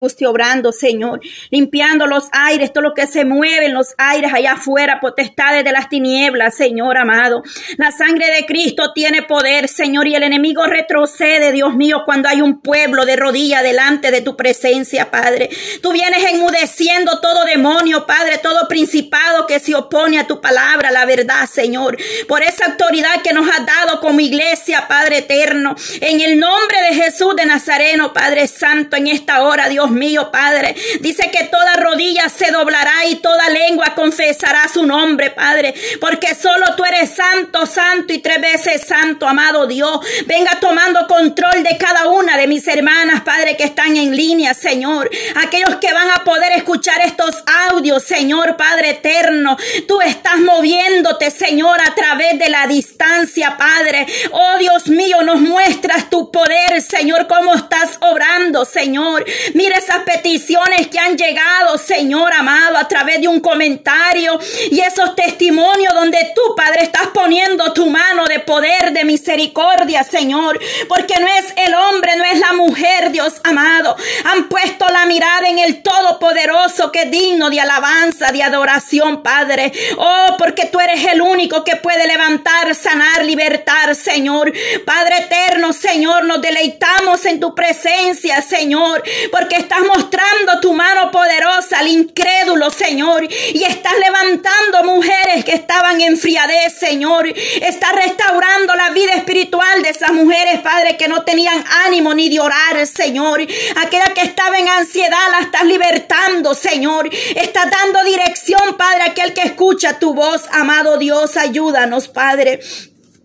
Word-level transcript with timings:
obrando, 0.00 0.70
Señor, 0.70 1.20
limpiando 1.50 2.06
los 2.06 2.28
aires, 2.30 2.72
todo 2.72 2.82
lo 2.82 2.94
que 2.94 3.08
se 3.08 3.24
mueve 3.24 3.66
en 3.66 3.74
los 3.74 3.94
aires 3.98 4.32
allá 4.32 4.52
afuera, 4.52 5.00
potestades 5.00 5.64
de 5.64 5.72
las 5.72 5.88
tinieblas, 5.88 6.56
Señor 6.56 6.96
amado. 6.96 7.42
La 7.78 7.90
sangre 7.90 8.26
de 8.32 8.46
Cristo 8.46 8.92
tiene 8.94 9.22
poder, 9.22 9.66
Señor, 9.66 10.06
y 10.06 10.14
el 10.14 10.22
enemigo 10.22 10.64
retrocede, 10.66 11.50
Dios 11.50 11.74
mío, 11.74 12.02
cuando 12.04 12.28
hay 12.28 12.40
un 12.40 12.60
pueblo 12.60 13.04
de 13.06 13.16
rodilla 13.16 13.60
delante 13.62 14.12
de 14.12 14.20
tu 14.20 14.36
presencia, 14.36 15.10
Padre. 15.10 15.50
Tú 15.82 15.92
vienes 15.92 16.24
enmudeciendo 16.32 17.20
todo 17.20 17.44
demonio, 17.44 18.06
Padre, 18.06 18.38
todo 18.38 18.68
principado 18.68 19.46
que 19.48 19.58
se 19.58 19.74
opone 19.74 20.20
a 20.20 20.28
tu 20.28 20.40
palabra, 20.40 20.92
la 20.92 21.06
verdad, 21.06 21.46
Señor. 21.50 21.96
Por 22.28 22.44
esa 22.44 22.66
autoridad 22.66 23.22
que 23.24 23.32
nos 23.32 23.48
has 23.48 23.66
dado 23.66 23.98
como 23.98 24.20
iglesia, 24.20 24.86
Padre 24.86 25.18
eterno, 25.18 25.74
en 26.00 26.20
el 26.20 26.38
nombre 26.38 26.82
de 26.88 27.02
Jesús 27.02 27.34
de 27.34 27.46
Nazareno, 27.46 28.12
Padre 28.12 28.46
Santo, 28.46 28.96
en 28.96 29.08
esta 29.08 29.42
hora, 29.42 29.68
Dios 29.68 29.87
mío, 29.90 30.30
Padre. 30.30 30.74
Dice 31.00 31.30
que 31.30 31.44
toda 31.44 31.74
rodilla 31.74 32.28
se 32.28 32.50
doblará 32.50 33.06
y 33.06 33.16
toda 33.16 33.48
lengua 33.50 33.94
confesará 33.94 34.68
su 34.72 34.86
nombre, 34.86 35.30
Padre. 35.30 35.74
Porque 36.00 36.34
solo 36.34 36.74
tú 36.76 36.84
eres 36.84 37.14
santo, 37.14 37.66
santo 37.66 38.12
y 38.12 38.18
tres 38.18 38.40
veces 38.40 38.82
santo, 38.86 39.26
amado 39.26 39.66
Dios. 39.66 40.00
Venga 40.26 40.58
tomando 40.60 41.06
control 41.06 41.62
de 41.62 41.76
cada 41.76 42.08
una 42.08 42.36
de 42.36 42.46
mis 42.46 42.66
hermanas, 42.68 43.22
Padre, 43.22 43.56
que 43.56 43.64
están 43.64 43.96
en 43.96 44.16
línea, 44.16 44.54
Señor. 44.54 45.10
Aquellos 45.36 45.76
que 45.76 45.92
van 45.92 46.10
a 46.10 46.24
poder 46.24 46.52
escuchar 46.52 47.00
estos 47.04 47.42
audios, 47.70 48.02
Señor, 48.02 48.56
Padre 48.56 48.90
eterno. 48.90 49.56
Tú 49.86 50.00
estás 50.00 50.38
moviéndote, 50.38 51.30
Señor, 51.30 51.76
a 51.80 51.94
través 51.94 52.38
de 52.38 52.48
la 52.50 52.66
distancia, 52.66 53.56
Padre. 53.56 54.06
Oh 54.32 54.58
Dios 54.58 54.88
mío, 54.88 55.22
nos 55.22 55.40
muestras 55.40 56.10
tu 56.10 56.30
poder, 56.30 56.80
Señor, 56.82 57.26
cómo 57.26 57.54
estás 57.54 57.98
obrando, 58.00 58.64
Señor. 58.64 59.24
Mira 59.54 59.77
esas 59.78 59.98
peticiones 60.04 60.88
que 60.88 60.98
han 60.98 61.16
llegado, 61.16 61.78
Señor 61.78 62.32
amado, 62.32 62.76
a 62.76 62.88
través 62.88 63.20
de 63.20 63.28
un 63.28 63.40
comentario 63.40 64.38
y 64.70 64.80
esos 64.80 65.14
testimonios 65.14 65.94
donde 65.94 66.18
tú, 66.34 66.54
Padre, 66.56 66.82
estás 66.82 67.08
poniendo 67.08 67.72
tu 67.72 67.88
mano 67.88 68.26
de 68.26 68.40
poder, 68.40 68.92
de 68.92 69.04
misericordia, 69.04 70.04
Señor, 70.04 70.58
porque 70.88 71.14
no 71.20 71.26
es 71.26 71.54
el 71.56 71.74
hombre, 71.74 72.16
no 72.16 72.24
es 72.24 72.38
la 72.38 72.52
mujer, 72.52 73.10
Dios 73.10 73.34
amado. 73.44 73.96
Han 74.32 74.48
puesto 74.48 74.86
la 74.88 75.06
mirada 75.06 75.48
en 75.48 75.58
el 75.58 75.82
Todopoderoso 75.82 76.92
que 76.92 77.02
es 77.02 77.10
digno 77.10 77.50
de 77.50 77.60
alabanza, 77.60 78.32
de 78.32 78.42
adoración, 78.42 79.22
Padre. 79.22 79.72
Oh, 79.96 80.36
porque 80.38 80.66
tú 80.66 80.80
eres 80.80 81.04
el 81.06 81.20
único 81.20 81.64
que 81.64 81.76
puede 81.76 82.06
levantar, 82.06 82.74
sanar, 82.74 83.24
libertar, 83.24 83.94
Señor. 83.94 84.52
Padre 84.84 85.18
eterno, 85.18 85.72
Señor, 85.72 86.24
nos 86.24 86.40
deleitamos 86.40 87.24
en 87.24 87.40
tu 87.40 87.54
presencia, 87.54 88.42
Señor, 88.42 89.02
porque 89.30 89.56
estás 89.68 89.84
mostrando 89.86 90.60
tu 90.62 90.72
mano 90.72 91.10
poderosa 91.10 91.80
al 91.80 91.88
incrédulo, 91.88 92.70
Señor, 92.70 93.22
y 93.24 93.64
estás 93.64 93.92
levantando 94.02 94.82
mujeres 94.84 95.44
que 95.44 95.52
estaban 95.52 96.00
en 96.00 96.16
friadez, 96.16 96.72
Señor. 96.78 97.28
Estás 97.28 97.92
restaurando 97.92 98.74
la 98.74 98.88
vida 98.90 99.12
espiritual 99.12 99.82
de 99.82 99.90
esas 99.90 100.12
mujeres, 100.12 100.60
Padre, 100.60 100.96
que 100.96 101.06
no 101.06 101.22
tenían 101.22 101.62
ánimo 101.84 102.14
ni 102.14 102.30
de 102.30 102.40
orar, 102.40 102.86
Señor. 102.86 103.42
Aquella 103.76 104.14
que 104.14 104.22
estaba 104.22 104.58
en 104.58 104.68
ansiedad, 104.68 105.28
la 105.32 105.40
estás 105.40 105.64
libertando, 105.64 106.54
Señor. 106.54 107.10
Estás 107.36 107.70
dando 107.70 108.02
dirección, 108.04 108.74
Padre, 108.78 109.02
a 109.02 109.10
aquel 109.10 109.34
que 109.34 109.42
escucha 109.42 109.98
tu 109.98 110.14
voz, 110.14 110.44
amado 110.50 110.96
Dios. 110.96 111.36
Ayúdanos, 111.36 112.08
Padre 112.08 112.60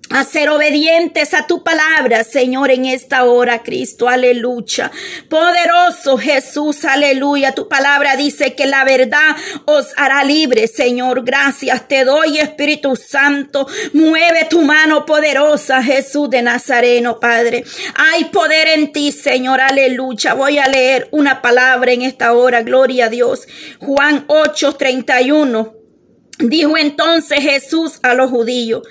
a 0.09 0.23
ser 0.23 0.49
obedientes 0.49 1.33
a 1.33 1.47
tu 1.47 1.63
palabra, 1.63 2.23
Señor, 2.23 2.71
en 2.71 2.85
esta 2.85 3.23
hora, 3.23 3.63
Cristo, 3.63 4.07
aleluya. 4.07 4.91
Poderoso 5.29 6.17
Jesús, 6.17 6.85
aleluya. 6.85 7.55
Tu 7.55 7.67
palabra 7.67 8.15
dice 8.15 8.53
que 8.53 8.67
la 8.67 8.83
verdad 8.83 9.35
os 9.65 9.87
hará 9.97 10.23
libre, 10.23 10.67
Señor. 10.67 11.23
Gracias 11.23 11.87
te 11.87 12.05
doy, 12.05 12.37
Espíritu 12.37 12.95
Santo. 12.95 13.67
Mueve 13.93 14.45
tu 14.49 14.61
mano 14.61 15.05
poderosa, 15.05 15.81
Jesús 15.81 16.29
de 16.29 16.41
Nazareno, 16.43 17.19
Padre. 17.19 17.63
Hay 17.95 18.25
poder 18.25 18.67
en 18.67 18.91
ti, 18.91 19.11
Señor, 19.11 19.61
aleluya. 19.61 20.33
Voy 20.35 20.59
a 20.59 20.67
leer 20.67 21.07
una 21.11 21.41
palabra 21.41 21.91
en 21.91 22.03
esta 22.03 22.33
hora, 22.33 22.61
gloria 22.61 23.05
a 23.05 23.09
Dios. 23.09 23.47
Juan 23.79 24.25
8, 24.27 24.75
31. 24.75 25.73
Dijo 26.39 26.77
entonces 26.77 27.39
Jesús 27.39 27.99
a 28.01 28.15
los 28.15 28.31
judíos, 28.31 28.81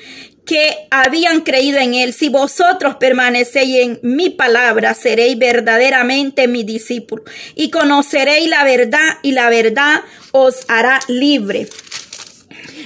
que 0.45 0.89
habían 0.91 1.43
creído 1.43 1.79
en 1.79 1.95
él, 1.95 2.13
si 2.13 2.29
vosotros 2.29 2.97
permanecéis 2.97 3.77
en 3.81 4.01
mi 4.03 4.31
palabra, 4.31 4.95
seréis 4.95 5.39
verdaderamente 5.39 6.49
mi 6.49 6.65
discípulo 6.65 7.23
y 7.55 7.71
conoceréis 7.71 8.49
la 8.49 8.65
verdad 8.65 9.19
y 9.23 9.33
la 9.33 9.49
verdad 9.51 10.03
os 10.33 10.65
hará 10.69 11.01
libre. 11.09 11.69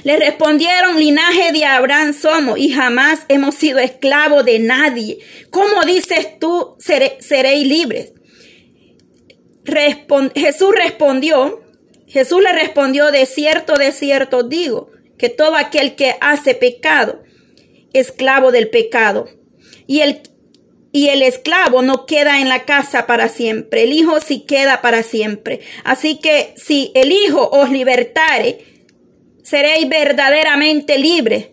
Le 0.04 0.16
respondieron, 0.18 1.00
linaje 1.00 1.52
de 1.52 1.64
Abraham 1.64 2.12
somos 2.12 2.58
y 2.58 2.70
jamás 2.70 3.20
hemos 3.28 3.54
sido 3.54 3.78
esclavos 3.78 4.44
de 4.44 4.58
nadie. 4.58 5.18
¿Cómo 5.50 5.82
dices 5.84 6.38
tú 6.38 6.76
seréis 6.78 7.66
libres? 7.66 8.12
Jesús 10.34 10.70
respondió, 10.76 11.60
Jesús 12.06 12.40
le 12.40 12.52
respondió, 12.52 13.10
de 13.10 13.26
cierto, 13.26 13.74
de 13.74 13.90
cierto 13.90 14.44
digo, 14.44 14.90
que 15.18 15.28
todo 15.28 15.56
aquel 15.56 15.96
que 15.96 16.14
hace 16.20 16.54
pecado 16.54 17.25
esclavo 17.98 18.52
del 18.52 18.68
pecado. 18.68 19.28
Y 19.86 20.00
el, 20.00 20.20
y 20.92 21.08
el 21.08 21.22
esclavo 21.22 21.82
no 21.82 22.06
queda 22.06 22.40
en 22.40 22.48
la 22.48 22.64
casa 22.64 23.06
para 23.06 23.28
siempre, 23.28 23.84
el 23.84 23.92
hijo 23.92 24.20
sí 24.20 24.40
queda 24.46 24.80
para 24.80 25.02
siempre. 25.02 25.60
Así 25.84 26.18
que 26.18 26.54
si 26.56 26.90
el 26.94 27.12
hijo 27.12 27.48
os 27.50 27.70
libertare, 27.70 28.58
seréis 29.42 29.88
verdaderamente 29.88 30.98
libres. 30.98 31.48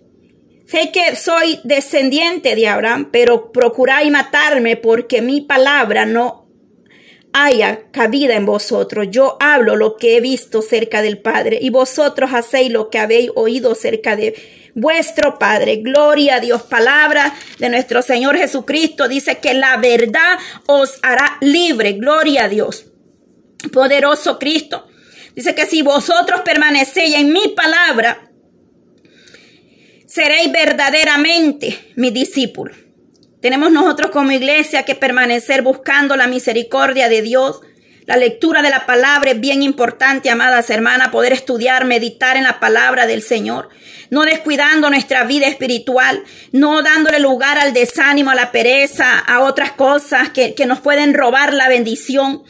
Sé 0.65 0.91
que 0.91 1.15
soy 1.15 1.59
descendiente 1.63 2.55
de 2.55 2.67
Abraham, 2.67 3.09
pero 3.11 3.51
procuráis 3.51 4.11
matarme 4.11 4.77
porque 4.77 5.21
mi 5.21 5.41
palabra 5.41 6.05
no 6.05 6.43
haya 7.33 7.91
cabida 7.91 8.35
en 8.35 8.45
vosotros. 8.45 9.07
Yo 9.09 9.37
hablo 9.39 9.75
lo 9.75 9.97
que 9.97 10.15
he 10.15 10.21
visto 10.21 10.61
cerca 10.61 11.01
del 11.01 11.17
Padre 11.19 11.59
y 11.61 11.69
vosotros 11.69 12.31
hacéis 12.33 12.71
lo 12.71 12.89
que 12.89 12.99
habéis 12.99 13.31
oído 13.35 13.75
cerca 13.75 14.15
de 14.15 14.35
vuestro 14.75 15.37
Padre. 15.37 15.77
Gloria 15.77 16.35
a 16.35 16.39
Dios. 16.39 16.63
Palabra 16.63 17.33
de 17.59 17.69
nuestro 17.69 18.01
Señor 18.01 18.37
Jesucristo 18.37 19.07
dice 19.07 19.39
que 19.39 19.53
la 19.53 19.77
verdad 19.77 20.37
os 20.65 20.99
hará 21.01 21.37
libre. 21.41 21.93
Gloria 21.93 22.45
a 22.45 22.49
Dios. 22.49 22.85
Poderoso 23.71 24.39
Cristo. 24.39 24.87
Dice 25.35 25.55
que 25.55 25.65
si 25.65 25.81
vosotros 25.81 26.41
permanecéis 26.41 27.15
en 27.15 27.31
mi 27.31 27.49
palabra, 27.49 28.29
seréis 30.05 30.51
verdaderamente 30.51 31.91
mi 31.95 32.11
discípulo. 32.11 32.75
Tenemos 33.41 33.71
nosotros 33.71 34.11
como 34.11 34.31
iglesia 34.31 34.83
que 34.83 34.95
permanecer 34.95 35.63
buscando 35.63 36.15
la 36.15 36.27
misericordia 36.27 37.09
de 37.09 37.21
Dios 37.21 37.61
la 38.05 38.17
lectura 38.17 38.61
de 38.61 38.69
la 38.69 38.85
palabra 38.85 39.31
es 39.31 39.39
bien 39.39 39.63
importante, 39.63 40.29
amadas 40.29 40.69
hermanas, 40.69 41.09
poder 41.09 41.33
estudiar, 41.33 41.85
meditar 41.85 42.35
en 42.37 42.43
la 42.43 42.59
palabra 42.59 43.07
del 43.07 43.21
Señor, 43.21 43.69
no 44.09 44.23
descuidando 44.23 44.89
nuestra 44.89 45.23
vida 45.23 45.47
espiritual, 45.47 46.23
no 46.51 46.81
dándole 46.81 47.19
lugar 47.19 47.57
al 47.57 47.73
desánimo, 47.73 48.31
a 48.31 48.35
la 48.35 48.51
pereza, 48.51 49.19
a 49.19 49.41
otras 49.41 49.71
cosas 49.71 50.29
que, 50.29 50.53
que 50.53 50.65
nos 50.65 50.81
pueden 50.81 51.13
robar 51.13 51.53
la 51.53 51.69
bendición 51.69 52.43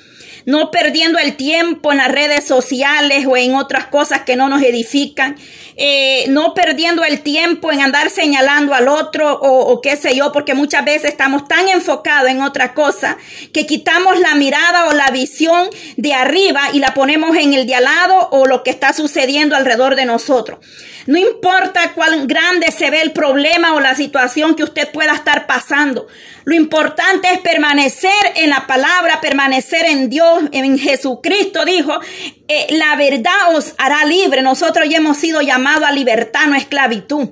no 0.45 0.71
perdiendo 0.71 1.19
el 1.19 1.35
tiempo 1.35 1.91
en 1.91 1.99
las 1.99 2.11
redes 2.11 2.45
sociales 2.45 3.25
o 3.27 3.37
en 3.37 3.55
otras 3.55 3.87
cosas 3.87 4.21
que 4.21 4.35
no 4.35 4.49
nos 4.49 4.61
edifican, 4.61 5.37
eh, 5.75 6.25
no 6.29 6.53
perdiendo 6.53 7.03
el 7.03 7.21
tiempo 7.21 7.71
en 7.71 7.81
andar 7.81 8.09
señalando 8.09 8.73
al 8.73 8.87
otro 8.87 9.33
o, 9.33 9.71
o, 9.71 9.81
qué 9.81 9.95
sé 9.95 10.15
yo, 10.15 10.31
porque 10.31 10.53
muchas 10.53 10.85
veces 10.85 11.11
estamos 11.11 11.47
tan 11.47 11.67
enfocados 11.69 12.29
en 12.29 12.41
otra 12.41 12.73
cosa 12.73 13.17
que 13.53 13.65
quitamos 13.65 14.19
la 14.19 14.35
mirada 14.35 14.87
o 14.87 14.93
la 14.93 15.09
visión 15.09 15.69
de 15.97 16.13
arriba 16.13 16.69
y 16.73 16.79
la 16.79 16.93
ponemos 16.93 17.35
en 17.35 17.53
el 17.53 17.65
de 17.65 17.75
al 17.75 17.85
lado 17.85 18.29
o 18.31 18.45
lo 18.45 18.63
que 18.63 18.69
está 18.69 18.93
sucediendo 18.93 19.55
alrededor 19.55 19.95
de 19.95 20.05
nosotros. 20.05 20.59
No 21.05 21.17
importa 21.17 21.93
cuán 21.93 22.27
grande 22.27 22.71
se 22.71 22.89
ve 22.89 23.01
el 23.01 23.11
problema 23.11 23.73
o 23.73 23.81
la 23.81 23.95
situación 23.95 24.55
que 24.55 24.63
usted 24.63 24.89
pueda 24.91 25.13
estar 25.13 25.47
pasando. 25.47 26.07
Lo 26.45 26.55
importante 26.55 27.27
es 27.31 27.39
permanecer 27.39 28.11
en 28.35 28.49
la 28.49 28.67
palabra, 28.67 29.19
permanecer 29.21 29.85
en 29.85 30.09
Dios, 30.09 30.32
en 30.51 30.77
Jesucristo 30.77 31.65
dijo, 31.65 31.99
eh, 32.47 32.67
la 32.71 32.95
verdad 32.95 33.55
os 33.55 33.73
hará 33.77 34.05
libre. 34.05 34.41
Nosotros 34.41 34.87
ya 34.89 34.97
hemos 34.97 35.17
sido 35.17 35.41
llamados 35.41 35.87
a 35.87 35.91
libertad, 35.91 36.47
no 36.47 36.55
a 36.55 36.57
esclavitud. 36.57 37.29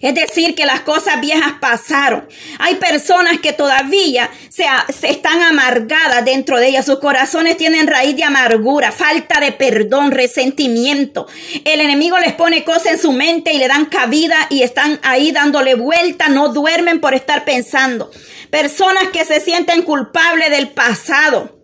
Es 0.00 0.14
decir, 0.14 0.54
que 0.54 0.66
las 0.66 0.80
cosas 0.80 1.20
viejas 1.20 1.54
pasaron. 1.60 2.28
Hay 2.58 2.74
personas 2.74 3.38
que 3.38 3.52
todavía 3.52 4.30
se, 4.48 4.64
se, 4.92 5.10
están 5.10 5.40
amargadas 5.42 6.24
dentro 6.24 6.58
de 6.58 6.68
ellas. 6.68 6.86
Sus 6.86 6.98
corazones 6.98 7.56
tienen 7.56 7.86
raíz 7.86 8.16
de 8.16 8.24
amargura, 8.24 8.90
falta 8.90 9.40
de 9.40 9.52
perdón, 9.52 10.10
resentimiento. 10.10 11.28
El 11.64 11.80
enemigo 11.80 12.18
les 12.18 12.32
pone 12.32 12.64
cosas 12.64 12.86
en 12.86 12.98
su 12.98 13.12
mente 13.12 13.52
y 13.52 13.58
le 13.58 13.68
dan 13.68 13.86
cabida 13.86 14.48
y 14.50 14.62
están 14.62 14.98
ahí 15.02 15.30
dándole 15.30 15.74
vuelta. 15.74 16.28
No 16.28 16.48
duermen 16.48 17.00
por 17.00 17.14
estar 17.14 17.44
pensando. 17.44 18.10
Personas 18.50 19.08
que 19.12 19.24
se 19.24 19.40
sienten 19.40 19.82
culpables 19.82 20.50
del 20.50 20.68
pasado 20.68 21.61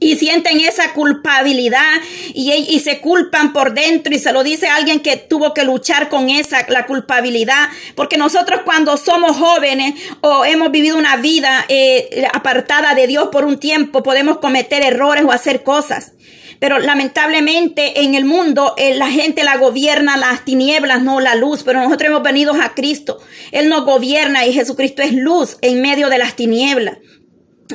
y 0.00 0.16
sienten 0.16 0.60
esa 0.60 0.92
culpabilidad 0.92 2.00
y, 2.34 2.80
se 2.80 3.00
culpan 3.00 3.52
por 3.52 3.72
dentro 3.72 4.14
y 4.14 4.18
se 4.18 4.32
lo 4.32 4.42
dice 4.42 4.68
alguien 4.68 5.00
que 5.00 5.16
tuvo 5.16 5.54
que 5.54 5.64
luchar 5.64 6.08
con 6.08 6.28
esa, 6.28 6.66
la 6.68 6.86
culpabilidad, 6.86 7.68
porque 7.94 8.18
nosotros 8.18 8.60
cuando 8.64 8.96
somos 8.96 9.36
jóvenes 9.36 9.94
o 10.20 10.44
hemos 10.44 10.70
vivido 10.70 10.98
una 10.98 11.16
vida 11.16 11.64
eh, 11.68 12.26
apartada 12.32 12.94
de 12.94 13.06
Dios 13.06 13.28
por 13.32 13.44
un 13.44 13.58
tiempo, 13.58 14.02
podemos 14.02 14.38
cometer 14.38 14.82
errores 14.82 15.24
o 15.24 15.32
hacer 15.32 15.62
cosas. 15.62 16.12
Pero 16.58 16.78
lamentablemente 16.78 18.02
en 18.02 18.14
el 18.14 18.24
mundo 18.24 18.74
eh, 18.76 18.94
la 18.94 19.10
gente 19.10 19.44
la 19.44 19.56
gobierna 19.56 20.16
las 20.16 20.44
tinieblas, 20.44 21.02
no 21.02 21.20
la 21.20 21.34
luz. 21.34 21.62
Pero 21.62 21.80
nosotros 21.80 22.08
hemos 22.08 22.22
venido 22.22 22.54
a 22.54 22.74
Cristo. 22.74 23.20
Él 23.52 23.68
nos 23.68 23.84
gobierna 23.84 24.46
y 24.46 24.52
Jesucristo 24.52 25.02
es 25.02 25.12
luz 25.12 25.58
en 25.60 25.82
medio 25.82 26.08
de 26.08 26.18
las 26.18 26.36
tinieblas. 26.36 26.98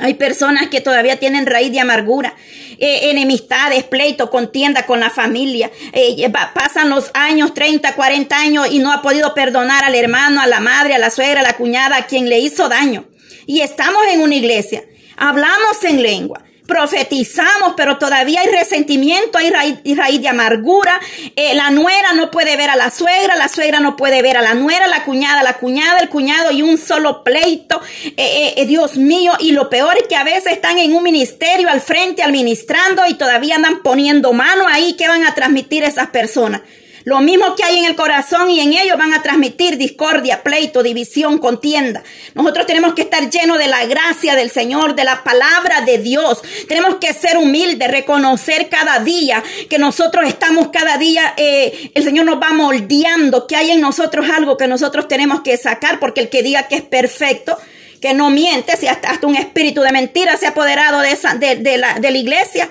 Hay 0.01 0.13
personas 0.13 0.67
que 0.67 0.81
todavía 0.81 1.17
tienen 1.17 1.47
raíz 1.47 1.71
de 1.71 1.79
amargura, 1.79 2.35
eh, 2.77 3.09
enemistades, 3.09 3.83
pleito, 3.83 4.29
contienda 4.29 4.85
con 4.85 4.99
la 4.99 5.09
familia. 5.09 5.71
Eh, 5.93 6.31
pasan 6.53 6.89
los 6.89 7.09
años, 7.15 7.53
30, 7.53 7.95
40 7.95 8.37
años 8.37 8.67
y 8.71 8.79
no 8.79 8.91
ha 8.91 9.01
podido 9.01 9.33
perdonar 9.33 9.83
al 9.83 9.95
hermano, 9.95 10.41
a 10.41 10.47
la 10.47 10.59
madre, 10.59 10.93
a 10.93 10.99
la 10.99 11.09
suegra, 11.09 11.41
a 11.41 11.43
la 11.43 11.53
cuñada, 11.53 11.97
a 11.97 12.05
quien 12.05 12.29
le 12.29 12.39
hizo 12.39 12.69
daño. 12.69 13.05
Y 13.47 13.61
estamos 13.61 14.01
en 14.13 14.21
una 14.21 14.35
iglesia, 14.35 14.83
hablamos 15.17 15.83
en 15.83 16.03
lengua, 16.03 16.43
profetizamos, 16.69 17.73
pero 17.75 17.97
todavía 17.97 18.41
hay 18.41 18.47
resentimiento, 18.47 19.39
hay 19.39 19.49
raíz, 19.49 20.21
de 20.21 20.27
amargura. 20.27 20.99
Eh, 21.35 21.55
la 21.55 21.71
nuera 21.71 22.13
no 22.13 22.29
puede 22.29 22.55
ver 22.55 22.69
a 22.69 22.75
la 22.75 22.91
suegra, 22.91 23.35
la 23.35 23.49
suegra 23.49 23.79
no 23.79 23.95
puede 23.95 24.21
ver 24.21 24.37
a 24.37 24.41
la 24.41 24.53
nuera, 24.53 24.87
la 24.87 25.03
cuñada, 25.03 25.43
la 25.43 25.57
cuñada, 25.57 25.99
el 25.99 26.09
cuñado 26.09 26.51
y 26.51 26.61
un 26.61 26.77
solo 26.77 27.23
pleito. 27.23 27.81
Eh, 28.15 28.53
eh, 28.55 28.65
Dios 28.65 28.97
mío, 28.97 29.33
y 29.39 29.51
lo 29.51 29.69
peor 29.69 29.97
es 29.97 30.07
que 30.07 30.15
a 30.15 30.23
veces 30.23 30.53
están 30.53 30.77
en 30.77 30.93
un 30.93 31.03
ministerio 31.03 31.69
al 31.69 31.81
frente 31.81 32.21
administrando 32.21 33.05
y 33.07 33.15
todavía 33.15 33.55
andan 33.55 33.81
poniendo 33.81 34.31
mano 34.31 34.67
ahí 34.67 34.93
que 34.93 35.07
van 35.07 35.25
a 35.25 35.33
transmitir 35.33 35.83
esas 35.83 36.09
personas. 36.09 36.61
Lo 37.03 37.21
mismo 37.21 37.55
que 37.55 37.63
hay 37.63 37.79
en 37.79 37.85
el 37.85 37.95
corazón 37.95 38.49
y 38.49 38.59
en 38.59 38.73
ellos 38.73 38.97
van 38.97 39.13
a 39.13 39.21
transmitir 39.21 39.77
discordia, 39.77 40.43
pleito, 40.43 40.83
división, 40.83 41.37
contienda. 41.37 42.03
Nosotros 42.33 42.65
tenemos 42.65 42.93
que 42.93 43.03
estar 43.03 43.29
llenos 43.29 43.57
de 43.57 43.67
la 43.67 43.85
gracia 43.85 44.35
del 44.35 44.49
Señor, 44.49 44.95
de 44.95 45.03
la 45.03 45.23
palabra 45.23 45.81
de 45.81 45.97
Dios. 45.97 46.41
Tenemos 46.67 46.95
que 46.95 47.13
ser 47.13 47.37
humildes, 47.37 47.89
reconocer 47.89 48.69
cada 48.69 48.99
día 48.99 49.43
que 49.69 49.77
nosotros 49.77 50.27
estamos 50.27 50.69
cada 50.69 50.97
día, 50.97 51.33
eh, 51.37 51.91
el 51.93 52.03
Señor 52.03 52.25
nos 52.25 52.41
va 52.41 52.51
moldeando, 52.51 53.47
que 53.47 53.55
hay 53.55 53.71
en 53.71 53.81
nosotros 53.81 54.27
algo 54.29 54.57
que 54.57 54.67
nosotros 54.67 55.07
tenemos 55.07 55.41
que 55.41 55.57
sacar, 55.57 55.99
porque 55.99 56.21
el 56.21 56.29
que 56.29 56.43
diga 56.43 56.67
que 56.67 56.75
es 56.75 56.81
perfecto, 56.81 57.57
que 58.01 58.13
no 58.13 58.29
miente, 58.29 58.77
si 58.77 58.87
hasta, 58.87 59.19
un 59.25 59.35
espíritu 59.35 59.81
de 59.81 59.91
mentira 59.91 60.37
se 60.37 60.45
ha 60.45 60.49
apoderado 60.49 60.99
de, 60.99 61.11
esa, 61.11 61.35
de, 61.35 61.77
la, 61.77 61.99
de 61.99 62.11
la 62.11 62.17
iglesia, 62.17 62.69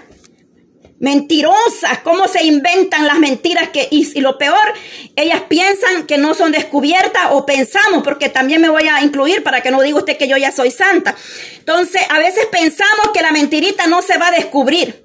mentirosas, 1.01 2.01
cómo 2.03 2.27
se 2.27 2.45
inventan 2.45 3.07
las 3.07 3.19
mentiras 3.19 3.69
que, 3.69 3.87
y, 3.91 4.21
lo 4.21 4.37
peor, 4.37 4.75
ellas 5.15 5.43
piensan 5.49 6.07
que 6.07 6.19
no 6.19 6.35
son 6.35 6.53
descubiertas 6.53 7.29
o 7.31 7.47
pensamos, 7.47 8.03
porque 8.03 8.29
también 8.29 8.61
me 8.61 8.69
voy 8.69 8.89
a 8.89 9.03
incluir 9.03 9.43
para 9.43 9.63
que 9.63 9.71
no 9.71 9.81
diga 9.81 9.99
usted 9.99 10.17
que 10.17 10.29
yo 10.29 10.37
ya 10.37 10.51
soy 10.51 10.71
santa. 10.71 11.15
Entonces, 11.59 12.03
a 12.09 12.19
veces 12.19 12.47
pensamos 12.47 13.11
que 13.15 13.23
la 13.23 13.31
mentirita 13.31 13.87
no 13.87 14.03
se 14.03 14.19
va 14.19 14.29
a 14.29 14.33
descubrir 14.33 15.05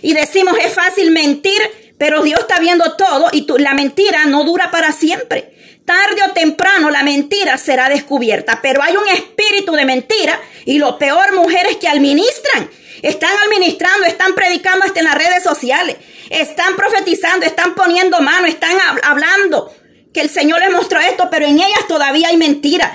y 0.00 0.14
decimos 0.14 0.56
es 0.62 0.72
fácil 0.72 1.10
mentir, 1.10 1.60
pero 1.98 2.22
Dios 2.22 2.40
está 2.40 2.58
viendo 2.58 2.96
todo 2.96 3.28
y 3.32 3.46
la 3.58 3.74
mentira 3.74 4.26
no 4.26 4.44
dura 4.44 4.70
para 4.70 4.92
siempre. 4.92 5.52
Tarde 5.84 6.22
o 6.26 6.32
temprano 6.32 6.90
la 6.90 7.02
mentira 7.02 7.58
será 7.58 7.90
descubierta, 7.90 8.60
pero 8.62 8.82
hay 8.82 8.96
un 8.96 9.08
espíritu 9.08 9.72
de 9.72 9.84
mentira 9.84 10.40
y 10.64 10.78
lo 10.78 10.98
peor, 10.98 11.34
mujeres 11.34 11.76
que 11.76 11.88
administran 11.88 12.70
están 13.08 13.30
administrando, 13.46 14.06
están 14.06 14.34
predicando 14.34 14.84
hasta 14.86 15.00
en 15.00 15.06
las 15.06 15.14
redes 15.14 15.42
sociales. 15.42 15.96
Están 16.30 16.74
profetizando, 16.74 17.44
están 17.44 17.74
poniendo 17.74 18.20
mano, 18.20 18.46
están 18.46 18.76
hablando 19.02 19.72
que 20.12 20.22
el 20.22 20.30
Señor 20.30 20.60
les 20.60 20.72
mostró 20.72 21.00
esto, 21.00 21.28
pero 21.30 21.44
en 21.44 21.56
ellas 21.56 21.86
todavía 21.86 22.28
hay 22.28 22.36
mentira. 22.36 22.94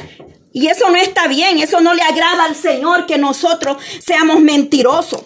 Y 0.52 0.68
eso 0.68 0.90
no 0.90 0.96
está 0.96 1.28
bien, 1.28 1.60
eso 1.60 1.80
no 1.80 1.94
le 1.94 2.02
agrada 2.02 2.46
al 2.46 2.56
Señor 2.56 3.06
que 3.06 3.18
nosotros 3.20 3.78
seamos 4.04 4.40
mentirosos. 4.40 5.22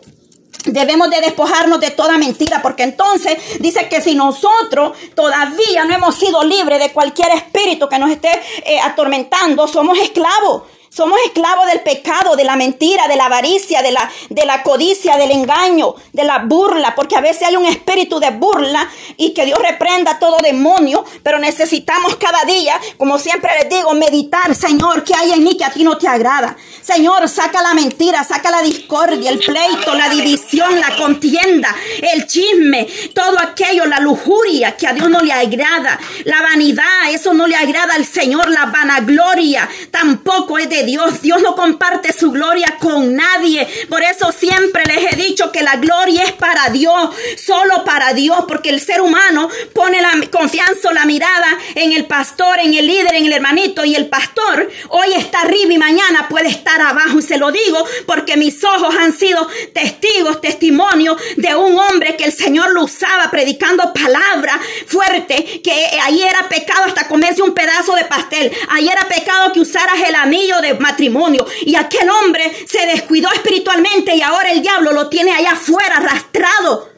Debemos 0.65 1.09
de 1.09 1.21
despojarnos 1.21 1.79
de 1.79 1.91
toda 1.91 2.17
mentira, 2.17 2.61
porque 2.61 2.83
entonces 2.83 3.37
dice 3.59 3.87
que 3.89 4.01
si 4.01 4.15
nosotros 4.15 4.97
todavía 5.15 5.85
no 5.85 5.95
hemos 5.95 6.15
sido 6.15 6.43
libres 6.43 6.79
de 6.79 6.91
cualquier 6.91 7.31
espíritu 7.31 7.87
que 7.87 7.99
nos 7.99 8.11
esté 8.11 8.29
eh, 8.65 8.79
atormentando, 8.81 9.67
somos 9.67 9.97
esclavos. 9.99 10.63
Somos 10.95 11.17
esclavos 11.25 11.65
del 11.65 11.81
pecado, 11.81 12.35
de 12.35 12.43
la 12.43 12.55
mentira, 12.55 13.07
de 13.07 13.15
la 13.15 13.25
avaricia, 13.25 13.81
de 13.81 13.91
la, 13.91 14.11
de 14.29 14.45
la 14.45 14.61
codicia, 14.61 15.17
del 15.17 15.31
engaño, 15.31 15.95
de 16.11 16.23
la 16.23 16.43
burla, 16.45 16.93
porque 16.93 17.15
a 17.15 17.21
veces 17.21 17.47
hay 17.47 17.55
un 17.55 17.65
espíritu 17.65 18.19
de 18.19 18.29
burla 18.29 18.87
y 19.17 19.33
que 19.33 19.43
Dios 19.43 19.57
reprenda 19.57 20.19
todo 20.19 20.37
demonio, 20.43 21.03
pero 21.23 21.39
necesitamos 21.39 22.15
cada 22.17 22.43
día, 22.45 22.79
como 22.97 23.17
siempre 23.17 23.49
les 23.59 23.69
digo, 23.69 23.91
meditar, 23.95 24.53
Señor, 24.53 25.03
¿qué 25.03 25.15
hay 25.15 25.31
en 25.31 25.43
mí 25.43 25.57
que 25.57 25.65
a 25.65 25.71
ti 25.71 25.83
no 25.83 25.97
te 25.97 26.07
agrada? 26.07 26.55
Señor, 26.83 27.27
saca 27.27 27.63
la 27.63 27.73
mentira, 27.73 28.23
saca 28.23 28.51
la 28.51 28.61
discordia, 28.61 29.31
el 29.31 29.39
pleito, 29.39 29.95
la 29.95 30.09
división, 30.09 30.79
la 30.79 30.95
contienda, 30.95 31.75
el 32.03 32.27
chisme, 32.27 32.87
todo 33.15 33.39
aquello, 33.39 33.87
la 33.87 33.99
lujuria 33.99 34.77
que 34.77 34.85
a 34.85 34.93
Dios 34.93 35.09
no 35.09 35.21
le 35.21 35.33
agrada, 35.33 35.99
la 36.25 36.43
vanidad, 36.43 37.09
eso 37.09 37.33
no 37.33 37.47
le 37.47 37.55
agrada 37.55 37.95
al 37.95 38.05
Señor, 38.05 38.51
la 38.51 38.67
vanagloria 38.67 39.67
tampoco 39.89 40.59
es 40.59 40.69
de 40.69 40.82
Dios. 40.83 41.21
Dios 41.21 41.41
no 41.41 41.55
comparte 41.55 42.13
su 42.13 42.31
gloria 42.31 42.77
con 42.79 43.15
nadie. 43.15 43.67
Por 43.89 44.03
eso 44.03 44.31
siempre 44.31 44.83
les 44.85 45.13
he 45.13 45.15
dicho 45.15 45.51
que 45.51 45.63
la 45.63 45.77
gloria 45.77 46.23
es 46.23 46.33
para 46.33 46.69
Dios, 46.69 47.09
solo 47.43 47.83
para 47.83 48.13
Dios, 48.13 48.45
porque 48.47 48.69
el 48.69 48.79
ser 48.79 49.01
humano 49.01 49.49
pone 49.73 50.01
la 50.01 50.11
confianza 50.29 50.83
la 50.91 51.05
mirada 51.05 51.57
en 51.75 51.93
el 51.93 52.05
pastor, 52.05 52.59
en 52.59 52.73
el 52.73 52.87
líder, 52.87 53.15
en 53.15 53.25
el 53.25 53.33
hermanito, 53.33 53.85
y 53.85 53.95
el 53.95 54.07
pastor 54.07 54.69
hoy 54.89 55.13
está 55.13 55.41
arriba 55.41 55.73
y 55.73 55.77
mañana 55.77 56.27
puede 56.29 56.49
estar 56.49 56.81
abajo. 56.81 57.19
Y 57.19 57.21
se 57.21 57.37
lo 57.37 57.51
digo 57.51 57.85
porque 58.05 58.35
mis 58.35 58.63
ojos 58.63 58.95
han 58.95 59.13
sido 59.13 59.47
testigos, 59.73 60.41
testimonio 60.41 61.15
de 61.37 61.55
un 61.55 61.77
hombre 61.77 62.15
que 62.15 62.25
el 62.25 62.33
Señor 62.33 62.71
lo 62.71 62.83
usaba 62.83 63.29
predicando 63.31 63.93
palabra 63.93 64.59
fuerte, 64.87 65.61
que 65.63 65.99
ahí 66.01 66.21
era 66.21 66.49
pecado 66.49 66.85
hasta 66.85 67.07
comerse 67.07 67.41
un 67.41 67.53
pedazo 67.53 67.95
de 67.95 68.05
pastel, 68.05 68.51
ahí 68.69 68.87
era 68.87 69.07
pecado 69.07 69.53
que 69.53 69.59
usaras 69.59 69.99
el 70.07 70.15
anillo 70.15 70.59
de 70.61 70.72
matrimonio. 70.79 71.45
Y 71.61 71.75
aquel 71.75 72.09
hombre 72.09 72.51
se 72.67 72.85
descuidó 72.85 73.31
espiritualmente 73.33 74.15
y 74.15 74.21
ahora 74.21 74.51
el 74.51 74.61
diablo 74.61 74.91
lo 74.91 75.09
tiene 75.09 75.31
allá 75.31 75.51
afuera 75.51 75.97
arrastrado. 75.97 76.89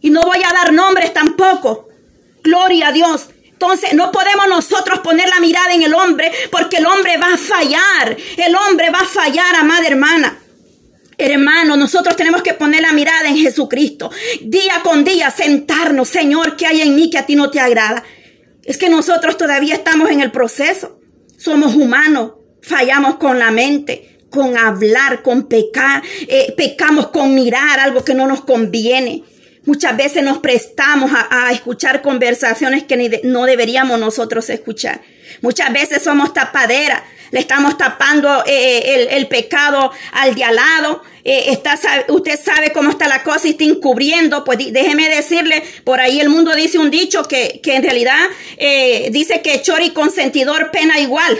Y 0.00 0.10
no 0.10 0.22
voy 0.22 0.38
a 0.38 0.52
dar 0.52 0.72
nombres 0.72 1.12
tampoco. 1.12 1.88
Gloria 2.42 2.88
a 2.88 2.92
Dios. 2.92 3.28
Entonces 3.44 3.92
no 3.94 4.12
podemos 4.12 4.46
nosotros 4.48 5.00
poner 5.00 5.28
la 5.28 5.40
mirada 5.40 5.74
en 5.74 5.82
el 5.82 5.92
hombre 5.92 6.30
porque 6.50 6.76
el 6.76 6.86
hombre 6.86 7.16
va 7.16 7.34
a 7.34 7.36
fallar. 7.36 8.16
El 8.36 8.54
hombre 8.54 8.90
va 8.90 9.00
a 9.00 9.04
fallar, 9.04 9.56
amada 9.56 9.86
hermana. 9.86 10.38
Hermano, 11.20 11.76
nosotros 11.76 12.14
tenemos 12.14 12.42
que 12.42 12.54
poner 12.54 12.80
la 12.80 12.92
mirada 12.92 13.28
en 13.28 13.36
Jesucristo. 13.36 14.12
Día 14.40 14.74
con 14.84 15.02
día 15.02 15.32
sentarnos, 15.32 16.08
Señor, 16.08 16.56
¿qué 16.56 16.66
hay 16.66 16.82
en 16.82 16.94
mí 16.94 17.10
que 17.10 17.18
a 17.18 17.26
ti 17.26 17.34
no 17.34 17.50
te 17.50 17.58
agrada? 17.58 18.04
Es 18.62 18.78
que 18.78 18.88
nosotros 18.88 19.36
todavía 19.36 19.74
estamos 19.74 20.10
en 20.10 20.20
el 20.20 20.30
proceso. 20.30 21.00
Somos 21.36 21.74
humanos. 21.74 22.32
Fallamos 22.68 23.16
con 23.16 23.38
la 23.38 23.50
mente, 23.50 24.18
con 24.28 24.58
hablar, 24.58 25.22
con 25.22 25.48
pecar, 25.48 26.02
eh, 26.28 26.52
pecamos 26.54 27.08
con 27.08 27.34
mirar 27.34 27.80
algo 27.80 28.04
que 28.04 28.12
no 28.12 28.26
nos 28.26 28.44
conviene. 28.44 29.22
Muchas 29.64 29.96
veces 29.96 30.22
nos 30.22 30.38
prestamos 30.38 31.10
a, 31.14 31.50
escuchar 31.50 32.02
conversaciones 32.02 32.84
que 32.84 33.22
no 33.24 33.46
deberíamos 33.46 33.98
nosotros 33.98 34.50
escuchar. 34.50 35.00
Muchas 35.40 35.72
veces 35.72 36.02
somos 36.02 36.34
tapadera, 36.34 37.02
le 37.30 37.40
estamos 37.40 37.78
tapando 37.78 38.44
eh, 38.46 39.08
el, 39.12 39.28
pecado 39.28 39.90
al 40.12 40.34
de 40.34 40.44
al 40.44 40.56
lado. 40.56 41.02
Eh, 41.24 41.44
está, 41.52 41.78
usted 42.08 42.38
sabe 42.38 42.72
cómo 42.72 42.90
está 42.90 43.08
la 43.08 43.22
cosa 43.22 43.48
y 43.48 43.52
está 43.52 43.64
encubriendo. 43.64 44.44
Pues 44.44 44.58
déjeme 44.58 45.08
decirle, 45.08 45.62
por 45.84 46.00
ahí 46.00 46.20
el 46.20 46.28
mundo 46.28 46.52
dice 46.54 46.78
un 46.78 46.90
dicho 46.90 47.22
que, 47.24 47.60
que 47.62 47.76
en 47.76 47.82
realidad 47.82 48.28
dice 49.10 49.40
que 49.40 49.62
chori 49.62 49.90
consentidor 49.90 50.70
pena 50.70 50.98
igual. 51.00 51.38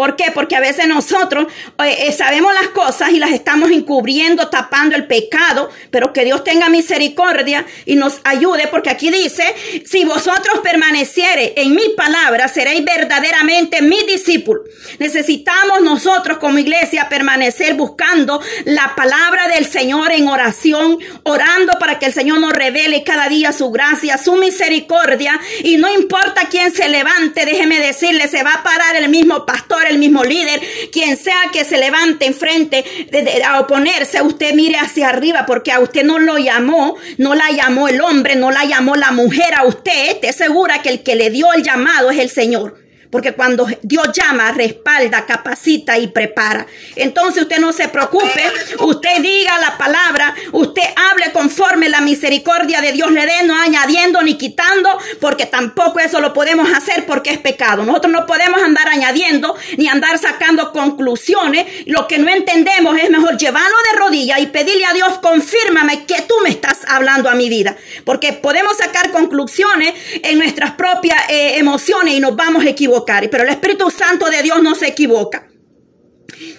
¿Por 0.00 0.16
qué? 0.16 0.30
Porque 0.32 0.56
a 0.56 0.60
veces 0.60 0.88
nosotros 0.88 1.46
eh, 1.84 2.06
eh, 2.06 2.12
sabemos 2.12 2.54
las 2.54 2.68
cosas 2.68 3.10
y 3.10 3.18
las 3.18 3.32
estamos 3.32 3.70
encubriendo, 3.70 4.48
tapando 4.48 4.96
el 4.96 5.06
pecado, 5.06 5.68
pero 5.90 6.14
que 6.14 6.24
Dios 6.24 6.42
tenga 6.42 6.70
misericordia 6.70 7.66
y 7.84 7.96
nos 7.96 8.18
ayude, 8.24 8.66
porque 8.68 8.88
aquí 8.88 9.10
dice, 9.10 9.44
si 9.84 10.06
vosotros 10.06 10.60
permaneciere 10.62 11.52
en 11.54 11.74
mi 11.74 11.90
palabra, 11.90 12.48
seréis 12.48 12.82
verdaderamente 12.82 13.82
mis 13.82 14.06
discípulos. 14.06 14.62
Necesitamos 14.98 15.82
nosotros 15.82 16.38
como 16.38 16.58
iglesia 16.58 17.10
permanecer 17.10 17.74
buscando 17.74 18.40
la 18.64 18.94
palabra 18.96 19.48
del 19.48 19.66
Señor 19.66 20.12
en 20.12 20.28
oración, 20.28 20.96
orando 21.24 21.74
para 21.78 21.98
que 21.98 22.06
el 22.06 22.14
Señor 22.14 22.40
nos 22.40 22.54
revele 22.54 23.04
cada 23.04 23.28
día 23.28 23.52
su 23.52 23.70
gracia, 23.70 24.16
su 24.16 24.36
misericordia, 24.36 25.38
y 25.62 25.76
no 25.76 25.92
importa 25.92 26.48
quién 26.50 26.72
se 26.72 26.88
levante, 26.88 27.44
déjeme 27.44 27.78
decirle, 27.78 28.28
se 28.28 28.42
va 28.42 28.54
a 28.54 28.62
parar 28.62 28.96
el 28.96 29.10
mismo 29.10 29.44
pastor 29.44 29.89
el 29.90 29.98
mismo 29.98 30.24
líder, 30.24 30.60
quien 30.92 31.16
sea 31.16 31.42
que 31.52 31.64
se 31.64 31.78
levante 31.78 32.26
enfrente 32.26 32.84
de, 33.10 33.42
a 33.44 33.60
oponerse, 33.60 34.22
usted 34.22 34.54
mire 34.54 34.76
hacia 34.76 35.08
arriba 35.08 35.44
porque 35.46 35.72
a 35.72 35.80
usted 35.80 36.04
no 36.04 36.18
lo 36.18 36.38
llamó, 36.38 36.96
no 37.18 37.34
la 37.34 37.50
llamó 37.50 37.88
el 37.88 38.00
hombre, 38.00 38.36
no 38.36 38.50
la 38.50 38.64
llamó 38.64 38.96
la 38.96 39.12
mujer 39.12 39.54
a 39.56 39.64
usted. 39.64 40.10
Esté 40.10 40.32
segura 40.32 40.82
que 40.82 40.88
el 40.88 41.02
que 41.02 41.16
le 41.16 41.30
dio 41.30 41.52
el 41.52 41.62
llamado 41.62 42.10
es 42.10 42.18
el 42.18 42.30
Señor. 42.30 42.79
Porque 43.10 43.32
cuando 43.32 43.66
Dios 43.82 44.10
llama, 44.12 44.52
respalda, 44.52 45.26
capacita 45.26 45.98
y 45.98 46.06
prepara. 46.06 46.66
Entonces 46.94 47.42
usted 47.42 47.58
no 47.58 47.72
se 47.72 47.88
preocupe, 47.88 48.42
usted 48.78 49.20
diga 49.20 49.58
la 49.58 49.76
palabra, 49.76 50.34
usted 50.52 50.84
hable 51.10 51.32
conforme 51.32 51.88
la 51.88 52.00
misericordia 52.00 52.80
de 52.80 52.92
Dios 52.92 53.10
le 53.10 53.26
dé, 53.26 53.42
no 53.44 53.60
añadiendo 53.60 54.22
ni 54.22 54.34
quitando, 54.34 54.90
porque 55.20 55.46
tampoco 55.46 55.98
eso 55.98 56.20
lo 56.20 56.32
podemos 56.32 56.72
hacer 56.72 57.04
porque 57.04 57.30
es 57.30 57.38
pecado. 57.38 57.84
Nosotros 57.84 58.12
no 58.12 58.26
podemos 58.26 58.62
andar 58.62 58.88
añadiendo 58.88 59.56
ni 59.76 59.88
andar 59.88 60.18
sacando 60.18 60.70
conclusiones. 60.70 61.66
Lo 61.86 62.06
que 62.06 62.18
no 62.18 62.30
entendemos 62.30 62.96
es 62.96 63.10
mejor 63.10 63.36
llevarlo 63.36 63.76
de 63.90 63.98
rodillas 63.98 64.38
y 64.40 64.46
pedirle 64.46 64.86
a 64.86 64.92
Dios, 64.92 65.18
confírmame 65.18 66.04
que 66.04 66.22
tú 66.28 66.34
me 66.44 66.50
estás 66.50 66.78
hablando 66.86 67.28
a 67.28 67.34
mi 67.34 67.48
vida. 67.48 67.76
Porque 68.04 68.32
podemos 68.34 68.76
sacar 68.76 69.10
conclusiones 69.10 69.94
en 70.22 70.38
nuestras 70.38 70.72
propias 70.72 71.18
eh, 71.28 71.58
emociones 71.58 72.14
y 72.14 72.20
nos 72.20 72.36
vamos 72.36 72.64
a 72.64 72.68
equivocar 72.68 72.99
pero 73.04 73.44
el 73.44 73.50
Espíritu 73.50 73.90
Santo 73.90 74.28
de 74.30 74.42
Dios 74.42 74.62
no 74.62 74.74
se 74.74 74.88
equivoca. 74.88 75.48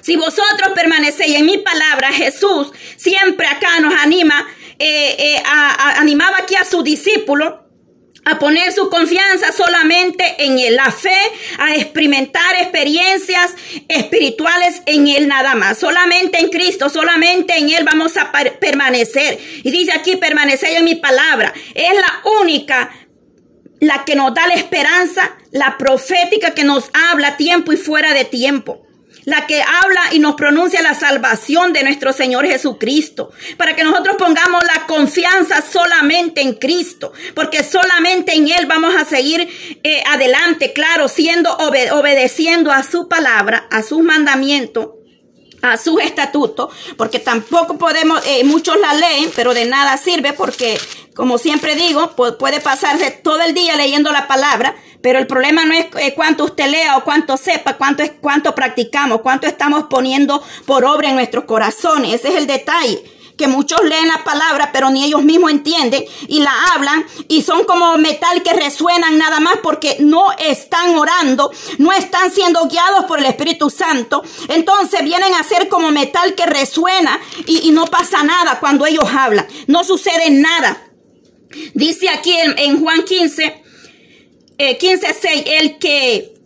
Si 0.02 0.16
vosotros 0.16 0.72
permanecéis 0.76 1.38
en 1.38 1.46
mi 1.46 1.58
palabra, 1.60 2.12
Jesús 2.12 2.72
siempre 2.98 3.48
acá 3.48 3.80
nos 3.80 3.94
anima, 3.94 4.48
eh, 4.78 5.16
eh, 5.18 5.44
animaba 5.98 6.38
aquí 6.40 6.56
a 6.56 6.66
su 6.66 6.84
discípulo 6.84 7.62
a 8.24 8.38
poner 8.38 8.72
su 8.72 8.90
confianza 8.90 9.52
solamente 9.52 10.24
en 10.38 10.60
él, 10.60 10.76
la 10.76 10.92
fe, 10.92 11.18
a 11.58 11.76
experimentar 11.76 12.56
experiencias 12.60 13.56
espirituales 13.88 14.82
en 14.86 15.08
él 15.08 15.28
nada 15.28 15.56
más, 15.56 15.80
solamente 15.80 16.40
en 16.40 16.50
Cristo, 16.50 16.90
solamente 16.90 17.58
en 17.58 17.70
él 17.72 17.84
vamos 17.84 18.18
a 18.18 18.32
permanecer. 18.32 19.40
Y 19.64 19.72
dice 19.72 19.92
aquí, 19.96 20.18
permanecer 20.18 20.78
en 20.78 20.86
mi 20.86 20.96
palabra, 20.96 21.52
es 21.74 21.94
la 21.94 22.32
única 22.42 22.92
la 23.82 24.06
que 24.06 24.16
nos 24.16 24.34
da 24.34 24.48
la 24.48 24.54
esperanza, 24.54 25.36
la 25.52 25.78
profética 25.78 26.54
que 26.54 26.64
nos 26.64 26.90
habla 27.12 27.36
tiempo 27.36 27.74
y 27.74 27.78
fuera 27.78 28.14
de 28.14 28.24
tiempo. 28.24 28.88
La 29.26 29.46
que 29.46 29.62
habla 29.62 30.02
y 30.14 30.20
nos 30.20 30.36
pronuncia 30.36 30.82
la 30.82 30.96
salvación 30.96 31.74
de 31.74 31.84
nuestro 31.84 32.14
Señor 32.14 32.46
Jesucristo. 32.46 33.32
Para 33.58 33.76
que 33.76 33.84
nosotros 33.84 34.16
pongamos 34.18 34.64
la 34.64 34.88
confianza 34.88 35.62
solamente 35.62 36.42
en 36.42 36.54
Cristo. 36.54 37.12
Porque 37.36 37.64
solamente 37.64 38.34
en 38.34 38.48
Él 38.50 38.66
vamos 38.68 38.96
a 38.96 39.06
seguir 39.06 39.48
eh, 39.84 40.04
adelante, 40.08 40.74
claro, 40.74 41.08
siendo 41.08 41.56
obedeciendo 41.56 42.72
a 42.72 42.84
su 42.84 43.08
palabra, 43.08 43.68
a 43.70 43.84
sus 43.84 44.02
mandamientos 44.02 45.01
a 45.62 45.78
sus 45.78 46.02
estatutos, 46.02 46.74
porque 46.98 47.20
tampoco 47.20 47.78
podemos, 47.78 48.22
eh, 48.26 48.44
muchos 48.44 48.80
la 48.80 48.94
leen, 48.94 49.32
pero 49.36 49.54
de 49.54 49.66
nada 49.66 49.98
sirve 49.98 50.34
porque, 50.34 50.80
como 51.16 51.38
siempre 51.38 51.76
digo, 51.76 52.16
puede 52.16 52.60
pasarse 52.60 53.12
todo 53.12 53.42
el 53.42 53.54
día 53.54 53.76
leyendo 53.76 54.12
la 54.12 54.28
palabra, 54.28 54.76
pero 55.02 55.20
el 55.20 55.28
problema 55.28 55.66
no 55.66 55.74
es 55.74 55.88
eh, 56.00 56.14
cuánto 56.16 56.46
usted 56.46 56.70
lea 56.70 56.98
o 56.98 57.04
cuánto 57.04 57.38
sepa, 57.38 57.78
cuánto 57.78 58.04
es 58.04 58.12
cuánto 58.22 58.54
practicamos, 58.54 59.22
cuánto 59.22 59.48
estamos 59.48 59.86
poniendo 59.90 60.44
por 60.66 60.86
obra 60.86 61.10
en 61.10 61.16
nuestros 61.16 61.46
corazones. 61.46 62.14
Ese 62.14 62.30
es 62.30 62.36
el 62.36 62.48
detalle 62.48 63.21
que 63.42 63.48
muchos 63.48 63.80
leen 63.84 64.08
la 64.08 64.24
palabra, 64.24 64.70
pero 64.72 64.92
ni 64.92 65.04
ellos 65.04 65.24
mismos 65.24 65.50
entienden 65.50 66.06
y 66.28 66.42
la 66.42 66.54
hablan 66.76 67.04
y 67.28 67.42
son 67.42 67.64
como 67.64 67.98
metal 67.98 68.44
que 68.44 68.54
resuenan 68.54 69.18
nada 69.18 69.40
más 69.40 69.56
porque 69.64 69.98
no 70.00 70.32
están 70.38 70.96
orando, 70.96 71.52
no 71.80 71.92
están 71.92 72.30
siendo 72.30 72.68
guiados 72.68 73.06
por 73.06 73.18
el 73.18 73.26
Espíritu 73.26 73.72
Santo. 73.72 74.22
Entonces 74.48 75.04
vienen 75.04 75.34
a 75.34 75.42
ser 75.42 75.70
como 75.70 75.90
metal 75.90 76.36
que 76.36 76.46
resuena 76.46 77.20
y, 77.48 77.72
no 77.72 77.88
pasa 77.88 78.22
nada 78.22 78.60
cuando 78.60 78.86
ellos 78.86 79.06
hablan, 79.12 79.48
no 79.66 79.84
sucede 79.84 80.30
nada. 80.30 80.92
Dice 81.74 82.10
aquí 82.10 82.36
en, 82.38 82.80
Juan 82.80 83.02
15, 83.02 83.64
eh, 84.60 84.78
15, 84.78 85.16
6, 85.20 85.44
el 85.48 85.80
que 85.80 86.41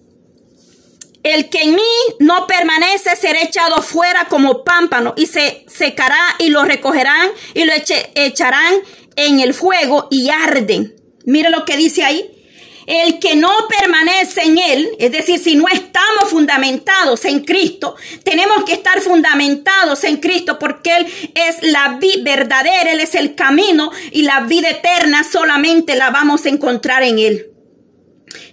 el 1.25 1.49
que 1.49 1.63
en 1.63 1.73
mí 1.75 1.81
no 2.19 2.45
permanece 2.45 3.15
será 3.15 3.41
echado 3.41 3.81
fuera 3.81 4.25
como 4.29 4.63
pámpano 4.63 5.15
y 5.17 5.25
se 5.25 5.65
secará 5.67 6.19
y 6.37 6.49
lo 6.49 6.63
recogerán 6.63 7.31
y 7.55 7.63
lo 7.63 7.73
echarán 8.13 8.75
en 9.15 9.39
el 9.39 9.55
fuego 9.55 10.07
y 10.11 10.29
arden. 10.29 10.93
Mira 11.25 11.49
lo 11.49 11.65
que 11.65 11.77
dice 11.77 12.03
ahí. 12.03 12.31
El 12.85 13.17
que 13.17 13.35
no 13.35 13.49
permanece 13.79 14.43
en 14.43 14.59
Él, 14.59 14.87
es 14.99 15.11
decir, 15.11 15.39
si 15.39 15.55
no 15.55 15.67
estamos 15.67 16.29
fundamentados 16.29 17.25
en 17.25 17.43
Cristo, 17.43 17.95
tenemos 18.23 18.63
que 18.63 18.73
estar 18.73 19.01
fundamentados 19.01 20.03
en 20.03 20.17
Cristo 20.17 20.59
porque 20.59 20.95
Él 20.95 21.07
es 21.33 21.63
la 21.63 21.97
vida 21.99 22.21
verdadera, 22.23 22.91
Él 22.91 22.99
es 22.99 23.15
el 23.15 23.33
camino 23.33 23.89
y 24.11 24.21
la 24.21 24.41
vida 24.41 24.69
eterna 24.69 25.23
solamente 25.23 25.95
la 25.95 26.11
vamos 26.11 26.45
a 26.45 26.49
encontrar 26.49 27.01
en 27.01 27.17
Él. 27.17 27.54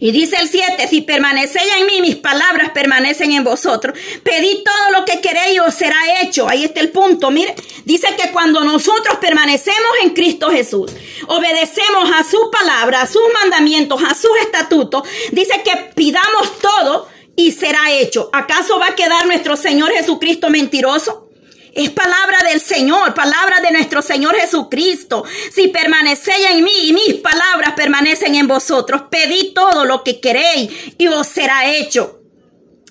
Y 0.00 0.12
dice 0.12 0.36
el 0.40 0.48
7, 0.48 0.88
si 0.88 1.02
permanecéis 1.02 1.70
en 1.78 1.86
mí, 1.86 2.00
mis 2.00 2.16
palabras 2.16 2.70
permanecen 2.70 3.32
en 3.32 3.44
vosotros. 3.44 3.96
Pedid 4.22 4.62
todo 4.64 4.98
lo 4.98 5.04
que 5.04 5.20
queréis 5.20 5.60
os 5.60 5.74
será 5.74 5.96
hecho. 6.22 6.48
Ahí 6.48 6.64
está 6.64 6.80
el 6.80 6.90
punto. 6.90 7.30
Mire, 7.30 7.54
dice 7.84 8.08
que 8.16 8.30
cuando 8.30 8.64
nosotros 8.64 9.18
permanecemos 9.20 9.92
en 10.02 10.10
Cristo 10.10 10.50
Jesús, 10.50 10.92
obedecemos 11.26 12.10
a 12.14 12.24
su 12.24 12.50
palabra, 12.50 13.02
a 13.02 13.06
sus 13.06 13.22
mandamientos, 13.42 14.02
a 14.02 14.14
sus 14.14 14.30
estatutos, 14.40 15.02
dice 15.30 15.62
que 15.64 15.90
pidamos 15.94 16.58
todo 16.60 17.08
y 17.36 17.52
será 17.52 17.90
hecho. 17.92 18.30
¿Acaso 18.32 18.78
va 18.78 18.88
a 18.88 18.94
quedar 18.94 19.26
nuestro 19.26 19.56
Señor 19.56 19.92
Jesucristo 19.92 20.50
mentiroso? 20.50 21.31
Es 21.74 21.88
palabra 21.90 22.38
del 22.50 22.60
Señor, 22.60 23.14
palabra 23.14 23.60
de 23.60 23.70
nuestro 23.70 24.02
Señor 24.02 24.34
Jesucristo. 24.36 25.24
Si 25.50 25.68
permanecéis 25.68 26.50
en 26.50 26.64
mí 26.64 26.72
y 26.84 26.92
mis 26.92 27.14
palabras 27.14 27.72
permanecen 27.74 28.34
en 28.34 28.46
vosotros, 28.46 29.04
pedid 29.10 29.54
todo 29.54 29.86
lo 29.86 30.04
que 30.04 30.20
queréis 30.20 30.70
y 30.98 31.06
os 31.06 31.26
será 31.26 31.74
hecho. 31.74 32.20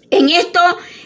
En 0.10 0.30
esto 0.30 0.60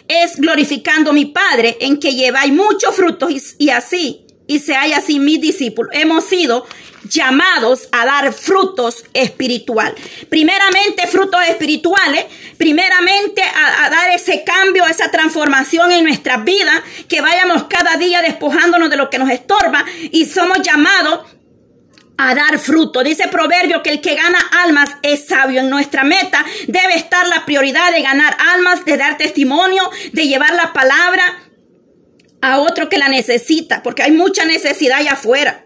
es 0.08 0.36
glorificando 0.36 1.12
mi 1.12 1.26
Padre, 1.26 1.76
en 1.80 2.00
que 2.00 2.14
lleváis 2.14 2.52
muchos 2.52 2.94
frutos 2.94 3.30
y, 3.58 3.68
así, 3.68 4.26
y 4.46 4.58
seáis 4.58 4.96
así 4.96 5.18
mis 5.18 5.40
discípulos. 5.40 5.90
Hemos 5.94 6.24
sido 6.24 6.66
llamados 7.08 7.88
a 7.92 8.04
dar 8.04 8.32
frutos 8.32 9.04
espiritual. 9.12 9.94
Primeramente 10.28 11.06
frutos 11.06 11.40
espirituales, 11.48 12.26
primeramente 12.56 13.42
a, 13.42 13.90
dar 13.90 14.10
ese 14.10 14.44
cambio, 14.44 14.86
esa 14.86 15.10
transformación 15.10 15.90
en 15.92 16.04
nuestras 16.04 16.44
vidas, 16.44 16.82
que 17.08 17.20
vayamos 17.20 17.64
cada 17.64 17.96
día 17.96 18.22
despojándonos 18.22 18.90
de 18.90 18.96
lo 18.96 19.10
que 19.10 19.18
nos 19.18 19.30
estorba 19.30 19.84
y 20.10 20.26
somos 20.26 20.58
llamados 20.62 21.20
a 22.18 22.34
dar 22.34 22.58
fruto. 22.58 23.02
Dice 23.02 23.28
Proverbio 23.28 23.82
que 23.82 23.90
el 23.90 24.00
que 24.00 24.14
gana 24.14 24.38
almas 24.64 24.90
es 25.02 25.26
sabio. 25.26 25.60
En 25.60 25.70
nuestra 25.70 26.04
meta 26.04 26.44
debe 26.66 26.94
estar 26.96 27.26
la 27.28 27.44
prioridad 27.44 27.92
de 27.92 28.02
ganar 28.02 28.36
almas, 28.54 28.84
de 28.84 28.96
dar 28.96 29.18
testimonio, 29.18 29.90
de 30.12 30.26
llevar 30.26 30.54
la 30.54 30.72
palabra 30.72 31.42
a 32.40 32.58
otro 32.58 32.88
que 32.88 32.98
la 32.98 33.08
necesita, 33.08 33.82
porque 33.82 34.02
hay 34.02 34.12
mucha 34.12 34.44
necesidad 34.44 34.98
allá 34.98 35.12
afuera. 35.12 35.65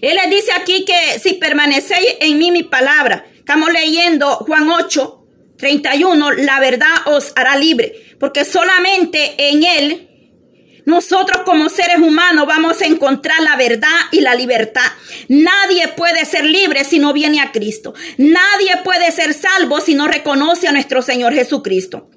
Él 0.00 0.18
le 0.22 0.34
dice 0.34 0.52
aquí 0.52 0.84
que 0.84 1.18
si 1.18 1.34
permanecéis 1.34 2.16
en 2.20 2.38
mí 2.38 2.50
mi 2.50 2.62
palabra, 2.62 3.26
estamos 3.36 3.72
leyendo 3.72 4.36
Juan 4.36 4.70
8, 4.70 5.26
31, 5.56 6.32
la 6.32 6.60
verdad 6.60 6.88
os 7.06 7.32
hará 7.36 7.56
libre, 7.56 8.16
porque 8.18 8.44
solamente 8.44 9.34
en 9.36 9.64
Él 9.64 10.10
nosotros 10.86 11.42
como 11.44 11.68
seres 11.68 11.98
humanos 11.98 12.46
vamos 12.46 12.80
a 12.80 12.86
encontrar 12.86 13.40
la 13.42 13.56
verdad 13.56 13.88
y 14.10 14.20
la 14.20 14.34
libertad. 14.34 14.90
Nadie 15.28 15.88
puede 15.88 16.24
ser 16.24 16.44
libre 16.44 16.84
si 16.84 16.98
no 16.98 17.12
viene 17.12 17.40
a 17.40 17.52
Cristo. 17.52 17.94
Nadie 18.16 18.76
puede 18.82 19.12
ser 19.12 19.34
salvo 19.34 19.80
si 19.80 19.94
no 19.94 20.08
reconoce 20.08 20.68
a 20.68 20.72
nuestro 20.72 21.02
Señor 21.02 21.32
Jesucristo. 21.34 22.10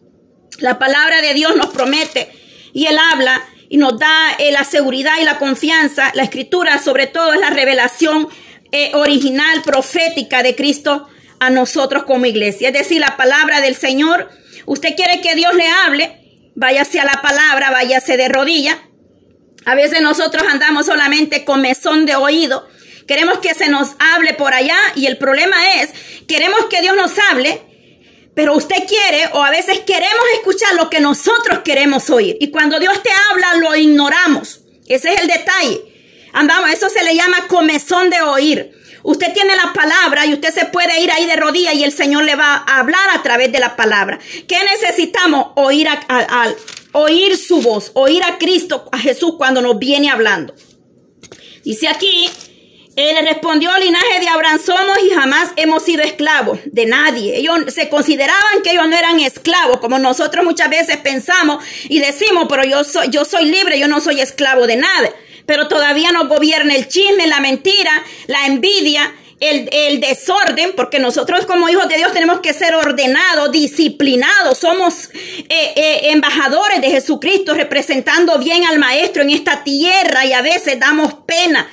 La 0.59 0.79
palabra 0.79 1.21
de 1.21 1.33
Dios 1.33 1.55
nos 1.55 1.67
promete 1.67 2.31
y 2.73 2.85
Él 2.85 2.97
habla 3.11 3.43
y 3.69 3.77
nos 3.77 3.97
da 3.97 4.33
eh, 4.39 4.51
la 4.51 4.63
seguridad 4.63 5.13
y 5.21 5.25
la 5.25 5.39
confianza. 5.39 6.11
La 6.13 6.23
escritura 6.23 6.79
sobre 6.79 7.07
todo 7.07 7.33
es 7.33 7.39
la 7.39 7.49
revelación 7.49 8.27
eh, 8.71 8.91
original, 8.93 9.61
profética 9.63 10.43
de 10.43 10.55
Cristo 10.55 11.07
a 11.39 11.49
nosotros 11.49 12.03
como 12.03 12.25
iglesia. 12.25 12.69
Es 12.69 12.73
decir, 12.73 12.99
la 12.99 13.17
palabra 13.17 13.61
del 13.61 13.75
Señor. 13.75 14.29
Usted 14.65 14.95
quiere 14.95 15.21
que 15.21 15.35
Dios 15.35 15.53
le 15.55 15.67
hable, 15.67 16.51
váyase 16.55 16.99
a 16.99 17.05
la 17.05 17.21
palabra, 17.21 17.71
váyase 17.71 18.15
de 18.17 18.29
rodilla. 18.29 18.79
A 19.65 19.75
veces 19.75 20.01
nosotros 20.01 20.43
andamos 20.49 20.85
solamente 20.85 21.45
con 21.45 21.61
mesón 21.61 22.05
de 22.05 22.15
oído. 22.15 22.67
Queremos 23.07 23.39
que 23.39 23.53
se 23.53 23.67
nos 23.67 23.89
hable 23.99 24.33
por 24.33 24.53
allá 24.53 24.77
y 24.95 25.07
el 25.07 25.17
problema 25.17 25.55
es, 25.81 25.91
queremos 26.27 26.65
que 26.69 26.81
Dios 26.81 26.95
nos 26.95 27.11
hable, 27.29 27.61
pero 28.35 28.55
usted 28.55 28.83
quiere 28.87 29.27
o 29.33 29.43
a 29.43 29.51
veces 29.51 29.79
queremos 29.79 30.25
escuchar 30.35 30.75
lo 30.75 30.89
que 30.89 30.99
nosotros 30.99 31.59
queremos 31.63 32.09
oír. 32.09 32.37
Y 32.39 32.51
cuando 32.51 32.79
Dios 32.79 33.01
te 33.03 33.09
habla, 33.31 33.55
lo 33.55 33.75
ignoramos. 33.75 34.61
Ese 34.87 35.13
es 35.13 35.21
el 35.21 35.27
detalle. 35.27 35.81
andamos, 36.33 36.71
eso 36.71 36.89
se 36.89 37.03
le 37.03 37.15
llama 37.15 37.47
comezón 37.47 38.09
de 38.09 38.21
oír. 38.21 38.71
Usted 39.03 39.33
tiene 39.33 39.55
la 39.55 39.73
palabra 39.73 40.25
y 40.25 40.33
usted 40.33 40.53
se 40.53 40.65
puede 40.65 41.01
ir 41.01 41.11
ahí 41.11 41.25
de 41.25 41.35
rodillas 41.35 41.75
y 41.75 41.83
el 41.83 41.91
Señor 41.91 42.23
le 42.23 42.35
va 42.35 42.63
a 42.65 42.79
hablar 42.79 43.09
a 43.13 43.21
través 43.21 43.51
de 43.51 43.59
la 43.59 43.75
palabra. 43.75 44.17
¿Qué 44.47 44.57
necesitamos? 44.63 45.47
Oír 45.55 45.89
a, 45.89 46.53
oír 46.93 47.37
su 47.37 47.61
voz, 47.61 47.91
oír 47.95 48.23
a 48.23 48.37
Cristo, 48.37 48.87
a 48.93 48.97
Jesús 48.97 49.35
cuando 49.37 49.61
nos 49.61 49.77
viene 49.77 50.09
hablando. 50.09 50.55
Dice 51.65 51.89
aquí, 51.89 52.29
él 52.95 53.15
respondió, 53.25 53.75
linaje 53.77 54.19
de 54.19 54.27
Abraham 54.27 54.59
somos 54.63 54.97
y 55.03 55.09
jamás 55.09 55.51
hemos 55.55 55.83
sido 55.83 56.03
esclavos 56.03 56.59
de 56.65 56.85
nadie. 56.85 57.37
Ellos 57.37 57.73
se 57.73 57.89
consideraban 57.89 58.61
que 58.63 58.71
ellos 58.71 58.87
no 58.87 58.95
eran 58.95 59.19
esclavos, 59.19 59.79
como 59.79 59.97
nosotros 59.97 60.45
muchas 60.45 60.69
veces 60.69 60.97
pensamos 60.97 61.63
y 61.89 61.99
decimos, 61.99 62.45
pero 62.47 62.63
yo 62.63 62.83
soy, 62.83 63.09
yo 63.09 63.25
soy 63.25 63.45
libre, 63.45 63.79
yo 63.79 63.87
no 63.87 63.99
soy 63.99 64.21
esclavo 64.21 64.67
de 64.67 64.77
nada 64.77 65.09
pero 65.45 65.67
todavía 65.67 66.11
nos 66.13 66.29
gobierna 66.29 66.73
el 66.73 66.87
chisme, 66.87 67.27
la 67.27 67.41
mentira, 67.41 67.91
la 68.27 68.45
envidia, 68.45 69.13
el, 69.39 69.99
desorden, 69.99 70.73
porque 70.75 70.99
nosotros 70.99 71.45
como 71.45 71.67
hijos 71.67 71.89
de 71.89 71.97
Dios 71.97 72.13
tenemos 72.13 72.39
que 72.39 72.53
ser 72.53 72.75
ordenados, 72.75 73.51
disciplinados, 73.51 74.57
somos 74.57 75.09
eh, 75.13 75.73
eh, 75.75 76.11
embajadores 76.11 76.81
de 76.81 76.89
Jesucristo, 76.89 77.53
representando 77.53 78.37
bien 78.39 78.63
al 78.65 78.79
Maestro 78.79 79.21
en 79.21 79.31
esta 79.31 79.63
tierra 79.63 80.25
y 80.25 80.33
a 80.33 80.41
veces 80.41 80.79
damos 80.79 81.13
pena. 81.25 81.69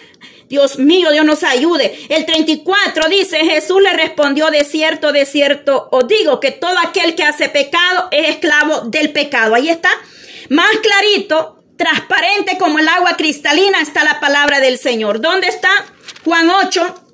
Dios 0.51 0.81
mío, 0.81 1.13
Dios 1.13 1.25
nos 1.25 1.45
ayude. 1.45 1.97
El 2.09 2.27
34 2.27 3.09
dice, 3.09 3.39
Jesús 3.39 3.81
le 3.81 3.93
respondió, 3.93 4.51
de 4.51 4.65
cierto, 4.65 5.13
de 5.13 5.25
cierto, 5.25 5.89
os 5.93 6.09
digo 6.09 6.41
que 6.41 6.51
todo 6.51 6.77
aquel 6.85 7.15
que 7.15 7.23
hace 7.23 7.49
pecado 7.49 8.09
es 8.11 8.31
esclavo 8.31 8.81
del 8.81 9.13
pecado. 9.13 9.55
Ahí 9.55 9.69
está. 9.69 9.91
Más 10.49 10.77
clarito, 10.83 11.63
transparente 11.77 12.59
como 12.59 12.81
el 12.81 12.89
agua 12.89 13.17
cristalina 13.17 13.81
está 13.81 14.03
la 14.03 14.19
palabra 14.19 14.59
del 14.59 14.77
Señor. 14.77 15.21
¿Dónde 15.21 15.47
está? 15.47 15.71
Juan 16.25 16.51
8, 16.51 17.10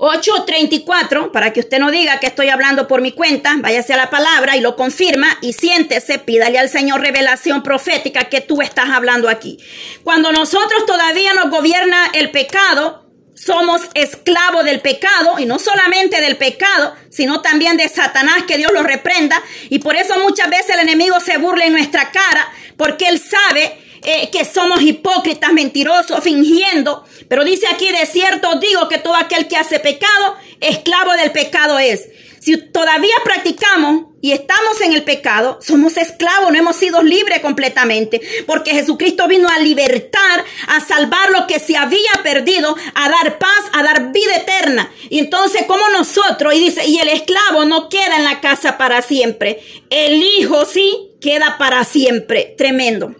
8.34, 0.00 1.30
para 1.30 1.52
que 1.52 1.60
usted 1.60 1.78
no 1.78 1.90
diga 1.90 2.20
que 2.20 2.26
estoy 2.26 2.48
hablando 2.48 2.88
por 2.88 3.02
mi 3.02 3.12
cuenta, 3.12 3.54
váyase 3.58 3.92
a 3.92 3.98
la 3.98 4.08
palabra 4.08 4.56
y 4.56 4.62
lo 4.62 4.74
confirma 4.74 5.36
y 5.42 5.52
siéntese, 5.52 6.18
pídale 6.18 6.58
al 6.58 6.70
Señor 6.70 7.02
revelación 7.02 7.62
profética 7.62 8.24
que 8.24 8.40
tú 8.40 8.62
estás 8.62 8.88
hablando 8.88 9.28
aquí. 9.28 9.58
Cuando 10.02 10.32
nosotros 10.32 10.86
todavía 10.86 11.34
nos 11.34 11.50
gobierna 11.50 12.10
el 12.14 12.30
pecado, 12.30 13.10
somos 13.34 13.82
esclavos 13.92 14.64
del 14.64 14.80
pecado 14.80 15.38
y 15.38 15.44
no 15.44 15.58
solamente 15.58 16.22
del 16.22 16.38
pecado, 16.38 16.94
sino 17.10 17.42
también 17.42 17.76
de 17.76 17.86
Satanás, 17.90 18.44
que 18.48 18.56
Dios 18.56 18.72
lo 18.72 18.82
reprenda. 18.82 19.42
Y 19.68 19.80
por 19.80 19.96
eso 19.96 20.14
muchas 20.22 20.48
veces 20.48 20.76
el 20.76 20.80
enemigo 20.80 21.20
se 21.20 21.36
burla 21.36 21.66
en 21.66 21.72
nuestra 21.72 22.10
cara, 22.10 22.50
porque 22.78 23.06
él 23.06 23.20
sabe 23.20 23.78
eh, 24.02 24.30
que 24.30 24.44
somos 24.44 24.82
hipócritas, 24.82 25.52
mentirosos, 25.52 26.22
fingiendo. 26.22 27.04
Pero 27.28 27.44
dice 27.44 27.66
aquí, 27.72 27.86
de 27.90 28.06
cierto 28.06 28.58
digo 28.58 28.88
que 28.88 28.98
todo 28.98 29.16
aquel 29.16 29.48
que 29.48 29.56
hace 29.56 29.78
pecado, 29.80 30.36
esclavo 30.60 31.12
del 31.14 31.32
pecado 31.32 31.78
es. 31.78 32.08
Si 32.40 32.56
todavía 32.56 33.14
practicamos 33.22 34.06
y 34.22 34.32
estamos 34.32 34.80
en 34.80 34.94
el 34.94 35.02
pecado, 35.02 35.58
somos 35.60 35.98
esclavos, 35.98 36.50
no 36.50 36.58
hemos 36.58 36.76
sido 36.76 37.02
libres 37.02 37.40
completamente, 37.40 38.18
porque 38.46 38.72
Jesucristo 38.72 39.28
vino 39.28 39.46
a 39.50 39.58
libertar, 39.58 40.44
a 40.68 40.80
salvar 40.80 41.30
lo 41.32 41.46
que 41.46 41.58
se 41.58 41.76
había 41.76 42.22
perdido, 42.22 42.74
a 42.94 43.08
dar 43.10 43.38
paz, 43.38 43.64
a 43.74 43.82
dar 43.82 44.10
vida 44.12 44.36
eterna. 44.36 44.90
Y 45.10 45.18
entonces, 45.18 45.64
como 45.66 45.86
nosotros, 45.90 46.54
y 46.54 46.60
dice, 46.60 46.86
y 46.86 46.98
el 46.98 47.08
esclavo 47.08 47.66
no 47.66 47.90
queda 47.90 48.16
en 48.16 48.24
la 48.24 48.40
casa 48.40 48.78
para 48.78 49.02
siempre, 49.02 49.62
el 49.90 50.22
hijo 50.22 50.64
sí 50.64 51.10
queda 51.20 51.58
para 51.58 51.84
siempre. 51.84 52.54
Tremendo. 52.56 53.14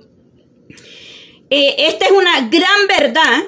Eh, 1.51 1.75
esta 1.89 2.07
es 2.07 2.13
una 2.13 2.49
gran 2.49 2.87
verdad 2.87 3.43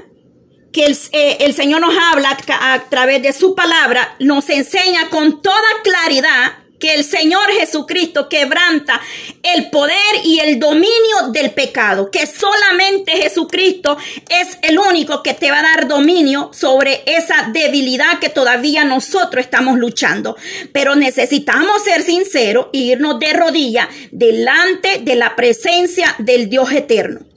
que 0.73 0.87
eh, 1.13 1.37
el, 1.41 1.55
Señor 1.55 1.81
nos 1.81 1.95
habla 1.97 2.37
a, 2.49 2.85
través 2.89 3.23
de 3.23 3.33
su 3.33 3.55
palabra, 3.55 4.17
nos 4.19 4.49
enseña 4.51 5.09
con 5.09 5.41
toda 5.41 5.57
claridad 5.85 6.55
que 6.81 6.95
el 6.95 7.05
Señor 7.05 7.49
Jesucristo 7.53 8.29
quebranta 8.29 9.01
el 9.45 9.71
poder 9.71 9.95
y 10.25 10.41
el 10.41 10.59
dominio 10.59 11.29
del 11.31 11.53
pecado, 11.53 12.11
que 12.11 12.27
solamente 12.27 13.13
Jesucristo 13.13 13.97
es 14.29 14.59
el 14.63 14.81
único 14.81 15.23
que 15.23 15.35
te 15.35 15.53
va 15.53 15.61
a 15.61 15.63
dar 15.63 15.87
dominio 15.87 16.51
sobre 16.53 17.05
esa 17.07 17.51
debilidad 17.53 18.19
que 18.19 18.31
todavía 18.31 18.83
nosotros 18.83 19.45
estamos 19.45 19.79
luchando. 19.79 20.37
Pero 20.73 20.97
necesitamos 20.97 21.85
ser 21.85 22.03
sinceros 22.03 22.67
e 22.73 22.79
irnos 22.79 23.21
de 23.21 23.33
rodillas 23.33 23.87
delante 24.11 24.99
de 25.03 25.15
la 25.15 25.37
presencia 25.37 26.17
del 26.19 26.49
Dios 26.49 26.73
eterno. 26.73 27.32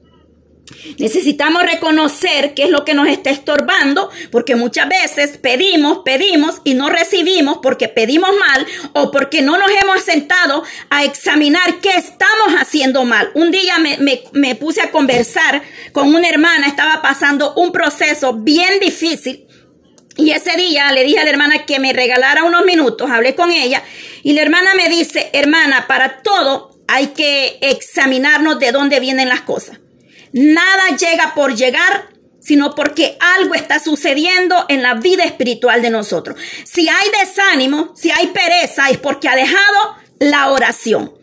Necesitamos 0.97 1.62
reconocer 1.63 2.56
qué 2.56 2.63
es 2.63 2.69
lo 2.69 2.86
que 2.86 2.95
nos 2.95 3.08
está 3.08 3.30
estorbando, 3.30 4.10
porque 4.32 4.56
muchas 4.56 4.89
veces 4.89 5.38
pedimos, 5.38 5.99
pedimos 6.04 6.62
y 6.63 6.73
no 6.73 6.89
recibimos 6.89 7.60
porque 7.62 7.88
pedimos 7.88 8.32
mal 8.39 8.65
o 8.93 9.12
porque 9.12 9.43
no 9.43 9.58
nos 9.58 9.69
hemos 9.69 10.01
sentado 10.01 10.63
a 10.89 11.04
examinar 11.04 11.80
qué 11.82 11.91
estamos 11.91 12.60
haciendo 12.60 13.06
mal. 13.06 13.30
Un 13.36 13.51
día 13.51 13.78
me, 13.78 13.97
me 14.34 14.56
puse 14.56 14.82
a 14.82 14.91
conversar 14.91 15.62
con 15.91 16.13
una 16.15 16.30
hermana, 16.30 16.67
estaba 16.67 17.01
pasando 17.01 17.54
un 17.56 17.71
proceso 17.71 18.34
bien 18.34 18.80
difícil. 18.80 19.45
Y 20.17 20.32
ese 20.32 20.56
día 20.58 20.91
le 20.93 21.04
dije 21.04 21.19
a 21.19 21.25
la 21.25 21.30
hermana 21.30 21.65
que 21.65 21.78
me 21.78 21.93
regalara 21.93 22.45
unos 22.45 22.65
minutos, 22.65 23.12
hablé 23.12 23.36
con 23.36 23.51
ella 23.51 23.84
y 24.23 24.34
la 24.34 24.41
hermana 24.41 24.73
me 24.73 24.89
dice, 24.89 25.30
hermana, 25.34 25.88
para 25.88 26.21
todo 26.23 26.75
hay 26.88 27.08
que 27.08 27.58
examinarnos 27.62 28.58
de 28.60 28.71
dónde 28.71 28.99
vienen 28.99 29.30
las 29.30 29.41
cosas. 29.41 29.80
Nada 30.36 30.98
llega 30.98 31.34
por 31.34 31.56
llegar, 31.56 32.10
sino 32.41 32.76
porque 32.76 33.17
algo 33.38 33.56
está 33.56 33.80
sucediendo 33.80 34.65
en 34.67 34.84
la 34.84 34.95
vida 34.95 35.24
espiritual 35.24 35.82
de 35.82 35.89
nosotros. 35.89 36.38
Si 36.65 36.89
hay 36.89 37.10
desánimo, 37.21 37.93
si 37.95 38.12
hay 38.12 38.28
pereza, 38.28 38.89
es 38.89 38.98
porque 38.98 39.30
ha 39.30 39.36
dejado 39.38 39.95
la 40.19 40.52
oración. 40.52 41.13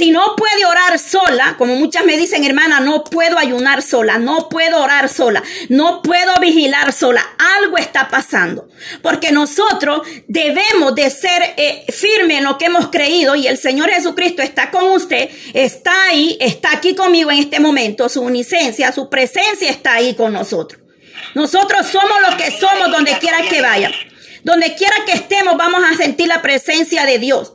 Si 0.00 0.10
no 0.10 0.34
puede 0.34 0.64
orar 0.64 0.98
sola, 0.98 1.56
como 1.58 1.76
muchas 1.76 2.06
me 2.06 2.16
dicen, 2.16 2.42
hermana, 2.42 2.80
no 2.80 3.04
puedo 3.04 3.36
ayunar 3.36 3.82
sola, 3.82 4.16
no 4.16 4.48
puedo 4.48 4.82
orar 4.82 5.10
sola, 5.10 5.42
no 5.68 6.00
puedo 6.00 6.40
vigilar 6.40 6.94
sola, 6.94 7.22
algo 7.58 7.76
está 7.76 8.08
pasando. 8.08 8.66
Porque 9.02 9.30
nosotros 9.30 10.08
debemos 10.26 10.94
de 10.94 11.10
ser 11.10 11.52
eh, 11.58 11.84
firmes 11.92 12.38
en 12.38 12.44
lo 12.44 12.56
que 12.56 12.64
hemos 12.64 12.88
creído 12.88 13.34
y 13.34 13.46
el 13.46 13.58
Señor 13.58 13.90
Jesucristo 13.90 14.40
está 14.40 14.70
con 14.70 14.84
usted, 14.84 15.28
está 15.52 15.92
ahí, 16.08 16.38
está 16.40 16.72
aquí 16.72 16.94
conmigo 16.94 17.30
en 17.30 17.40
este 17.40 17.60
momento, 17.60 18.08
su 18.08 18.22
unicencia, 18.22 18.92
su 18.92 19.10
presencia 19.10 19.68
está 19.68 19.92
ahí 19.92 20.14
con 20.14 20.32
nosotros. 20.32 20.80
Nosotros 21.34 21.86
somos 21.86 22.16
los 22.26 22.36
que 22.36 22.50
somos 22.50 22.90
donde 22.90 23.18
quiera 23.18 23.42
que 23.42 23.60
vaya. 23.60 23.92
Donde 24.44 24.74
quiera 24.76 24.94
que 25.04 25.12
estemos 25.12 25.58
vamos 25.58 25.82
a 25.84 25.94
sentir 25.94 26.26
la 26.26 26.40
presencia 26.40 27.04
de 27.04 27.18
Dios. 27.18 27.52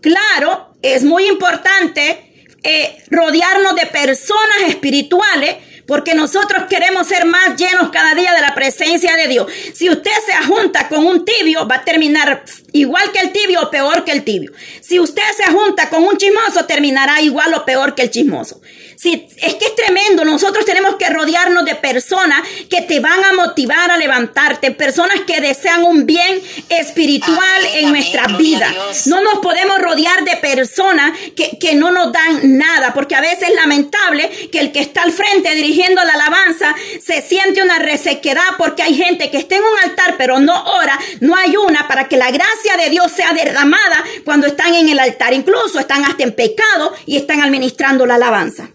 Claro, 0.00 0.67
es 0.82 1.04
muy 1.04 1.26
importante 1.26 2.46
eh, 2.62 3.04
rodearnos 3.10 3.74
de 3.76 3.86
personas 3.86 4.68
espirituales 4.68 5.56
porque 5.88 6.14
nosotros 6.14 6.64
queremos 6.68 7.06
ser 7.06 7.24
más 7.24 7.56
llenos 7.56 7.88
cada 7.90 8.14
día 8.14 8.34
de 8.34 8.42
la 8.42 8.54
presencia 8.54 9.16
de 9.16 9.26
Dios. 9.26 9.50
Si 9.72 9.88
usted 9.88 10.10
se 10.26 10.46
junta 10.46 10.86
con 10.86 11.06
un 11.06 11.24
tibio, 11.24 11.66
va 11.66 11.76
a 11.76 11.84
terminar 11.84 12.44
igual 12.72 13.10
que 13.10 13.20
el 13.20 13.32
tibio 13.32 13.62
o 13.62 13.70
peor 13.70 14.04
que 14.04 14.12
el 14.12 14.22
tibio. 14.22 14.52
Si 14.82 15.00
usted 15.00 15.22
se 15.34 15.50
junta 15.50 15.88
con 15.88 16.04
un 16.04 16.18
chismoso, 16.18 16.66
terminará 16.66 17.22
igual 17.22 17.54
o 17.54 17.64
peor 17.64 17.94
que 17.94 18.02
el 18.02 18.10
chismoso. 18.10 18.60
Si, 18.98 19.28
es 19.36 19.54
que 19.54 19.66
es 19.66 19.76
tremendo, 19.76 20.24
nosotros 20.24 20.64
tenemos 20.64 20.96
que 20.96 21.08
rodearnos 21.08 21.64
de 21.64 21.76
personas 21.76 22.40
que 22.68 22.82
te 22.82 22.98
van 22.98 23.22
a 23.24 23.32
motivar 23.32 23.92
a 23.92 23.96
levantarte, 23.96 24.72
personas 24.72 25.20
que 25.24 25.40
desean 25.40 25.84
un 25.84 26.04
bien 26.04 26.42
espiritual 26.68 27.66
en 27.74 27.90
nuestra 27.90 28.26
vida. 28.26 28.74
No 29.06 29.20
nos 29.20 29.38
podemos 29.38 29.78
rodear 29.78 30.24
de 30.24 30.36
personas 30.38 31.16
que, 31.36 31.58
que 31.60 31.76
no 31.76 31.92
nos 31.92 32.12
dan 32.12 32.58
nada, 32.58 32.92
porque 32.92 33.14
a 33.14 33.20
veces 33.20 33.50
es 33.50 33.54
lamentable 33.54 34.28
que 34.50 34.58
el 34.58 34.72
que 34.72 34.80
está 34.80 35.02
al 35.02 35.12
frente 35.12 35.54
dirigiendo 35.54 36.02
la 36.02 36.14
alabanza 36.14 36.74
se 37.00 37.22
siente 37.22 37.62
una 37.62 37.78
resequedad 37.78 38.56
porque 38.58 38.82
hay 38.82 38.94
gente 38.94 39.30
que 39.30 39.38
está 39.38 39.54
en 39.54 39.62
un 39.62 39.90
altar 39.90 40.16
pero 40.18 40.40
no 40.40 40.60
ora, 40.74 40.98
no 41.20 41.36
hay 41.36 41.56
una 41.56 41.86
para 41.86 42.08
que 42.08 42.16
la 42.16 42.32
gracia 42.32 42.76
de 42.76 42.90
Dios 42.90 43.12
sea 43.12 43.32
derramada 43.32 44.04
cuando 44.24 44.48
están 44.48 44.74
en 44.74 44.88
el 44.88 44.98
altar. 44.98 45.32
Incluso 45.34 45.78
están 45.78 46.04
hasta 46.04 46.24
en 46.24 46.32
pecado 46.32 46.92
y 47.06 47.16
están 47.16 47.40
administrando 47.40 48.04
la 48.04 48.16
alabanza. 48.16 48.70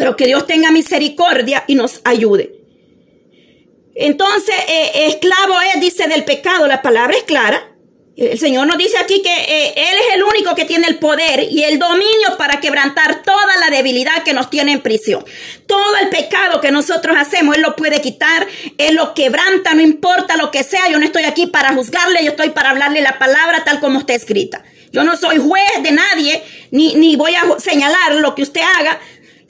Pero 0.00 0.16
que 0.16 0.24
Dios 0.24 0.46
tenga 0.46 0.70
misericordia 0.70 1.62
y 1.66 1.74
nos 1.74 2.00
ayude. 2.04 2.54
Entonces, 3.94 4.54
eh, 4.66 5.08
esclavo 5.08 5.60
es, 5.74 5.80
dice, 5.82 6.08
del 6.08 6.24
pecado. 6.24 6.66
La 6.66 6.80
palabra 6.80 7.14
es 7.18 7.24
clara. 7.24 7.70
El 8.16 8.38
Señor 8.38 8.66
nos 8.66 8.78
dice 8.78 8.96
aquí 8.96 9.20
que 9.20 9.28
eh, 9.28 9.74
Él 9.76 9.98
es 9.98 10.14
el 10.14 10.22
único 10.22 10.54
que 10.54 10.64
tiene 10.64 10.86
el 10.88 10.98
poder 10.98 11.48
y 11.50 11.64
el 11.64 11.78
dominio 11.78 12.38
para 12.38 12.60
quebrantar 12.60 13.22
toda 13.22 13.58
la 13.58 13.68
debilidad 13.68 14.22
que 14.24 14.32
nos 14.32 14.48
tiene 14.48 14.72
en 14.72 14.80
prisión. 14.80 15.22
Todo 15.66 15.98
el 16.00 16.08
pecado 16.08 16.62
que 16.62 16.70
nosotros 16.70 17.14
hacemos, 17.18 17.56
Él 17.56 17.60
lo 17.60 17.76
puede 17.76 18.00
quitar, 18.00 18.48
Él 18.78 18.94
lo 18.94 19.12
quebranta, 19.12 19.74
no 19.74 19.82
importa 19.82 20.38
lo 20.38 20.50
que 20.50 20.64
sea. 20.64 20.88
Yo 20.90 20.98
no 20.98 21.04
estoy 21.04 21.24
aquí 21.24 21.46
para 21.46 21.74
juzgarle, 21.74 22.24
yo 22.24 22.30
estoy 22.30 22.50
para 22.50 22.70
hablarle 22.70 23.02
la 23.02 23.18
palabra 23.18 23.64
tal 23.64 23.80
como 23.80 23.98
está 23.98 24.14
escrita. 24.14 24.64
Yo 24.92 25.04
no 25.04 25.14
soy 25.18 25.36
juez 25.36 25.82
de 25.82 25.92
nadie, 25.92 26.42
ni, 26.70 26.94
ni 26.94 27.16
voy 27.16 27.34
a 27.34 27.60
señalar 27.60 28.14
lo 28.14 28.34
que 28.34 28.44
usted 28.44 28.62
haga. 28.78 28.98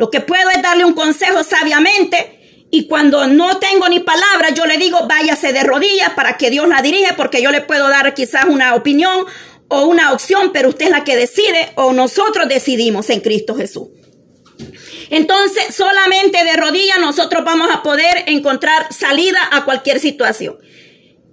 Lo 0.00 0.10
que 0.10 0.22
puedo 0.22 0.48
es 0.48 0.62
darle 0.62 0.86
un 0.86 0.94
consejo 0.94 1.44
sabiamente 1.44 2.38
Y 2.70 2.86
cuando 2.86 3.26
no 3.26 3.58
tengo 3.58 3.86
ni 3.90 4.00
palabra, 4.00 4.48
yo 4.54 4.64
le 4.64 4.78
digo, 4.78 5.06
váyase 5.06 5.52
de 5.52 5.62
rodillas 5.62 6.10
para 6.14 6.38
que 6.38 6.48
Dios 6.48 6.66
la 6.68 6.80
dirija, 6.80 7.16
porque 7.16 7.42
yo 7.42 7.50
le 7.50 7.60
puedo 7.60 7.86
dar 7.90 8.14
quizás 8.14 8.46
una 8.46 8.74
opinión 8.74 9.26
o 9.68 9.84
una 9.84 10.12
opción, 10.12 10.52
pero 10.54 10.70
usted 10.70 10.86
es 10.86 10.90
la 10.90 11.04
que 11.04 11.16
decide 11.16 11.72
o 11.74 11.92
nosotros 11.92 12.48
decidimos 12.48 13.10
en 13.10 13.20
Cristo 13.20 13.54
Jesús. 13.54 13.88
Entonces, 15.10 15.74
solamente 15.74 16.44
de 16.44 16.54
rodillas 16.54 16.98
nosotros 16.98 17.44
vamos 17.44 17.68
a 17.70 17.82
poder 17.82 18.24
encontrar 18.26 18.94
salida 18.94 19.50
a 19.52 19.66
cualquier 19.66 20.00
situación. 20.00 20.56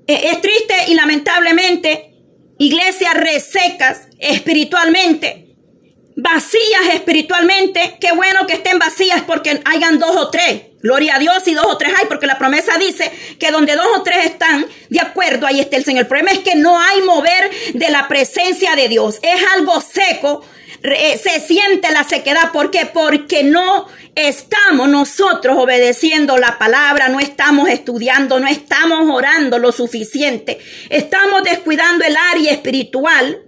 E, 0.07 0.31
es 0.31 0.41
triste 0.41 0.75
y 0.89 0.95
lamentablemente, 0.95 2.15
iglesias 2.57 3.13
resecas 3.13 4.09
espiritualmente, 4.19 5.46
vacías 6.17 6.95
espiritualmente, 6.95 7.95
qué 8.01 8.11
bueno 8.11 8.47
que 8.47 8.53
estén 8.53 8.79
vacías 8.79 9.21
porque 9.21 9.61
hayan 9.65 9.99
dos 9.99 10.15
o 10.15 10.29
tres. 10.29 10.63
Gloria 10.81 11.15
a 11.15 11.19
Dios 11.19 11.47
y 11.47 11.53
dos 11.53 11.65
o 11.67 11.77
tres 11.77 11.93
hay, 11.97 12.07
porque 12.07 12.27
la 12.27 12.39
promesa 12.39 12.77
dice 12.77 13.11
que 13.39 13.51
donde 13.51 13.75
dos 13.75 13.87
o 13.95 14.03
tres 14.03 14.25
están 14.25 14.65
de 14.89 14.99
acuerdo, 14.99 15.45
ahí 15.45 15.59
está 15.59 15.77
el 15.77 15.85
Señor. 15.85 16.01
El 16.01 16.07
problema 16.07 16.31
es 16.31 16.39
que 16.39 16.55
no 16.55 16.79
hay 16.79 17.01
mover 17.01 17.51
de 17.73 17.89
la 17.89 18.07
presencia 18.07 18.75
de 18.75 18.87
Dios. 18.87 19.19
Es 19.21 19.39
algo 19.55 19.79
seco, 19.79 20.43
eh, 20.83 21.19
se 21.21 21.39
siente 21.39 21.91
la 21.91 22.03
sequedad. 22.03 22.51
¿Por 22.51 22.71
qué? 22.71 22.87
Porque 22.87 23.43
no 23.43 23.87
estamos 24.15 24.89
nosotros 24.89 25.57
obedeciendo 25.59 26.37
la 26.37 26.57
palabra, 26.57 27.09
no 27.09 27.19
estamos 27.19 27.69
estudiando, 27.69 28.39
no 28.39 28.47
estamos 28.47 29.07
orando 29.09 29.59
lo 29.59 29.71
suficiente. 29.71 30.59
Estamos 30.89 31.43
descuidando 31.43 32.05
el 32.05 32.17
área 32.17 32.51
espiritual. 32.51 33.46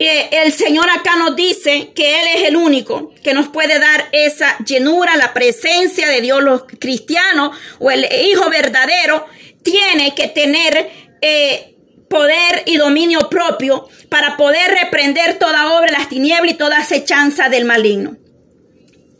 Eh, 0.00 0.28
el 0.30 0.52
Señor 0.52 0.88
acá 0.90 1.16
nos 1.16 1.34
dice 1.34 1.90
que 1.94 2.20
Él 2.20 2.26
es 2.36 2.48
el 2.48 2.56
único 2.56 3.12
que 3.22 3.34
nos 3.34 3.48
puede 3.48 3.80
dar 3.80 4.08
esa 4.12 4.56
llenura, 4.64 5.16
la 5.16 5.34
presencia 5.34 6.08
de 6.08 6.20
Dios. 6.20 6.42
Los 6.42 6.64
cristianos 6.78 7.56
o 7.80 7.90
el 7.90 8.06
Hijo 8.26 8.48
verdadero 8.48 9.26
tiene 9.62 10.14
que 10.14 10.28
tener 10.28 10.90
eh, 11.20 11.74
poder 12.08 12.62
y 12.66 12.76
dominio 12.76 13.28
propio 13.28 13.88
para 14.08 14.36
poder 14.36 14.70
reprender 14.82 15.38
toda 15.38 15.78
obra 15.78 15.90
las 15.90 16.08
tinieblas 16.08 16.52
y 16.52 16.56
toda 16.56 16.78
acechanza 16.78 17.48
del 17.48 17.64
maligno. 17.64 18.16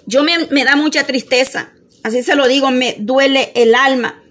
Yo 0.06 0.22
me 0.22 0.64
da 0.64 0.74
mucha 0.76 1.04
tristeza, 1.04 1.72
así 2.02 2.22
se 2.22 2.34
lo 2.34 2.48
digo, 2.48 2.70
me 2.70 2.94
duele 2.98 3.52
el 3.54 3.74
alma. 3.74 4.22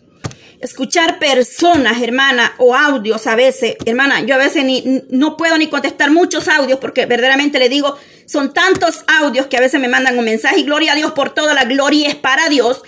Escuchar 0.59 1.19
personas, 1.19 2.01
hermana, 2.01 2.55
o 2.57 2.75
audios 2.75 3.27
a 3.27 3.35
veces, 3.35 3.75
hermana, 3.85 4.21
yo 4.21 4.33
a 4.33 4.39
veces 4.39 4.65
ni, 4.65 5.03
no 5.09 5.37
puedo 5.37 5.55
ni 5.57 5.67
contestar 5.67 6.09
muchos 6.09 6.47
audios 6.47 6.79
porque 6.79 7.05
verdaderamente 7.05 7.59
le 7.59 7.69
digo, 7.69 7.95
son 8.25 8.53
tantos 8.53 9.03
audios 9.21 9.45
que 9.45 9.57
a 9.57 9.61
veces 9.61 9.79
me 9.79 9.87
mandan 9.87 10.17
un 10.17 10.25
mensaje 10.25 10.59
y 10.59 10.63
gloria 10.63 10.93
a 10.93 10.95
Dios 10.95 11.11
por 11.11 11.29
toda 11.29 11.53
la 11.53 11.65
gloria 11.65 12.07
es 12.07 12.15
para 12.15 12.49
Dios. 12.49 12.81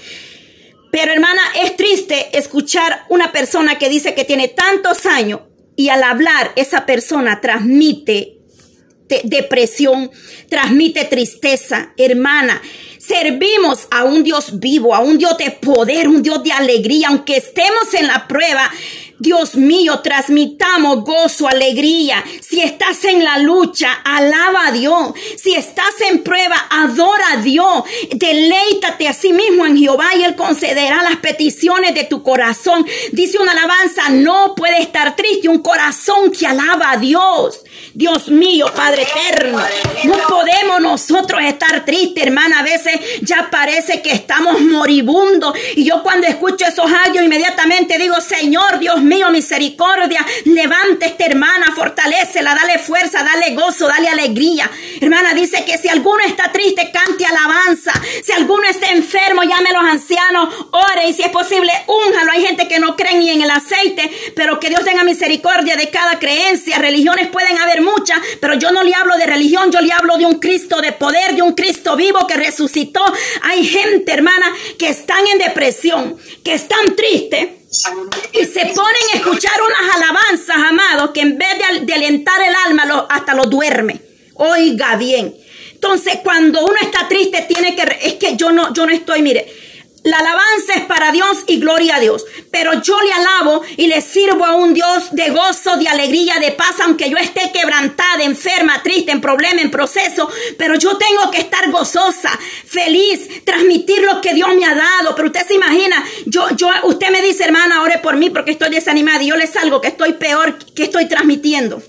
Pero 0.92 1.12
hermana, 1.12 1.42
es 1.62 1.78
triste 1.78 2.36
escuchar 2.38 3.06
una 3.10 3.32
persona 3.32 3.78
que 3.78 3.90
dice 3.90 4.16
que 4.16 4.26
tiene 4.26 4.48
tantos 4.48 5.06
años 5.06 5.42
y 5.76 5.90
al 5.90 6.02
hablar 6.02 6.52
esa 6.56 6.88
persona 6.88 7.40
transmite 7.40 8.39
depresión, 9.24 10.12
transmite 10.50 11.06
tristeza, 11.06 11.94
hermana. 11.98 12.62
Servimos 12.98 13.88
a 13.92 14.04
un 14.04 14.24
Dios 14.24 14.60
vivo, 14.60 14.94
a 14.94 15.00
un 15.00 15.18
Dios 15.18 15.38
de 15.38 15.52
poder, 15.52 16.08
un 16.08 16.22
Dios 16.22 16.44
de 16.44 16.52
alegría, 16.52 17.08
aunque 17.08 17.38
estemos 17.38 17.94
en 17.94 18.08
la 18.08 18.28
prueba. 18.28 18.70
Dios 19.20 19.56
mío, 19.56 20.00
transmitamos 20.00 21.04
gozo, 21.04 21.50
alegría. 21.50 22.24
Si 22.42 22.62
estás 22.62 23.04
en 23.04 23.24
la 23.24 23.38
lucha, 23.38 23.92
alaba 24.06 24.68
a 24.68 24.72
Dios. 24.72 25.14
Si 25.38 25.54
estás 25.54 26.00
en 26.10 26.24
prueba, 26.24 26.56
adora 26.70 27.34
a 27.34 27.38
Dios. 27.42 27.84
Deleítate 28.12 29.10
a 29.10 29.14
sí 29.14 29.34
mismo 29.34 29.66
en 29.66 29.78
Jehová 29.78 30.16
y 30.16 30.24
Él 30.24 30.36
concederá 30.36 31.04
las 31.04 31.18
peticiones 31.18 31.94
de 31.96 32.06
tu 32.06 32.24
corazón. 32.24 32.86
Dice 33.12 33.40
una 33.40 33.52
alabanza, 33.52 34.10
no 34.10 34.56
puede 34.56 34.82
estar 34.82 35.16
triste 35.18 35.50
un 35.50 35.60
corazón 35.60 36.32
que 36.32 36.48
alaba 36.48 36.92
a 36.92 36.98
Dios. 36.98 37.60
Dios 37.94 38.30
mío, 38.30 38.72
Padre 38.74 39.04
eterno, 39.04 39.60
no 40.06 40.18
podemos 40.30 40.80
nosotros 40.82 41.42
estar 41.44 41.84
tristes, 41.84 42.24
hermana. 42.24 42.60
A 42.60 42.64
veces 42.64 42.94
ya 43.22 43.50
parece 43.52 44.02
que 44.02 44.12
estamos 44.12 44.62
moribundos. 44.62 45.54
Y 45.76 45.84
yo 45.84 46.02
cuando 46.04 46.28
escucho 46.28 46.66
esos 46.66 46.90
audios, 47.06 47.26
inmediatamente 47.26 47.98
digo, 47.98 48.16
Señor, 48.22 48.80
Dios 48.80 49.02
mío, 49.02 49.09
mío, 49.10 49.30
misericordia. 49.32 50.26
Levante 50.46 51.08
esta 51.08 51.26
hermana, 51.26 51.74
fortalecela, 51.76 52.56
dale 52.56 52.80
fuerza, 52.80 53.24
dale 53.24 53.54
gozo, 53.56 53.88
dale 53.88 54.08
alegría. 54.08 54.70
Hermana, 55.02 55.34
dice 55.34 55.66
que 55.66 55.78
si 55.78 55.90
alguno 55.90 56.24
está 56.26 56.52
triste, 56.52 56.92
cante 56.92 57.26
alabanza. 57.26 57.92
Si 58.24 58.32
alguno 58.32 58.64
está 58.70 58.92
enfermo, 58.92 59.44
llame 59.44 59.70
a 59.70 59.82
los 59.82 59.92
ancianos, 59.92 60.54
ore 60.72 61.10
y 61.10 61.14
si 61.14 61.24
es 61.24 61.30
posible, 61.30 61.72
únjalo. 61.88 62.32
Hay 62.32 62.46
gente 62.46 62.68
que 62.68 62.80
no 62.80 62.96
cree 62.96 63.18
ni 63.18 63.30
en 63.32 63.42
el 63.42 63.52
aceite, 63.52 64.10
pero 64.36 64.60
que 64.60 64.70
Dios 64.70 64.86
tenga 64.86 65.04
misericordia 65.04 65.76
de 65.76 65.90
cada 65.90 66.20
creencia. 66.20 66.78
Religiones 66.78 67.28
pueden 67.28 67.58
haber 67.58 67.82
muchas, 67.82 68.20
pero 68.40 68.54
yo 68.54 68.72
no 68.72 68.84
le 68.84 68.94
hablo 68.94 69.18
de 69.18 69.26
religión, 69.26 69.72
yo 69.72 69.82
le 69.82 69.92
hablo 69.92 70.18
de 70.18 70.26
un 70.26 70.40
Cristo 70.40 70.82
de 70.82 70.92
poder, 70.92 71.36
de 71.36 71.42
un 71.42 71.54
Cristo 71.54 71.96
vivo 71.96 72.28
que 72.28 72.36
resucitó. 72.36 73.04
Hay 73.42 73.66
gente, 73.66 74.14
hermana, 74.14 74.46
que 74.78 74.90
están 74.90 75.26
en 75.28 75.40
depresión, 75.40 76.18
que 76.44 76.54
están 76.54 76.96
tristes 76.96 77.59
y 78.34 78.46
se 78.46 78.62
ponen 78.62 79.04
a 79.14 79.18
escuchar 79.18 79.54
unas 79.62 79.96
alabanzas, 79.96 80.56
amados, 80.58 81.12
que 81.12 81.22
en 81.22 81.38
vez 81.38 81.50
de, 81.84 81.94
alentar 81.94 82.42
el 82.42 82.56
alma, 82.68 83.08
hasta 83.10 83.36
lo 83.36 83.46
duerme. 83.46 84.02
Oiga 84.34 84.96
bien. 84.96 85.36
Entonces, 85.74 86.20
cuando 86.24 86.66
uno 86.66 86.76
está 86.82 87.08
triste, 87.08 87.46
tiene 87.48 87.76
que, 87.76 87.84
es 88.02 88.14
que 88.16 88.36
yo 88.36 88.52
no, 88.52 88.74
yo 88.74 88.86
no 88.86 88.92
estoy, 88.92 89.22
mire, 89.22 89.48
la 90.04 90.18
alabanza 90.18 90.74
es 90.76 90.86
para 90.86 91.12
Dios 91.12 91.44
y 91.48 91.60
gloria 91.60 91.98
a 91.98 92.00
Dios. 92.00 92.26
Pero 92.52 92.82
yo 92.82 93.00
le 93.02 93.12
alabo 93.12 93.62
y 93.76 93.88
le 93.88 94.02
sirvo 94.02 94.46
a 94.46 94.56
un 94.56 94.74
Dios 94.74 95.10
de 95.12 95.30
gozo, 95.30 95.78
de 95.78 95.88
alegría, 95.88 96.36
de 96.40 96.52
paz, 96.54 96.76
aunque 96.84 97.10
yo 97.10 97.18
esté 97.18 97.52
quebrantada, 97.52 98.24
enferma, 98.24 98.82
triste, 98.82 99.12
en 99.12 99.20
problema, 99.20 99.62
en 99.62 99.72
proceso. 99.72 100.30
Pero 100.58 100.76
yo 100.76 100.98
tengo 100.98 101.30
que 101.32 101.40
estar 101.40 101.70
gozosa, 101.70 102.32
feliz, 102.66 103.44
transmitir 103.44 104.02
lo 104.04 104.22
que 104.22 104.34
Dios 104.34 104.50
me 104.56 104.66
ha 104.66 104.74
dado. 104.74 105.16
Pero 105.16 105.28
usted 105.28 105.46
se 105.46 105.56
imagina, 105.56 106.04
yo, 106.26 106.50
yo, 106.56 106.70
usted 106.84 107.10
me 107.10 107.22
dice, 107.22 107.44
hermana, 107.44 107.82
ore 107.82 107.98
por 107.98 108.16
mí 108.16 108.30
porque 108.30 108.52
estoy 108.52 108.70
desanimada 108.70 109.22
y 109.22 109.28
yo 109.28 109.36
le 109.36 109.48
salgo 109.48 109.82
que 109.82 109.90
estoy 109.90 110.14
peor 110.14 110.58
que 110.74 110.84
estoy 110.84 111.08
transmitiendo. 111.08 111.82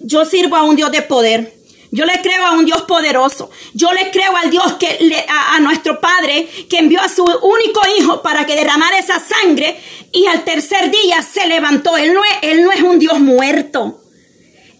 Yo 0.00 0.24
sirvo 0.24 0.56
a 0.56 0.62
un 0.64 0.76
Dios 0.76 0.92
de 0.92 1.02
poder. 1.02 1.56
Yo 1.90 2.04
le 2.04 2.20
creo 2.20 2.46
a 2.46 2.52
un 2.52 2.64
Dios 2.64 2.82
poderoso. 2.82 3.50
Yo 3.74 3.92
le 3.92 4.10
creo 4.10 4.36
al 4.36 4.50
Dios 4.50 4.74
que 4.74 4.98
le, 5.00 5.24
a, 5.28 5.58
nuestro 5.60 6.00
Padre 6.00 6.48
que 6.68 6.78
envió 6.78 7.00
a 7.00 7.08
su 7.08 7.24
único 7.24 7.80
hijo 7.98 8.22
para 8.22 8.46
que 8.46 8.56
derramara 8.56 8.98
esa 8.98 9.20
sangre 9.20 9.80
y 10.12 10.26
al 10.26 10.44
tercer 10.44 10.90
día 10.90 11.22
se 11.22 11.46
levantó. 11.46 11.96
Él 11.96 12.14
no 12.14 12.20
él 12.42 12.62
no 12.62 12.72
es 12.72 12.82
un 12.82 12.98
Dios 12.98 13.18
muerto. 13.20 14.00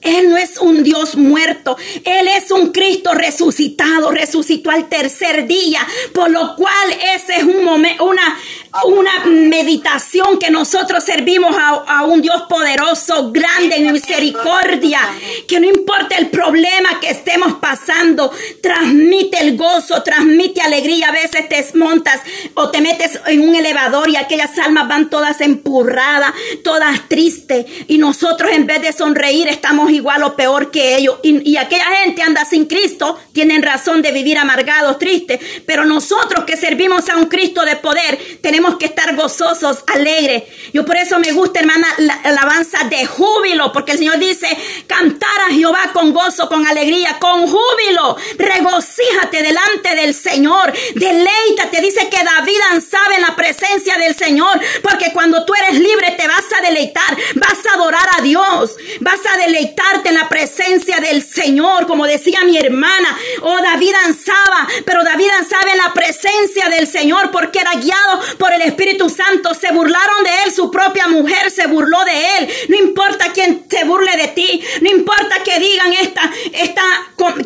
Él 0.06 0.30
no 0.30 0.36
es 0.36 0.58
un 0.58 0.82
Dios 0.82 1.16
muerto, 1.16 1.76
Él 2.04 2.28
es 2.28 2.50
un 2.50 2.72
Cristo 2.72 3.12
resucitado, 3.12 4.10
resucitó 4.10 4.70
al 4.70 4.88
tercer 4.88 5.46
día, 5.46 5.80
por 6.12 6.30
lo 6.30 6.54
cual 6.56 6.92
ese 7.14 7.36
es 7.36 7.42
un 7.42 7.66
una, 7.66 8.38
una 8.84 9.24
meditación 9.26 10.38
que 10.38 10.50
nosotros 10.50 11.02
servimos 11.04 11.54
a, 11.58 12.04
un 12.04 12.22
Dios 12.22 12.42
poderoso, 12.48 13.32
grande 13.32 13.76
en 13.76 13.92
misericordia, 13.92 15.00
que 15.48 15.58
no 15.58 15.68
importa 15.68 16.16
el 16.16 16.28
problema 16.28 17.00
que 17.00 17.10
estemos 17.10 17.54
pasando, 17.54 18.30
transmite 18.62 19.40
el 19.40 19.56
gozo, 19.56 20.02
transmite 20.02 20.60
alegría, 20.60 21.08
a 21.08 21.12
veces 21.12 21.48
te 21.48 21.66
montas 21.76 22.20
o 22.54 22.70
te 22.70 22.80
metes 22.80 23.18
en 23.26 23.48
un 23.48 23.54
elevador 23.54 24.08
y 24.08 24.16
aquellas 24.16 24.56
almas 24.58 24.88
van 24.88 25.10
todas 25.10 25.40
empurradas, 25.40 26.32
todas 26.62 27.08
tristes, 27.08 27.66
y 27.88 27.98
nosotros 27.98 28.50
en 28.52 28.66
vez 28.66 28.82
de 28.82 28.92
sonreír 28.92 29.48
estamos 29.48 29.90
igual 29.96 30.22
o 30.22 30.36
peor 30.36 30.70
que 30.70 30.96
ellos. 30.96 31.18
Y, 31.22 31.56
aquella 31.56 31.84
gente 32.02 32.22
anda 32.22 32.44
sin 32.44 32.66
Cristo, 32.66 33.18
tienen 33.32 33.62
razón 33.62 34.02
de 34.02 34.12
vivir 34.12 34.38
amargados, 34.38 34.98
tristes. 34.98 35.40
Pero 35.66 35.84
nosotros 35.84 36.44
que 36.44 36.56
servimos 36.56 37.08
a 37.08 37.16
un 37.16 37.26
Cristo 37.26 37.64
de 37.64 37.76
poder, 37.76 38.18
tenemos 38.40 38.76
que 38.76 38.86
estar 38.86 39.14
gozosos, 39.16 39.84
alegres. 39.86 40.44
Yo 40.72 40.84
por 40.84 40.96
eso 40.96 41.18
me 41.18 41.32
gusta, 41.32 41.60
hermana, 41.60 41.88
la 41.98 42.14
alabanza 42.14 42.84
de 42.88 43.06
júbilo, 43.06 43.72
porque 43.72 43.92
el 43.92 43.98
Señor 43.98 44.18
dice, 44.18 44.48
cantar 44.86 45.28
a 45.48 45.52
Jehová 45.52 45.90
con 45.92 46.12
gozo, 46.12 46.48
con 46.48 46.66
alegría, 46.66 47.18
con 47.18 47.46
júbilo. 47.46 48.16
Regocíjate 48.38 49.42
delante 49.42 49.94
del 49.94 50.14
Señor. 50.14 50.72
Deleítate. 50.94 51.80
Dice 51.80 52.08
que 52.08 52.24
David 52.24 52.60
ansaba 52.72 53.16
en 53.16 53.22
la 53.22 53.36
presencia 53.36 53.96
del 53.96 54.14
Señor, 54.14 54.60
porque 54.82 55.12
cuando 55.12 55.44
tú 55.44 55.52
eres 55.54 55.78
libre 55.78 56.12
te 56.12 56.26
vas 56.26 56.44
a 56.58 56.62
deleitar, 56.62 57.16
vas 57.34 57.66
a 57.66 57.74
adorar 57.74 58.08
a 58.18 58.22
Dios, 58.22 58.76
vas 59.00 59.20
a 59.32 59.38
deleitar 59.38 59.85
en 60.04 60.14
la 60.14 60.28
presencia 60.28 60.98
del 60.98 61.22
Señor, 61.22 61.86
como 61.86 62.06
decía 62.06 62.42
mi 62.44 62.58
hermana. 62.58 63.16
Oh, 63.42 63.60
David 63.62 63.94
ansaba, 64.04 64.68
pero 64.84 65.02
David 65.02 65.30
ansaba 65.38 65.72
en 65.72 65.78
la 65.78 65.92
presencia 65.92 66.68
del 66.68 66.86
Señor 66.86 67.30
porque 67.30 67.60
era 67.60 67.72
guiado 67.74 68.20
por 68.38 68.52
el 68.52 68.62
Espíritu 68.62 69.08
Santo 69.08 69.54
se 69.54 69.72
burlaron 69.72 70.24
de 70.24 70.30
él, 70.44 70.52
su 70.52 70.70
propia 70.70 71.08
mujer 71.08 71.50
se 71.50 71.66
burló 71.66 71.98
de 72.04 72.38
él. 72.38 72.48
No 72.68 72.76
importa 72.76 73.32
quién 73.32 73.66
se 73.68 73.84
burle 73.84 74.16
de 74.16 74.28
ti, 74.28 74.62
no 74.80 74.90
importa 74.90 75.42
que 75.44 75.58
digan 75.58 75.92
esta, 75.92 76.30
esta, 76.52 76.82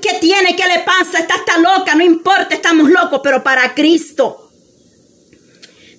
¿qué 0.00 0.14
tiene? 0.20 0.56
¿Qué 0.56 0.66
le 0.66 0.80
pasa? 0.80 1.18
Esta 1.18 1.36
está 1.36 1.58
loca, 1.58 1.94
no 1.94 2.04
importa, 2.04 2.54
estamos 2.54 2.90
locos, 2.90 3.20
pero 3.22 3.42
para 3.42 3.74
Cristo. 3.74 4.50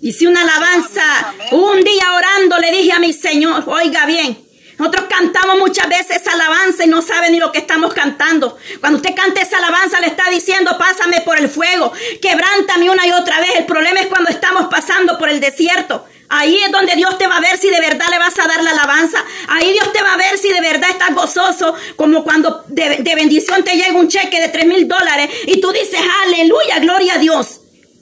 Dice 0.02 0.28
una 0.28 0.42
alabanza, 0.42 1.36
un 1.52 1.84
día 1.84 2.14
orando 2.14 2.58
le 2.58 2.72
dije 2.72 2.92
a 2.92 3.00
mi 3.00 3.14
Señor, 3.14 3.64
oiga 3.68 4.08
bien, 4.08 4.51
nosotros 4.82 5.06
cantamos 5.08 5.60
muchas 5.60 5.88
veces 5.88 6.18
esa 6.18 6.34
alabanza 6.34 6.84
y 6.84 6.88
no 6.88 7.04
sabe 7.04 7.30
ni 7.30 7.38
lo 7.38 7.52
que 7.52 7.60
estamos 7.60 7.94
cantando. 7.94 8.58
Cuando 8.80 8.98
usted 8.98 9.14
canta 9.14 9.40
esa 9.40 9.60
alabanza 9.60 10.00
le 10.00 10.08
está 10.08 10.28
diciendo, 10.32 10.76
pásame 10.80 11.22
por 11.22 11.38
el 11.38 11.50
fuego, 11.50 11.94
quebrántame 12.20 12.90
una 12.90 13.06
y 13.06 13.12
otra 13.12 13.40
vez. 13.42 13.58
El 13.58 13.68
problema 13.68 14.00
es 14.00 14.08
cuando 14.08 14.32
estamos 14.32 14.66
pasando 14.72 15.20
por 15.20 15.30
el 15.30 15.40
desierto. 15.40 16.04
Ahí 16.30 16.58
es 16.64 16.72
donde 16.72 16.96
Dios 16.96 17.16
te 17.20 17.28
va 17.28 17.38
a 17.38 17.42
ver 17.42 17.60
si 17.60 17.70
de 17.70 17.80
verdad 17.80 18.08
le 18.10 18.18
vas 18.18 18.40
a 18.40 18.48
dar 18.48 18.64
la 18.64 18.72
alabanza. 18.72 19.24
Ahí 19.50 19.72
Dios 19.72 19.94
te 19.94 20.02
va 20.02 20.14
a 20.14 20.18
ver 20.18 20.36
si 20.40 20.52
de 20.52 20.62
verdad 20.62 20.90
estás 20.90 21.14
gozoso, 21.14 21.76
como 21.96 22.24
cuando 22.24 22.64
de, 22.68 23.14
bendición 23.16 23.64
te 23.64 23.76
llega 23.76 23.94
un 23.94 24.08
cheque 24.08 24.42
de 24.42 24.50
tres 24.50 24.66
mil 24.66 24.88
dólares 24.88 25.30
y 25.46 25.62
tú 25.62 25.72
dices, 25.72 26.00
aleluya, 26.26 26.80
gloria 26.80 27.14
a 27.14 27.18
Dios. 27.20 27.60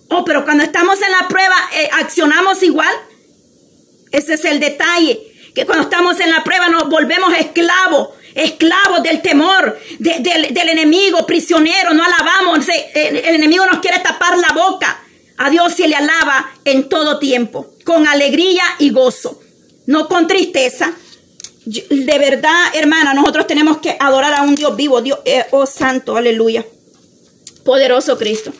Oh, 0.07 0.23
pero 0.23 0.45
cuando 0.45 0.63
estamos 0.63 1.01
en 1.01 1.11
la 1.11 1.27
prueba, 1.27 1.55
eh, 1.75 1.89
accionamos 1.91 2.63
igual. 2.63 2.95
Ese 4.13 4.35
es 4.35 4.45
el 4.45 4.61
detalle 4.61 5.28
cuando 5.65 5.83
estamos 5.83 6.19
en 6.19 6.29
la 6.29 6.43
prueba 6.43 6.69
nos 6.69 6.89
volvemos 6.89 7.33
esclavos, 7.37 8.09
esclavos 8.35 9.03
del 9.03 9.21
temor, 9.21 9.79
del, 9.97 10.69
enemigo, 10.69 11.25
prisioneros, 11.25 11.93
no 11.93 12.03
alabamos, 12.03 12.65
el, 12.93 13.17
enemigo 13.17 13.65
nos 13.65 13.79
quiere 13.79 13.99
tapar 13.99 14.37
la 14.37 14.53
boca. 14.53 15.03
A 15.37 15.49
Dios 15.49 15.73
se 15.73 15.87
le 15.87 15.95
alaba 15.95 16.51
en 16.65 16.89
todo 16.89 17.17
tiempo, 17.17 17.73
con 17.85 18.07
alegría 18.07 18.63
y 18.77 18.89
gozo, 18.89 19.41
no 19.85 20.07
con 20.09 20.27
tristeza. 20.27 20.93
De 21.65 22.19
verdad, 22.19 22.65
hermana, 22.73 23.13
nosotros 23.13 23.47
tenemos 23.47 23.77
que 23.77 23.95
adorar 23.99 24.33
a 24.33 24.41
un 24.41 24.55
Dios 24.55 24.75
vivo, 24.75 25.01
Dios, 25.01 25.19
eh, 25.23 25.45
oh 25.51 25.65
santo, 25.65 26.17
aleluya. 26.17 26.65
Poderoso 27.63 28.17
Cristo. 28.17 28.51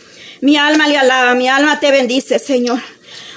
Mi 0.42 0.56
alma 0.58 0.88
le 0.88 0.98
alaba, 0.98 1.34
mi 1.34 1.50
alma 1.50 1.80
te 1.80 1.92
bendice, 1.92 2.40
Señor. 2.40 2.80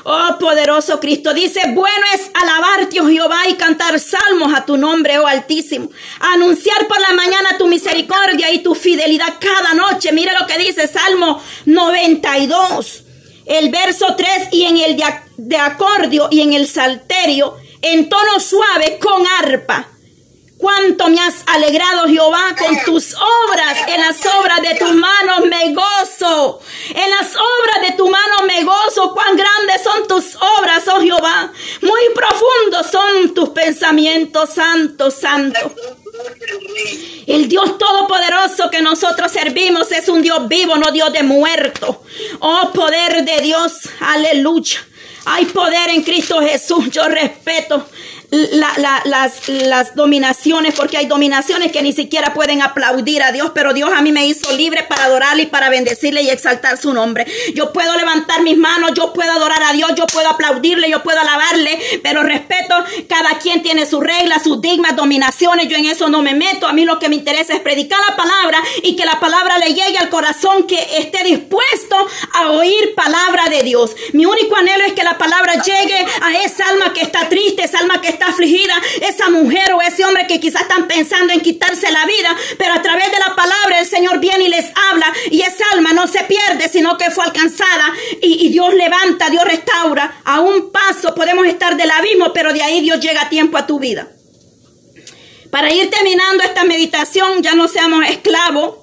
Oh 0.04 0.36
poderoso 0.38 0.98
Cristo, 0.98 1.32
dice, 1.32 1.60
bueno 1.74 2.04
es 2.14 2.30
alabarte, 2.34 3.00
oh 3.00 3.08
Jehová, 3.08 3.48
y 3.48 3.54
cantar 3.54 4.00
salmos 4.00 4.52
a 4.52 4.64
tu 4.64 4.76
nombre, 4.76 5.18
oh 5.18 5.26
Altísimo. 5.26 5.90
Anunciar 6.34 6.88
por 6.88 7.00
la 7.00 7.12
mañana 7.12 7.56
tu 7.56 7.68
misericordia 7.68 8.50
y 8.50 8.62
tu 8.62 8.74
fidelidad 8.74 9.34
cada 9.38 9.74
noche. 9.74 10.10
Mira 10.12 10.38
lo 10.38 10.46
que 10.46 10.58
dice 10.58 10.88
Salmo 10.88 11.40
92, 11.66 13.04
el 13.46 13.70
verso 13.70 14.16
3, 14.16 14.48
y 14.50 14.62
en 14.64 14.76
el 14.78 15.02
de, 15.36 15.56
acordio 15.56 16.28
y 16.32 16.40
en 16.40 16.52
el 16.52 16.66
salterio, 16.66 17.56
en 17.80 18.08
tono 18.08 18.40
suave 18.40 18.98
con 18.98 19.22
arpa 19.40 19.88
Cuánto 20.62 21.09
me 21.09 21.18
has 21.18 21.42
alegrado, 21.46 22.07
Jehová, 22.07 22.55
con 22.57 22.79
tus 22.85 23.16
obras. 23.16 23.79
En 23.88 24.01
las 24.01 24.25
obras 24.25 24.62
de 24.62 24.77
tus 24.77 24.94
manos 24.94 25.40
me 25.46 25.75
gozo. 25.75 26.61
En 26.94 27.11
las 27.11 27.35
obras 27.35 27.90
de 27.90 27.96
tu 27.96 28.09
mano 28.09 28.46
me 28.46 28.62
gozo. 28.62 29.12
Cuán 29.12 29.37
grandes 29.37 29.83
son 29.83 30.07
tus 30.07 30.37
obras, 30.37 30.87
oh 30.87 31.01
Jehová. 31.01 31.53
Muy 31.81 32.01
profundos 32.14 32.87
son 32.92 33.35
tus 33.35 33.48
pensamientos, 33.48 34.51
santo, 34.51 35.11
santo. 35.11 35.75
El 37.27 37.48
Dios 37.48 37.77
Todopoderoso 37.77 38.70
que 38.70 38.83
nosotros 38.83 39.33
servimos 39.33 39.90
es 39.90 40.09
un 40.09 40.22
Dios 40.22 40.46
vivo, 40.46 40.77
no 40.77 40.92
Dios 40.92 41.12
de 41.12 41.25
muerto. 41.25 42.05
Oh 42.38 42.70
poder 42.72 43.25
de 43.25 43.42
Dios, 43.42 43.88
aleluya. 43.98 44.79
Hay 45.25 45.44
poder 45.46 45.90
en 45.90 46.03
Cristo 46.03 46.40
Jesús. 46.40 46.88
Yo 46.92 47.09
respeto 47.09 47.85
las, 48.32 49.48
las 49.48 49.94
dominaciones, 49.94 50.74
porque 50.74 50.96
hay 50.96 51.06
dominaciones 51.06 51.70
que 51.70 51.82
ni 51.82 51.92
siquiera 51.92 52.32
pueden 52.32 52.62
aplaudir 52.62 53.22
a 53.22 53.30
Dios, 53.30 53.52
pero 53.54 53.74
Dios 53.74 53.90
a 53.94 54.00
mí 54.00 54.10
me 54.10 54.26
hizo 54.26 54.50
libre 54.52 54.84
para 54.88 55.04
adorarle 55.04 55.42
y 55.42 55.46
para 55.46 55.68
bendecirle 55.68 56.22
y 56.22 56.30
exaltar 56.30 56.78
su 56.78 56.94
nombre. 56.94 57.26
Yo 57.54 57.74
puedo 57.74 57.94
levantar 57.94 58.40
mis 58.42 58.56
manos, 58.56 58.92
yo 58.94 59.12
puedo 59.12 59.30
adorar 59.32 59.62
a 59.62 59.72
Dios, 59.74 59.90
yo 59.96 60.06
puedo 60.06 60.30
aplaudirle, 60.30 60.88
yo 60.88 61.02
puedo 61.02 61.20
alabarle, 61.20 61.78
pero 62.02 62.22
respeto, 62.22 62.74
cada 63.06 63.38
quien 63.38 63.62
tiene 63.62 63.84
sus 63.84 64.00
reglas, 64.02 64.42
sus 64.42 64.62
digmas, 64.62 64.96
dominaciones, 64.96 65.68
yo 65.68 65.76
en 65.76 65.84
eso 65.84 66.08
no 66.08 66.22
me 66.22 66.32
meto, 66.32 66.66
a 66.66 66.72
mí 66.72 66.86
lo 66.86 66.98
que 66.98 67.10
me 67.10 67.16
interesa 67.16 67.52
es 67.52 67.60
predicar 67.60 67.98
la 68.08 68.16
palabra 68.16 68.58
y 68.82 68.96
que 68.96 69.04
la 69.04 69.20
palabra 69.20 69.58
le 69.58 69.74
llegue 69.74 69.98
al 69.98 70.08
corazón 70.08 70.66
que 70.66 70.78
esté 70.96 71.22
dispuesto 71.22 71.96
a 72.32 72.50
oír 72.52 72.94
palabra 72.94 73.50
de 73.50 73.62
Dios. 73.62 73.94
Mi 74.14 74.24
único 74.24 74.56
anhelo 74.56 74.84
es 74.84 74.94
que 74.94 75.04
la 75.04 75.18
palabra 75.18 75.62
llegue 75.62 76.06
a 76.22 76.32
esa 76.42 76.66
alma 76.70 76.94
que 76.94 77.02
está 77.02 77.28
triste, 77.28 77.64
esa 77.64 77.80
alma 77.80 78.00
que 78.00 78.08
está 78.08 78.21
afligida, 78.28 78.74
esa 79.08 79.30
mujer 79.30 79.72
o 79.72 79.80
ese 79.82 80.04
hombre 80.04 80.26
que 80.26 80.40
quizás 80.40 80.62
están 80.62 80.87
pensando 80.87 81.32
en 81.32 81.40
quitarse 81.40 81.90
la 81.90 82.04
vida, 82.06 82.37
pero 82.58 82.74
a 82.74 82.82
través 82.82 83.11
de 83.11 83.18
la 83.18 83.35
palabra 83.35 83.80
el 83.80 83.87
Señor 83.87 84.18
viene 84.20 84.44
y 84.44 84.48
les 84.48 84.66
habla 84.90 85.12
y 85.30 85.42
esa 85.42 85.64
alma 85.74 85.92
no 85.92 86.06
se 86.06 86.24
pierde, 86.24 86.68
sino 86.68 86.96
que 86.98 87.11
fue 87.11 87.24
alcanzada 87.24 87.92
y, 88.20 88.48
Dios 88.48 88.74
levanta, 88.74 89.30
Dios 89.30 89.44
restaura. 89.44 90.20
A 90.24 90.40
un 90.40 90.70
paso 90.70 91.14
podemos 91.14 91.46
estar 91.46 91.76
del 91.76 91.90
abismo, 91.90 92.32
pero 92.32 92.52
de 92.52 92.62
ahí 92.62 92.80
Dios 92.80 93.00
llega 93.00 93.22
a 93.22 93.28
tiempo 93.28 93.58
a 93.58 93.66
tu 93.66 93.78
vida. 93.78 94.08
Para 95.50 95.72
ir 95.72 95.90
terminando 95.90 96.42
esta 96.44 96.64
meditación, 96.64 97.42
ya 97.42 97.54
no 97.54 97.68
seamos 97.68 98.06
esclavos, 98.08 98.76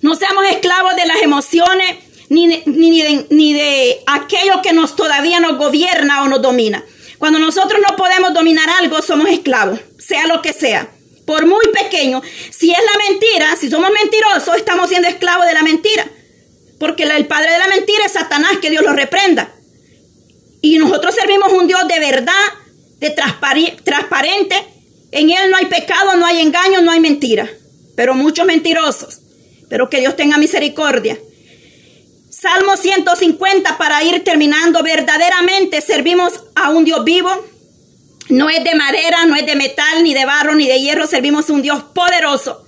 no 0.00 0.14
seamos 0.14 0.44
esclavos 0.50 0.94
de 0.94 1.06
las 1.06 1.22
emociones, 1.22 1.96
ni 2.28 2.46
ni, 2.46 3.02
de, 3.02 3.26
ni 3.30 3.52
de 3.52 4.02
aquello 4.06 4.62
que 4.62 4.72
nos 4.72 4.94
todavía 4.94 5.40
nos 5.40 5.58
gobierna 5.58 6.22
o 6.22 6.28
nos 6.28 6.40
domina. 6.40 6.84
Cuando 7.20 7.38
nosotros 7.38 7.78
no 7.86 7.96
podemos 7.96 8.32
dominar 8.32 8.66
algo, 8.80 9.02
somos 9.02 9.28
esclavos, 9.28 9.78
sea 9.98 10.26
lo 10.26 10.40
que 10.40 10.54
sea. 10.54 10.88
Por 11.26 11.46
muy 11.46 11.66
pequeño, 11.68 12.22
si 12.50 12.70
es 12.70 12.78
la 12.78 13.10
mentira, 13.10 13.56
si 13.56 13.68
somos 13.68 13.90
mentirosos, 13.90 14.56
estamos 14.56 14.88
siendo 14.88 15.06
esclavos 15.06 15.46
de 15.46 15.52
la 15.52 15.62
mentira. 15.62 16.06
Porque 16.78 17.02
el 17.02 17.26
padre 17.26 17.52
de 17.52 17.58
la 17.58 17.68
mentira 17.68 18.06
es 18.06 18.12
Satanás, 18.12 18.52
que 18.62 18.70
Dios 18.70 18.82
lo 18.82 18.94
reprenda. 18.94 19.52
Y 20.62 20.78
nosotros 20.78 21.14
servimos 21.14 21.52
un 21.52 21.66
Dios 21.66 21.86
de 21.86 22.00
verdad, 22.00 22.32
de 23.00 23.10
transparente. 23.84 24.56
En 25.12 25.28
Él 25.28 25.50
no 25.50 25.58
hay 25.58 25.66
pecado, 25.66 26.16
no 26.16 26.24
hay 26.24 26.40
engaño, 26.40 26.80
no 26.80 26.90
hay 26.90 27.00
mentira. 27.00 27.50
Pero 27.96 28.14
muchos 28.14 28.46
mentirosos. 28.46 29.20
Pero 29.68 29.90
que 29.90 30.00
Dios 30.00 30.16
tenga 30.16 30.38
misericordia 30.38 31.18
Salmo 32.30 32.76
150 32.76 33.76
para 33.76 34.02
ir 34.04 34.22
terminando. 34.22 34.82
Verdaderamente 34.82 35.80
servimos 35.80 36.44
a 36.54 36.70
un 36.70 36.84
Dios 36.84 37.04
vivo. 37.04 37.30
No 38.28 38.48
es 38.48 38.62
de 38.62 38.76
madera, 38.76 39.26
no 39.26 39.34
es 39.34 39.44
de 39.44 39.56
metal, 39.56 40.04
ni 40.04 40.14
de 40.14 40.24
barro, 40.24 40.54
ni 40.54 40.68
de 40.68 40.80
hierro. 40.80 41.08
Servimos 41.08 41.50
a 41.50 41.52
un 41.52 41.62
Dios 41.62 41.82
poderoso 41.92 42.64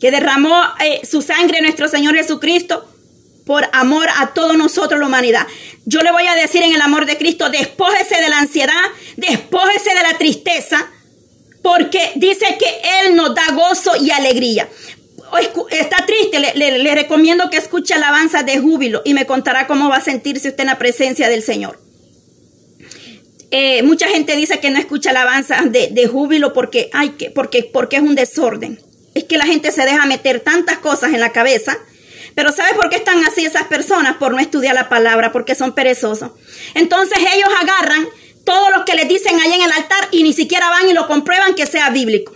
que 0.00 0.10
derramó 0.10 0.58
eh, 0.82 1.02
su 1.04 1.20
sangre 1.20 1.60
nuestro 1.60 1.86
Señor 1.88 2.16
Jesucristo 2.16 2.86
por 3.44 3.68
amor 3.72 4.08
a 4.16 4.32
todos 4.32 4.56
nosotros, 4.56 4.98
la 4.98 5.06
humanidad. 5.06 5.46
Yo 5.84 6.00
le 6.00 6.12
voy 6.12 6.26
a 6.26 6.34
decir 6.34 6.62
en 6.62 6.74
el 6.74 6.80
amor 6.80 7.04
de 7.04 7.18
Cristo, 7.18 7.50
despójese 7.50 8.18
de 8.22 8.30
la 8.30 8.38
ansiedad, 8.38 8.72
despójese 9.16 9.90
de 9.94 10.02
la 10.02 10.16
tristeza, 10.16 10.90
porque 11.62 12.12
dice 12.14 12.46
que 12.58 12.80
Él 13.02 13.16
nos 13.16 13.34
da 13.34 13.42
gozo 13.52 13.92
y 14.00 14.10
alegría 14.10 14.66
está 15.70 16.04
triste, 16.06 16.38
le, 16.54 16.94
recomiendo 16.94 17.50
que 17.50 17.56
escuche 17.56 17.94
alabanza 17.94 18.42
de 18.42 18.58
júbilo 18.58 19.02
y 19.04 19.14
me 19.14 19.26
contará 19.26 19.66
cómo 19.66 19.88
va 19.88 19.96
a 19.96 20.00
sentirse 20.00 20.48
usted 20.48 20.60
en 20.60 20.66
la 20.66 20.78
presencia 20.78 21.28
del 21.28 21.42
Señor. 21.42 21.78
Eh, 23.50 23.82
mucha 23.82 24.08
gente 24.08 24.36
dice 24.36 24.60
que 24.60 24.70
no 24.70 24.78
escucha 24.78 25.10
alabanza 25.10 25.62
de, 25.64 26.06
júbilo 26.06 26.52
porque, 26.52 26.88
ay, 26.92 27.10
que, 27.10 27.30
porque, 27.30 27.68
porque 27.72 27.96
es 27.96 28.02
un 28.02 28.14
desorden. 28.14 28.80
Es 29.14 29.24
que 29.24 29.38
la 29.38 29.46
gente 29.46 29.72
se 29.72 29.82
deja 29.82 30.06
meter 30.06 30.40
tantas 30.40 30.78
cosas 30.78 31.12
en 31.12 31.20
la 31.20 31.32
cabeza. 31.32 31.78
Pero 32.36 32.52
¿sabe 32.52 32.74
por 32.74 32.88
qué 32.90 32.96
están 32.96 33.24
así 33.24 33.44
esas 33.44 33.64
personas? 33.64 34.16
Por 34.16 34.32
no 34.32 34.38
estudiar 34.38 34.74
la 34.74 34.88
palabra, 34.88 35.32
porque 35.32 35.56
son 35.56 35.74
perezosos. 35.74 36.30
Entonces 36.74 37.18
ellos 37.18 37.48
agarran 37.60 38.08
todo 38.44 38.70
lo 38.70 38.84
que 38.84 38.94
les 38.94 39.08
dicen 39.08 39.38
ahí 39.40 39.52
en 39.52 39.62
el 39.62 39.72
altar 39.72 40.08
y 40.12 40.22
ni 40.22 40.32
siquiera 40.32 40.70
van 40.70 40.88
y 40.88 40.92
lo 40.92 41.06
comprueban 41.08 41.54
que 41.54 41.66
sea 41.66 41.90
bíblico. 41.90 42.34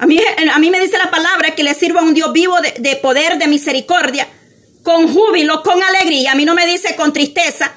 A 0.00 0.06
mí, 0.06 0.70
me 0.70 0.80
dice 0.80 0.96
la 0.96 1.10
palabra 1.10 1.54
que 1.54 1.62
le 1.62 1.74
sirva 1.74 2.00
a 2.00 2.02
un 2.02 2.14
Dios 2.14 2.32
vivo 2.32 2.56
de, 2.78 2.96
poder, 2.96 3.36
de 3.36 3.46
misericordia, 3.46 4.26
con 4.82 5.12
júbilo, 5.12 5.62
con 5.62 5.82
alegría. 5.82 6.32
A 6.32 6.34
mí 6.34 6.46
no 6.46 6.54
me 6.54 6.64
dice 6.64 6.96
con 6.96 7.12
tristeza, 7.12 7.70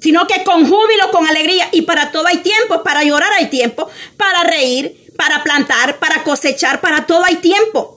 sino 0.00 0.26
que 0.26 0.42
con 0.42 0.68
júbilo, 0.68 1.12
con 1.12 1.24
alegría. 1.24 1.68
Y 1.70 1.82
para 1.82 2.10
todo 2.10 2.26
hay 2.26 2.38
tiempo, 2.38 2.82
para 2.82 3.04
llorar 3.04 3.30
hay 3.38 3.46
tiempo, 3.46 3.88
para 4.16 4.42
reír, 4.42 5.12
para 5.16 5.44
plantar, 5.44 6.00
para 6.00 6.24
cosechar, 6.24 6.80
para 6.80 7.06
todo 7.06 7.24
hay 7.24 7.36
tiempo. 7.36 7.91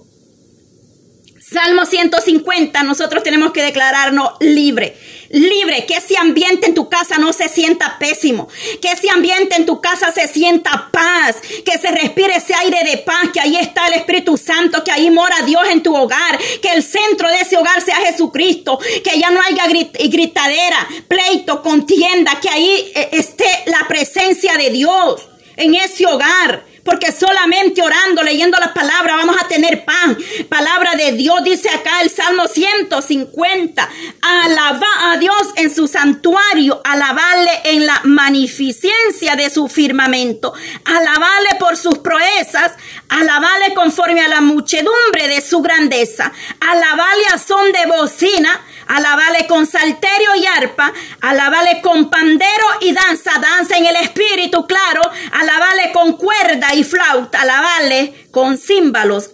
Salmo 1.48 1.86
150, 1.86 2.82
nosotros 2.82 3.22
tenemos 3.22 3.52
que 3.52 3.62
declararnos 3.62 4.32
libre, 4.40 4.98
libre, 5.30 5.86
que 5.86 5.94
ese 5.94 6.18
ambiente 6.18 6.66
en 6.66 6.74
tu 6.74 6.90
casa 6.90 7.20
no 7.20 7.34
se 7.34 7.50
sienta 7.50 8.00
pésimo, 8.00 8.48
que 8.82 8.90
ese 8.92 9.12
ambiente 9.12 9.56
en 9.56 9.68
tu 9.68 9.80
casa 9.80 10.12
se 10.12 10.28
sienta 10.28 10.90
paz, 10.92 11.40
que 11.64 11.78
se 11.78 11.92
respire 11.92 12.38
ese 12.38 12.56
aire 12.56 12.80
de 12.90 12.98
paz, 12.98 13.30
que 13.32 13.40
ahí 13.40 13.58
está 13.58 13.86
el 13.86 13.94
Espíritu 13.94 14.38
Santo, 14.38 14.84
que 14.84 14.92
ahí 14.92 15.12
mora 15.12 15.44
Dios 15.46 15.62
en 15.70 15.84
tu 15.84 15.96
hogar, 15.96 16.40
que 16.64 16.72
el 16.72 16.82
centro 16.82 17.30
de 17.30 17.42
ese 17.42 17.58
hogar 17.58 17.80
sea 17.80 17.98
Jesucristo, 17.98 18.80
que 19.04 19.20
ya 19.20 19.30
no 19.30 19.40
haya 19.40 19.68
gritadera, 19.68 20.88
pleito, 21.08 21.62
contienda, 21.62 22.40
que 22.42 22.50
ahí 22.50 22.92
eh, 22.96 23.10
esté 23.12 23.46
la 23.68 23.88
presencia 23.88 24.56
de 24.56 24.72
Dios 24.72 25.22
en 25.58 25.76
ese 25.76 26.08
hogar 26.08 26.64
porque 26.86 27.12
solamente 27.12 27.82
orando, 27.82 28.22
leyendo 28.22 28.58
la 28.60 28.74
palabra, 28.74 29.16
vamos 29.16 29.36
a 29.42 29.48
tener 29.48 29.84
paz. 29.84 30.16
Palabra 30.48 30.94
de 30.96 31.14
Dios 31.14 31.44
dice 31.44 31.68
acá 31.70 32.02
el 32.04 32.12
Salmo 32.12 32.48
150. 32.48 33.90
Alaba 34.22 35.12
a 35.12 35.18
Dios 35.18 35.36
en 35.56 35.74
su 35.74 35.88
santuario, 35.88 36.82
alabarle 36.84 37.52
en 37.66 37.88
la 37.88 38.02
magnificencia 38.04 39.36
de 39.36 39.50
su 39.50 39.68
firmamento, 39.68 40.54
alabarle 40.86 41.56
por 41.60 41.76
sus 41.76 41.98
proezas, 41.98 42.74
alabarle 43.10 43.74
conforme 43.74 44.22
a 44.22 44.28
la 44.28 44.42
muchedumbre 44.42 45.28
de 45.28 45.42
su 45.42 45.62
grandeza, 45.62 46.32
alabarle 46.66 47.26
a 47.34 47.38
son 47.38 47.72
de 47.72 47.86
bocina, 47.86 48.66
alabale 48.88 49.46
con 49.48 49.68
salterio 49.68 50.36
y 50.36 50.46
arpa, 50.46 50.92
alabale 51.22 51.82
con 51.82 52.10
pandero 52.10 52.66
y 52.82 52.92
danza, 52.92 53.32
danza 53.40 53.78
en 53.78 53.86
el 53.86 53.96
espíritu, 53.98 54.66
claro, 54.66 55.02
alabale 55.32 55.92
con 55.94 56.14
cuerda 56.18 56.74
y 56.74 56.84
flauta, 56.84 57.42
alabale 57.42 58.28
con 58.32 58.58
címbalos 58.58 59.32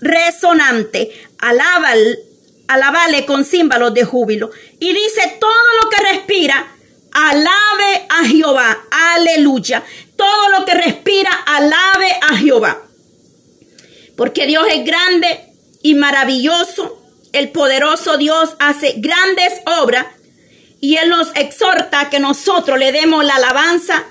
resonante, 0.00 1.28
alabale, 1.38 2.18
alabale 2.68 3.26
con 3.26 3.44
címbalos 3.44 3.92
de 3.92 4.04
júbilo. 4.04 4.50
Y 4.78 4.92
dice, 4.92 5.36
todo 5.38 5.50
lo 5.82 5.90
que 5.90 6.12
respira, 6.12 6.66
alabe 7.12 8.06
a 8.08 8.24
Jehová, 8.24 8.78
aleluya. 8.90 9.82
Todo 10.16 10.48
lo 10.50 10.64
que 10.64 10.74
respira, 10.74 11.30
alabe 11.46 12.12
a 12.22 12.36
Jehová. 12.36 12.82
Porque 14.16 14.46
Dios 14.46 14.66
es 14.70 14.84
grande 14.84 15.49
y 15.82 15.94
maravilloso 15.94 17.00
el 17.32 17.50
poderoso 17.50 18.16
Dios 18.16 18.50
hace 18.58 18.94
grandes 18.98 19.52
obras 19.80 20.06
y 20.80 20.96
Él 20.96 21.10
nos 21.10 21.28
exhorta 21.34 22.10
que 22.10 22.18
nosotros 22.18 22.78
le 22.78 22.92
demos 22.92 23.24
la 23.24 23.36
alabanza 23.36 24.04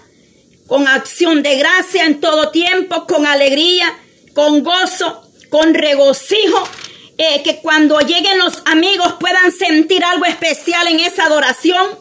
con 0.68 0.88
acción 0.88 1.42
de 1.42 1.58
gracia 1.58 2.06
en 2.06 2.22
todo 2.22 2.52
tiempo, 2.52 3.08
con 3.08 3.26
alegría, 3.26 3.92
con 4.36 4.64
gozo, 4.64 5.28
con 5.50 5.74
regocijo, 5.74 6.70
eh, 7.18 7.42
que 7.44 7.60
cuando 7.60 8.00
lleguen 8.00 8.38
los 8.38 8.62
amigos 8.66 9.16
puedan 9.20 9.52
sentir 9.52 10.04
algo 10.04 10.26
especial 10.26 10.88
en 10.88 11.00
esa 11.00 11.24
adoración, 11.24 11.98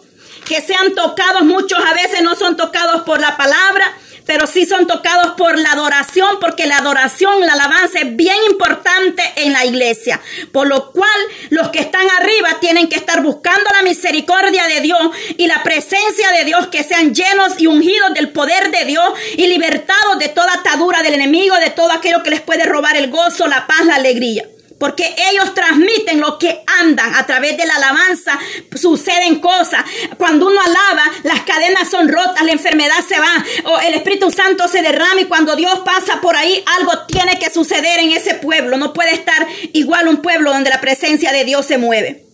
que 0.46 0.60
sean 0.60 0.94
tocados, 0.94 1.42
muchos 1.42 1.78
a 1.78 1.94
veces 1.94 2.22
no 2.22 2.36
son 2.36 2.56
tocados 2.56 3.02
por 3.02 3.20
la 3.20 3.36
palabra, 3.38 3.96
pero 4.28 4.46
sí 4.46 4.66
son 4.66 4.86
tocados 4.86 5.36
por 5.38 5.58
la 5.58 5.72
adoración, 5.72 6.38
porque 6.38 6.66
la 6.66 6.76
adoración, 6.76 7.40
la 7.40 7.54
alabanza 7.54 8.00
es 8.00 8.14
bien 8.14 8.36
importante 8.50 9.22
en 9.36 9.54
la 9.54 9.64
iglesia. 9.64 10.20
Por 10.52 10.68
lo 10.68 10.92
cual 10.92 11.18
los 11.48 11.70
que 11.70 11.78
están 11.78 12.06
arriba 12.20 12.60
tienen 12.60 12.90
que 12.90 12.96
estar 12.96 13.22
buscando 13.22 13.70
la 13.72 13.80
misericordia 13.80 14.68
de 14.68 14.82
Dios 14.82 15.00
y 15.38 15.46
la 15.46 15.62
presencia 15.62 16.30
de 16.32 16.44
Dios, 16.44 16.66
que 16.66 16.84
sean 16.84 17.14
llenos 17.14 17.58
y 17.58 17.68
ungidos 17.68 18.12
del 18.12 18.28
poder 18.28 18.70
de 18.70 18.84
Dios 18.84 19.08
y 19.34 19.46
libertados 19.46 20.18
de 20.18 20.28
toda 20.28 20.52
atadura 20.52 21.02
del 21.02 21.14
enemigo, 21.14 21.56
de 21.56 21.70
todo 21.70 21.90
aquello 21.90 22.22
que 22.22 22.28
les 22.28 22.42
puede 22.42 22.64
robar 22.64 22.96
el 22.96 23.08
gozo, 23.08 23.46
la 23.46 23.66
paz, 23.66 23.86
la 23.86 23.94
alegría 23.94 24.44
porque 24.78 25.14
ellos 25.30 25.54
transmiten 25.54 26.20
lo 26.20 26.38
que 26.38 26.62
andan 26.80 27.14
a 27.14 27.26
través 27.26 27.56
de 27.56 27.66
la 27.66 27.76
alabanza, 27.76 28.38
suceden 28.80 29.40
cosas. 29.40 29.84
Cuando 30.16 30.46
uno 30.46 30.60
alaba, 30.60 31.10
las 31.24 31.42
cadenas 31.42 31.90
son 31.90 32.08
rotas, 32.08 32.44
la 32.44 32.52
enfermedad 32.52 32.98
se 33.06 33.18
va, 33.18 33.44
o 33.64 33.80
el 33.80 33.94
Espíritu 33.94 34.30
Santo 34.30 34.68
se 34.68 34.82
derrama 34.82 35.20
y 35.20 35.24
cuando 35.24 35.56
Dios 35.56 35.80
pasa 35.84 36.20
por 36.20 36.36
ahí, 36.36 36.62
algo 36.78 36.92
tiene 37.06 37.38
que 37.38 37.50
suceder 37.50 37.98
en 38.00 38.12
ese 38.12 38.34
pueblo. 38.34 38.76
No 38.76 38.92
puede 38.92 39.12
estar 39.12 39.46
igual 39.72 40.08
un 40.08 40.18
pueblo 40.18 40.52
donde 40.52 40.70
la 40.70 40.80
presencia 40.80 41.32
de 41.32 41.44
Dios 41.44 41.66
se 41.66 41.78
mueve. 41.78 42.24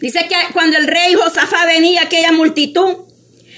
Dice 0.00 0.28
que 0.28 0.36
cuando 0.52 0.76
el 0.78 0.86
rey 0.86 1.14
Josafá 1.14 1.66
venía, 1.66 2.02
aquella 2.02 2.30
multitud, 2.30 2.96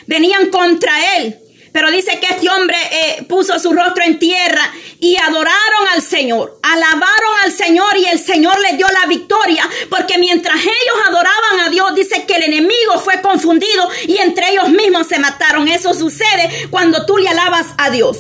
venían 0.07 0.49
contra 0.49 1.17
él 1.17 1.44
pero 1.75 1.91
dice 1.91 2.21
que 2.21 2.33
este 2.33 2.49
hombre 2.49 2.77
eh, 2.93 3.25
puso 3.25 3.59
su 3.59 3.73
rostro 3.73 4.05
en 4.05 4.21
tierra 4.21 4.63
y 5.01 5.17
adoraron 5.17 5.89
al 5.93 6.03
Señor, 6.03 6.61
alabaron 6.63 7.35
al 7.45 7.51
Señor 7.51 7.97
y 7.97 8.05
el 8.05 8.21
Señor 8.21 8.61
les 8.61 8.77
dio 8.77 8.87
la 8.87 9.09
victoria, 9.09 9.69
porque 9.91 10.17
mientras 10.19 10.55
ellos 10.55 11.09
adoraban 11.09 11.67
a 11.67 11.71
Dios, 11.71 11.93
dice 11.97 12.27
que 12.27 12.37
el 12.37 12.45
enemigo 12.45 13.01
fue 13.05 13.21
confundido 13.21 13.89
y 14.07 14.19
entre 14.19 14.51
ellos 14.51 14.69
mismos 14.69 15.09
se 15.09 15.19
mataron. 15.19 15.67
Eso 15.67 15.95
sucede 15.95 16.69
cuando 16.71 17.05
tú 17.07 17.19
le 17.19 17.29
alabas 17.29 17.67
a 17.77 17.91
Dios. 17.91 18.19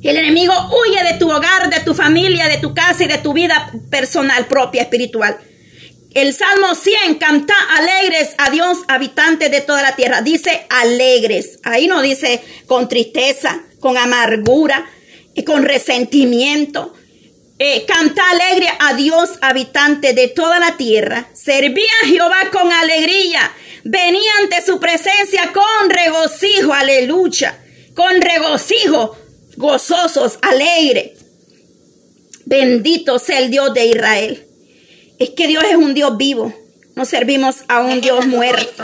El 0.00 0.16
enemigo 0.16 0.54
huye 0.70 1.02
de 1.02 1.18
tu 1.18 1.28
hogar, 1.32 1.68
de 1.68 1.80
tu 1.80 1.96
familia, 1.96 2.46
de 2.46 2.58
tu 2.58 2.72
casa 2.72 3.02
y 3.02 3.08
de 3.08 3.18
tu 3.18 3.32
vida 3.32 3.72
personal 3.90 4.46
propia, 4.46 4.82
espiritual. 4.82 5.36
El 6.14 6.34
Salmo 6.34 6.74
100, 6.74 7.16
canta 7.16 7.54
alegres 7.76 8.30
a 8.38 8.50
Dios, 8.50 8.78
habitantes 8.88 9.50
de 9.50 9.60
toda 9.60 9.82
la 9.82 9.94
tierra. 9.94 10.22
Dice 10.22 10.66
alegres. 10.68 11.60
Ahí 11.62 11.86
no 11.86 12.02
dice 12.02 12.42
con 12.66 12.88
tristeza, 12.88 13.62
con 13.78 13.96
amargura, 13.96 14.90
y 15.34 15.44
con 15.44 15.64
resentimiento. 15.64 16.94
Eh, 17.58 17.84
canta 17.86 18.22
alegre 18.30 18.68
a 18.78 18.94
Dios, 18.94 19.30
habitante 19.42 20.14
de 20.14 20.28
toda 20.28 20.58
la 20.58 20.76
tierra. 20.76 21.28
Serví 21.34 21.84
a 22.02 22.06
Jehová 22.06 22.50
con 22.50 22.72
alegría. 22.72 23.52
Venía 23.84 24.30
ante 24.40 24.62
su 24.64 24.80
presencia 24.80 25.52
con 25.52 25.90
regocijo, 25.90 26.72
aleluya. 26.72 27.58
Con 27.94 28.20
regocijo, 28.20 29.16
gozosos, 29.56 30.38
alegre. 30.42 31.14
Bendito 32.46 33.18
sea 33.18 33.38
el 33.38 33.50
Dios 33.50 33.74
de 33.74 33.86
Israel. 33.86 34.46
Es 35.20 35.30
que 35.30 35.46
Dios 35.46 35.62
es 35.64 35.76
un 35.76 35.92
Dios 35.92 36.16
vivo. 36.16 36.50
No 36.96 37.04
servimos 37.04 37.56
a 37.68 37.80
un 37.80 38.00
Dios 38.00 38.26
muerto. 38.26 38.82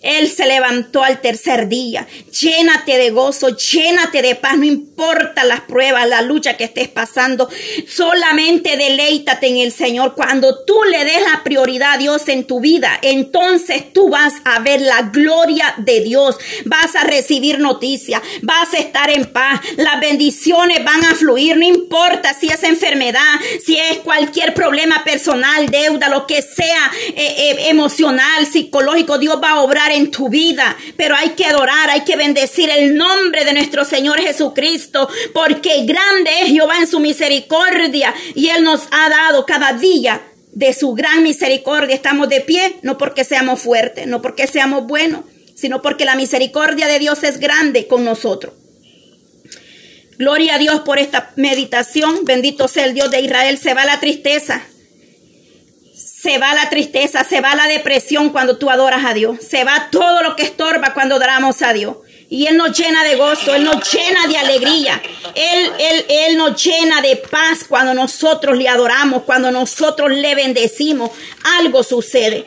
Él 0.00 0.30
se 0.30 0.46
levantó 0.46 1.02
al 1.02 1.20
tercer 1.20 1.68
día. 1.68 2.06
Llénate 2.40 2.96
de 2.96 3.10
gozo, 3.10 3.56
llénate 3.56 4.22
de 4.22 4.36
paz. 4.36 4.56
No 4.56 4.64
importa 4.64 5.44
las 5.44 5.62
pruebas, 5.62 6.08
la 6.08 6.22
lucha 6.22 6.56
que 6.56 6.64
estés 6.64 6.88
pasando. 6.88 7.48
Solamente 7.86 8.76
deleítate 8.76 9.48
en 9.48 9.56
el 9.58 9.72
Señor. 9.72 10.14
Cuando 10.14 10.64
tú 10.64 10.76
le 10.90 11.04
des 11.04 11.22
la 11.22 11.42
prioridad 11.42 11.94
a 11.94 11.98
Dios 11.98 12.28
en 12.28 12.46
tu 12.46 12.60
vida, 12.60 12.98
entonces 13.02 13.92
tú 13.92 14.08
vas 14.08 14.34
a 14.44 14.60
ver 14.60 14.80
la 14.80 15.02
gloria 15.02 15.74
de 15.78 16.00
Dios. 16.00 16.36
Vas 16.64 16.94
a 16.94 17.04
recibir 17.04 17.58
noticias. 17.58 18.22
Vas 18.42 18.72
a 18.72 18.78
estar 18.78 19.10
en 19.10 19.26
paz. 19.26 19.60
Las 19.76 20.00
bendiciones 20.00 20.84
van 20.84 21.04
a 21.04 21.14
fluir. 21.14 21.56
No 21.56 21.66
importa 21.66 22.34
si 22.34 22.46
es 22.46 22.62
enfermedad, 22.62 23.34
si 23.64 23.76
es 23.76 23.98
cualquier 23.98 24.54
problema 24.54 25.04
personal, 25.04 25.68
deuda, 25.68 26.08
lo 26.08 26.26
que 26.26 26.40
sea. 26.40 26.90
Eh, 27.16 27.31
eh, 27.36 27.68
emocional, 27.68 28.46
psicológico, 28.46 29.18
Dios 29.18 29.38
va 29.42 29.52
a 29.52 29.62
obrar 29.62 29.92
en 29.92 30.10
tu 30.10 30.28
vida. 30.28 30.76
Pero 30.96 31.14
hay 31.16 31.30
que 31.30 31.44
adorar, 31.44 31.90
hay 31.90 32.02
que 32.02 32.16
bendecir 32.16 32.70
el 32.70 32.94
nombre 32.96 33.44
de 33.44 33.52
nuestro 33.52 33.84
Señor 33.84 34.20
Jesucristo, 34.20 35.08
porque 35.34 35.84
grande 35.84 36.30
es 36.42 36.48
Jehová 36.48 36.78
en 36.78 36.86
su 36.86 37.00
misericordia 37.00 38.14
y 38.34 38.48
Él 38.48 38.64
nos 38.64 38.82
ha 38.90 39.08
dado 39.08 39.46
cada 39.46 39.72
día 39.72 40.22
de 40.52 40.72
su 40.74 40.94
gran 40.94 41.22
misericordia. 41.22 41.94
Estamos 41.94 42.28
de 42.28 42.40
pie, 42.40 42.76
no 42.82 42.98
porque 42.98 43.24
seamos 43.24 43.60
fuertes, 43.60 44.06
no 44.06 44.22
porque 44.22 44.46
seamos 44.46 44.86
buenos, 44.86 45.22
sino 45.54 45.82
porque 45.82 46.04
la 46.04 46.14
misericordia 46.14 46.86
de 46.86 46.98
Dios 46.98 47.22
es 47.24 47.38
grande 47.38 47.86
con 47.86 48.04
nosotros. 48.04 48.54
Gloria 50.18 50.54
a 50.54 50.58
Dios 50.58 50.80
por 50.80 50.98
esta 50.98 51.32
meditación. 51.36 52.24
Bendito 52.24 52.68
sea 52.68 52.84
el 52.84 52.94
Dios 52.94 53.10
de 53.10 53.20
Israel. 53.22 53.58
Se 53.58 53.74
va 53.74 53.84
la 53.84 53.98
tristeza. 53.98 54.62
Se 56.22 56.38
va 56.38 56.54
la 56.54 56.70
tristeza, 56.70 57.24
se 57.24 57.40
va 57.40 57.56
la 57.56 57.66
depresión 57.66 58.30
cuando 58.30 58.56
tú 58.56 58.70
adoras 58.70 59.04
a 59.04 59.12
Dios. 59.12 59.38
Se 59.40 59.64
va 59.64 59.88
todo 59.90 60.22
lo 60.22 60.36
que 60.36 60.44
estorba 60.44 60.94
cuando 60.94 61.16
adoramos 61.16 61.62
a 61.62 61.72
Dios. 61.72 61.96
Y 62.28 62.46
Él 62.46 62.56
nos 62.56 62.78
llena 62.78 63.02
de 63.02 63.16
gozo, 63.16 63.54
Él 63.54 63.64
nos 63.64 63.92
llena 63.92 64.28
de 64.28 64.38
alegría. 64.38 65.02
Él, 65.34 65.70
Él, 65.80 66.06
Él 66.08 66.36
nos 66.38 66.64
llena 66.64 67.02
de 67.02 67.16
paz 67.16 67.64
cuando 67.68 67.92
nosotros 67.92 68.56
le 68.56 68.68
adoramos, 68.68 69.24
cuando 69.24 69.50
nosotros 69.50 70.12
le 70.12 70.36
bendecimos. 70.36 71.10
Algo 71.58 71.82
sucede. 71.82 72.46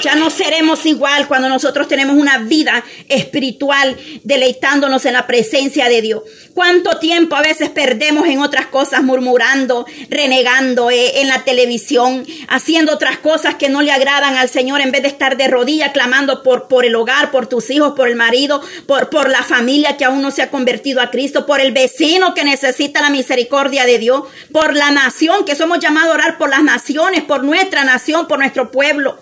Ya 0.00 0.14
no 0.14 0.30
seremos 0.30 0.86
igual 0.86 1.26
cuando 1.26 1.48
nosotros 1.48 1.88
tenemos 1.88 2.16
una 2.16 2.38
vida 2.38 2.84
espiritual 3.08 3.94
deleitándonos 4.22 5.04
en 5.04 5.14
la 5.14 5.26
presencia 5.26 5.88
de 5.88 6.00
Dios. 6.00 6.22
¿Cuánto 6.54 7.00
tiempo 7.00 7.34
a 7.34 7.42
veces 7.42 7.68
perdemos 7.68 8.28
en 8.28 8.38
otras 8.38 8.66
cosas, 8.66 9.02
murmurando, 9.02 9.86
renegando 10.08 10.88
eh, 10.88 11.20
en 11.20 11.26
la 11.26 11.42
televisión, 11.42 12.24
haciendo 12.46 12.92
otras 12.92 13.18
cosas 13.18 13.56
que 13.56 13.68
no 13.68 13.82
le 13.82 13.90
agradan 13.90 14.36
al 14.36 14.48
Señor 14.48 14.80
en 14.80 14.92
vez 14.92 15.02
de 15.02 15.08
estar 15.08 15.36
de 15.36 15.48
rodillas 15.48 15.90
clamando 15.90 16.44
por, 16.44 16.68
por 16.68 16.84
el 16.84 16.94
hogar, 16.94 17.32
por 17.32 17.48
tus 17.48 17.70
hijos, 17.70 17.94
por 17.96 18.06
el 18.06 18.14
marido, 18.14 18.62
por, 18.86 19.28
la 19.28 19.42
familia 19.42 19.96
que 19.96 20.04
aún 20.04 20.22
no 20.22 20.30
se 20.30 20.42
ha 20.42 20.50
convertido 20.50 21.00
a 21.00 21.10
Cristo, 21.10 21.44
por 21.44 21.60
el 21.60 21.72
vecino 21.72 22.34
que 22.34 22.44
necesita 22.44 23.02
la 23.02 23.10
misericordia 23.10 23.84
de 23.84 23.98
Dios, 23.98 24.22
por 24.52 24.76
la 24.76 24.92
nación 24.92 25.44
que 25.44 25.56
somos 25.56 25.80
llamados 25.80 26.12
a 26.12 26.14
orar 26.14 26.38
por 26.38 26.50
las 26.50 26.62
naciones, 26.62 27.24
por 27.24 27.42
nuestra 27.42 27.82
nación, 27.82 28.28
por 28.28 28.38
nuestro 28.38 28.70
pueblo. 28.70 29.18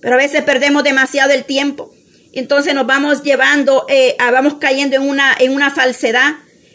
Pero 0.00 0.14
a 0.14 0.18
veces 0.18 0.44
perdemos 0.44 0.84
demasiado 0.84 1.32
el 1.32 1.44
tiempo. 1.44 1.95
Entonces 2.36 2.74
nos 2.74 2.86
vamos 2.86 3.22
llevando, 3.22 3.86
eh, 3.88 4.14
vamos 4.18 4.56
cayendo 4.60 4.96
en 4.96 5.02
una, 5.02 5.34
en 5.38 5.52
una 5.52 5.70
falsedad. 5.70 6.34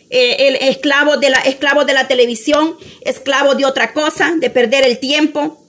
Eh, 0.09 0.47
el 0.47 0.55
esclavo 0.55 1.17
de 1.17 1.29
la, 1.29 1.37
esclavo 1.37 1.85
de 1.85 1.93
la 1.93 2.07
televisión, 2.07 2.75
esclavo 3.01 3.53
de 3.53 3.65
otra 3.65 3.93
cosa, 3.93 4.33
de 4.37 4.49
perder 4.49 4.83
el 4.83 4.97
tiempo. 4.97 5.63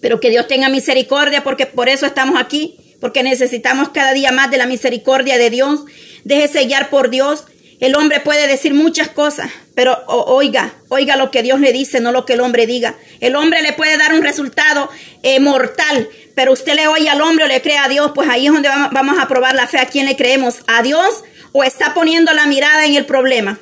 Pero 0.00 0.18
que 0.18 0.30
Dios 0.30 0.48
tenga 0.48 0.68
misericordia 0.68 1.44
porque 1.44 1.66
por 1.66 1.88
eso 1.88 2.06
estamos 2.06 2.40
aquí, 2.40 2.76
porque 3.00 3.22
necesitamos 3.22 3.90
cada 3.90 4.12
día 4.14 4.32
más 4.32 4.50
de 4.50 4.58
la 4.58 4.66
misericordia 4.66 5.38
de 5.38 5.48
Dios. 5.48 5.84
Déjese 6.24 6.64
guiar 6.64 6.90
por 6.90 7.08
Dios. 7.08 7.44
El 7.78 7.94
hombre 7.94 8.18
puede 8.18 8.48
decir 8.48 8.74
muchas 8.74 9.10
cosas, 9.10 9.52
pero 9.74 10.02
oiga, 10.06 10.74
oiga 10.88 11.16
lo 11.16 11.30
que 11.30 11.42
Dios 11.42 11.60
le 11.60 11.72
dice, 11.72 12.00
no 12.00 12.12
lo 12.12 12.26
que 12.26 12.34
el 12.34 12.40
hombre 12.40 12.66
diga. 12.66 12.96
El 13.20 13.36
hombre 13.36 13.62
le 13.62 13.72
puede 13.72 13.96
dar 13.96 14.12
un 14.12 14.22
resultado 14.22 14.90
eh, 15.22 15.40
mortal, 15.40 16.08
pero 16.34 16.52
usted 16.52 16.74
le 16.74 16.88
oye 16.88 17.08
al 17.08 17.20
hombre 17.20 17.44
o 17.44 17.48
le 17.48 17.62
cree 17.62 17.78
a 17.78 17.88
Dios, 17.88 18.12
pues 18.14 18.28
ahí 18.28 18.46
es 18.46 18.52
donde 18.52 18.68
vamos 18.68 19.18
a 19.18 19.28
probar 19.28 19.54
la 19.54 19.66
fe. 19.66 19.78
¿A 19.78 19.86
quién 19.86 20.06
le 20.06 20.16
creemos? 20.16 20.60
¿A 20.66 20.82
Dios 20.82 21.22
o 21.52 21.64
está 21.64 21.94
poniendo 21.94 22.32
la 22.32 22.46
mirada 22.46 22.84
en 22.84 22.94
el 22.94 23.06
problema? 23.06 23.58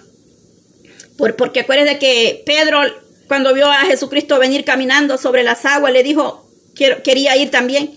Por, 1.16 1.36
porque 1.36 1.60
acuérdese 1.60 1.98
que 1.98 2.42
Pedro, 2.46 2.80
cuando 3.26 3.52
vio 3.52 3.70
a 3.70 3.80
Jesucristo 3.80 4.38
venir 4.38 4.64
caminando 4.64 5.18
sobre 5.18 5.42
las 5.42 5.64
aguas, 5.66 5.92
le 5.92 6.02
dijo, 6.02 6.48
quiero, 6.74 7.02
quería 7.02 7.36
ir 7.36 7.50
también. 7.50 7.92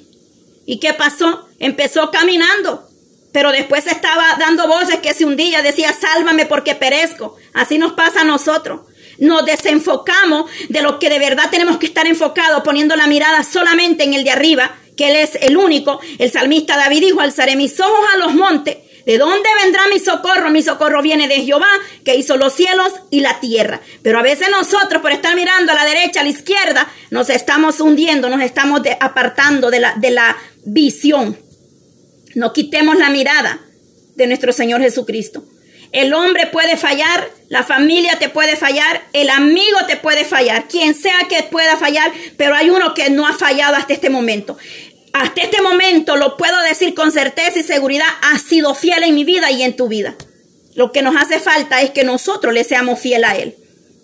¿Y 0.65 0.79
qué 0.79 0.93
pasó? 0.93 1.47
Empezó 1.59 2.11
caminando 2.11 2.90
pero 3.31 3.51
después 3.51 3.87
estaba 3.87 4.35
dando 4.39 4.67
voces 4.67 4.97
que 4.97 5.13
se 5.13 5.25
hundía, 5.25 5.61
decía, 5.61 5.93
sálvame 5.93 6.45
porque 6.45 6.75
perezco. 6.75 7.37
Así 7.53 7.77
nos 7.77 7.93
pasa 7.93 8.21
a 8.21 8.25
nosotros. 8.25 8.81
Nos 9.19 9.45
desenfocamos 9.45 10.49
de 10.69 10.81
lo 10.81 10.99
que 10.99 11.09
de 11.09 11.19
verdad 11.19 11.49
tenemos 11.49 11.77
que 11.77 11.85
estar 11.85 12.07
enfocados, 12.07 12.63
poniendo 12.63 12.95
la 12.95 13.07
mirada 13.07 13.43
solamente 13.43 14.03
en 14.03 14.13
el 14.13 14.23
de 14.23 14.31
arriba, 14.31 14.75
que 14.97 15.09
Él 15.09 15.15
es 15.15 15.35
el 15.41 15.57
único. 15.57 15.99
El 16.17 16.31
salmista 16.31 16.75
David 16.75 17.01
dijo, 17.01 17.21
alzaré 17.21 17.55
mis 17.55 17.79
ojos 17.79 17.99
a 18.13 18.17
los 18.17 18.33
montes. 18.33 18.77
¿De 19.05 19.17
dónde 19.17 19.49
vendrá 19.63 19.81
mi 19.91 19.99
socorro? 19.99 20.51
Mi 20.51 20.61
socorro 20.61 21.01
viene 21.01 21.27
de 21.27 21.41
Jehová, 21.41 21.69
que 22.05 22.15
hizo 22.15 22.37
los 22.37 22.53
cielos 22.53 22.91
y 23.09 23.21
la 23.21 23.39
tierra. 23.39 23.81
Pero 24.03 24.19
a 24.19 24.21
veces 24.21 24.49
nosotros, 24.51 25.01
por 25.01 25.11
estar 25.11 25.35
mirando 25.35 25.71
a 25.71 25.75
la 25.75 25.85
derecha, 25.85 26.21
a 26.21 26.23
la 26.23 26.29
izquierda, 26.29 26.87
nos 27.09 27.29
estamos 27.29 27.79
hundiendo, 27.79 28.29
nos 28.29 28.41
estamos 28.41 28.81
apartando 28.99 29.71
de 29.71 29.79
la, 29.79 29.95
de 29.95 30.11
la 30.11 30.37
visión. 30.65 31.37
No 32.35 32.53
quitemos 32.53 32.97
la 32.97 33.09
mirada 33.09 33.59
de 34.15 34.27
nuestro 34.27 34.53
Señor 34.53 34.81
Jesucristo. 34.81 35.43
El 35.91 36.13
hombre 36.13 36.47
puede 36.47 36.77
fallar, 36.77 37.29
la 37.49 37.63
familia 37.63 38.17
te 38.17 38.29
puede 38.29 38.55
fallar, 38.55 39.03
el 39.11 39.29
amigo 39.29 39.77
te 39.87 39.97
puede 39.97 40.23
fallar, 40.23 40.67
quien 40.69 40.95
sea 40.95 41.19
que 41.27 41.43
pueda 41.43 41.75
fallar, 41.75 42.11
pero 42.37 42.55
hay 42.55 42.69
uno 42.69 42.93
que 42.93 43.09
no 43.09 43.27
ha 43.27 43.33
fallado 43.33 43.75
hasta 43.75 43.93
este 43.93 44.09
momento. 44.09 44.57
Hasta 45.11 45.41
este 45.41 45.61
momento 45.61 46.15
lo 46.15 46.37
puedo 46.37 46.61
decir 46.61 46.93
con 46.93 47.11
certeza 47.11 47.59
y 47.59 47.63
seguridad, 47.63 48.05
ha 48.21 48.39
sido 48.39 48.73
fiel 48.73 49.03
en 49.03 49.15
mi 49.15 49.25
vida 49.25 49.51
y 49.51 49.63
en 49.63 49.75
tu 49.75 49.89
vida. 49.89 50.15
Lo 50.75 50.93
que 50.93 51.01
nos 51.01 51.15
hace 51.17 51.39
falta 51.39 51.81
es 51.81 51.91
que 51.91 52.05
nosotros 52.05 52.53
le 52.53 52.63
seamos 52.63 52.99
fiel 52.99 53.25
a 53.25 53.35
Él. 53.35 53.55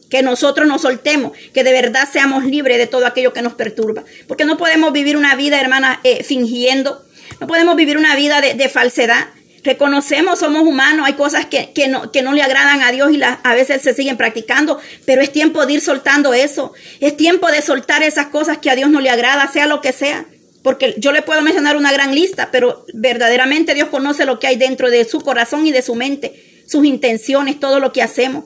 Que 0.09 0.21
nosotros 0.21 0.67
nos 0.67 0.81
soltemos, 0.81 1.31
que 1.53 1.63
de 1.63 1.71
verdad 1.71 2.07
seamos 2.11 2.45
libres 2.45 2.77
de 2.77 2.87
todo 2.87 3.05
aquello 3.05 3.31
que 3.31 3.41
nos 3.41 3.53
perturba. 3.53 4.03
Porque 4.27 4.45
no 4.45 4.57
podemos 4.57 4.91
vivir 4.91 5.15
una 5.15 5.35
vida, 5.35 5.59
hermana, 5.59 6.01
eh, 6.03 6.23
fingiendo, 6.23 7.05
no 7.39 7.47
podemos 7.47 7.75
vivir 7.75 7.97
una 7.97 8.15
vida 8.15 8.41
de, 8.41 8.69
falsedad. 8.69 9.27
Reconocemos, 9.63 10.39
somos 10.39 10.63
humanos, 10.63 11.05
hay 11.05 11.13
cosas 11.13 11.45
que, 11.45 11.87
no, 11.89 12.11
que 12.11 12.21
no 12.21 12.33
le 12.33 12.41
agradan 12.41 12.81
a 12.81 12.91
Dios 12.91 13.11
y 13.11 13.21
a 13.21 13.53
veces 13.53 13.81
se 13.81 13.93
siguen 13.93 14.17
practicando, 14.17 14.79
pero 15.05 15.21
es 15.21 15.31
tiempo 15.31 15.65
de 15.65 15.73
ir 15.73 15.81
soltando 15.81 16.33
eso. 16.33 16.73
Es 16.99 17.17
tiempo 17.17 17.51
de 17.51 17.61
soltar 17.61 18.03
esas 18.03 18.27
cosas 18.27 18.59
que 18.59 18.69
a 18.69 18.75
Dios 18.75 18.89
no 18.89 19.01
le 19.01 19.09
agrada, 19.09 19.51
sea 19.51 19.67
lo 19.67 19.81
que 19.81 19.91
sea. 19.91 20.25
Porque 20.63 20.95
yo 20.97 21.11
le 21.11 21.21
puedo 21.21 21.41
mencionar 21.41 21.77
una 21.77 21.91
gran 21.91 22.13
lista, 22.13 22.49
pero 22.51 22.85
verdaderamente 22.93 23.73
Dios 23.73 23.89
conoce 23.89 24.25
lo 24.25 24.39
que 24.39 24.47
hay 24.47 24.57
dentro 24.57 24.89
de 24.89 25.05
su 25.05 25.21
corazón 25.21 25.65
y 25.65 25.71
de 25.71 25.81
su 25.81 25.95
mente, 25.95 26.63
sus 26.67 26.85
intenciones, 26.85 27.59
todo 27.59 27.79
lo 27.79 27.93
que 27.93 28.01
hacemos. 28.01 28.45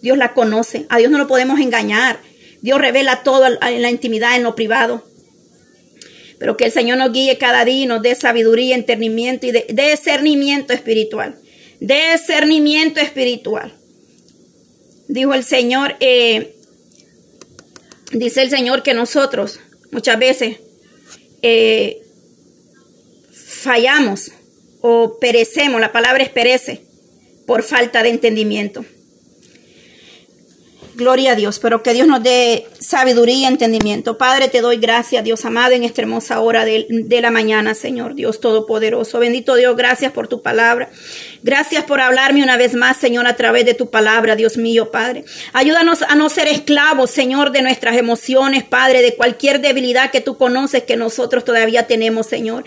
Dios 0.00 0.16
la 0.16 0.32
conoce. 0.32 0.86
A 0.88 0.98
Dios 0.98 1.10
no 1.10 1.18
lo 1.18 1.26
podemos 1.26 1.60
engañar. 1.60 2.20
Dios 2.60 2.80
revela 2.80 3.22
todo 3.22 3.46
en 3.46 3.82
la 3.82 3.90
intimidad, 3.90 4.36
en 4.36 4.44
lo 4.44 4.54
privado. 4.54 5.04
Pero 6.38 6.56
que 6.56 6.66
el 6.66 6.72
Señor 6.72 6.98
nos 6.98 7.12
guíe 7.12 7.36
cada 7.38 7.64
día 7.64 7.82
y 7.82 7.86
nos 7.86 8.02
dé 8.02 8.14
sabiduría, 8.14 8.74
entendimiento 8.74 9.46
y 9.46 9.52
de, 9.52 9.66
discernimiento 9.68 10.72
espiritual. 10.72 11.36
Discernimiento 11.80 13.00
espiritual. 13.00 13.74
Dijo 15.08 15.34
el 15.34 15.44
Señor, 15.44 15.96
eh, 16.00 16.54
dice 18.12 18.42
el 18.42 18.50
Señor 18.50 18.82
que 18.82 18.94
nosotros 18.94 19.60
muchas 19.90 20.18
veces 20.18 20.58
eh, 21.42 22.02
fallamos 23.32 24.32
o 24.80 25.18
perecemos, 25.18 25.80
la 25.80 25.92
palabra 25.92 26.22
es 26.22 26.30
perece, 26.30 26.82
por 27.46 27.62
falta 27.62 28.02
de 28.02 28.10
entendimiento. 28.10 28.84
Gloria 30.98 31.30
a 31.30 31.34
Dios, 31.36 31.60
pero 31.60 31.80
que 31.80 31.92
Dios 31.94 32.08
nos 32.08 32.24
dé 32.24 32.66
sabiduría 32.80 33.36
y 33.36 33.44
entendimiento. 33.44 34.18
Padre, 34.18 34.48
te 34.48 34.60
doy 34.60 34.78
gracias, 34.78 35.22
Dios 35.22 35.44
amado, 35.44 35.72
en 35.72 35.84
esta 35.84 36.02
hermosa 36.02 36.40
hora 36.40 36.64
de, 36.64 36.86
de, 36.90 37.20
la 37.20 37.30
mañana, 37.30 37.74
Señor, 37.74 38.16
Dios 38.16 38.40
Todopoderoso. 38.40 39.20
Bendito 39.20 39.54
Dios, 39.54 39.76
gracias 39.76 40.10
por 40.10 40.26
tu 40.26 40.42
palabra. 40.42 40.90
Gracias 41.42 41.84
por 41.84 42.00
hablarme 42.00 42.42
una 42.42 42.56
vez 42.56 42.74
más, 42.74 42.96
Señor, 42.96 43.26
a 43.26 43.36
través 43.36 43.64
de 43.64 43.74
tu 43.74 43.90
palabra, 43.90 44.34
Dios 44.34 44.56
mío, 44.56 44.90
Padre. 44.90 45.24
Ayúdanos 45.52 46.02
a 46.02 46.14
no 46.16 46.28
ser 46.28 46.48
esclavos, 46.48 47.10
Señor, 47.10 47.52
de 47.52 47.62
nuestras 47.62 47.96
emociones, 47.96 48.64
Padre, 48.64 49.02
de 49.02 49.14
cualquier 49.14 49.60
debilidad 49.60 50.10
que 50.10 50.20
tú 50.20 50.36
conoces 50.36 50.82
que 50.82 50.96
nosotros 50.96 51.44
todavía 51.44 51.86
tenemos, 51.86 52.26
Señor. 52.26 52.64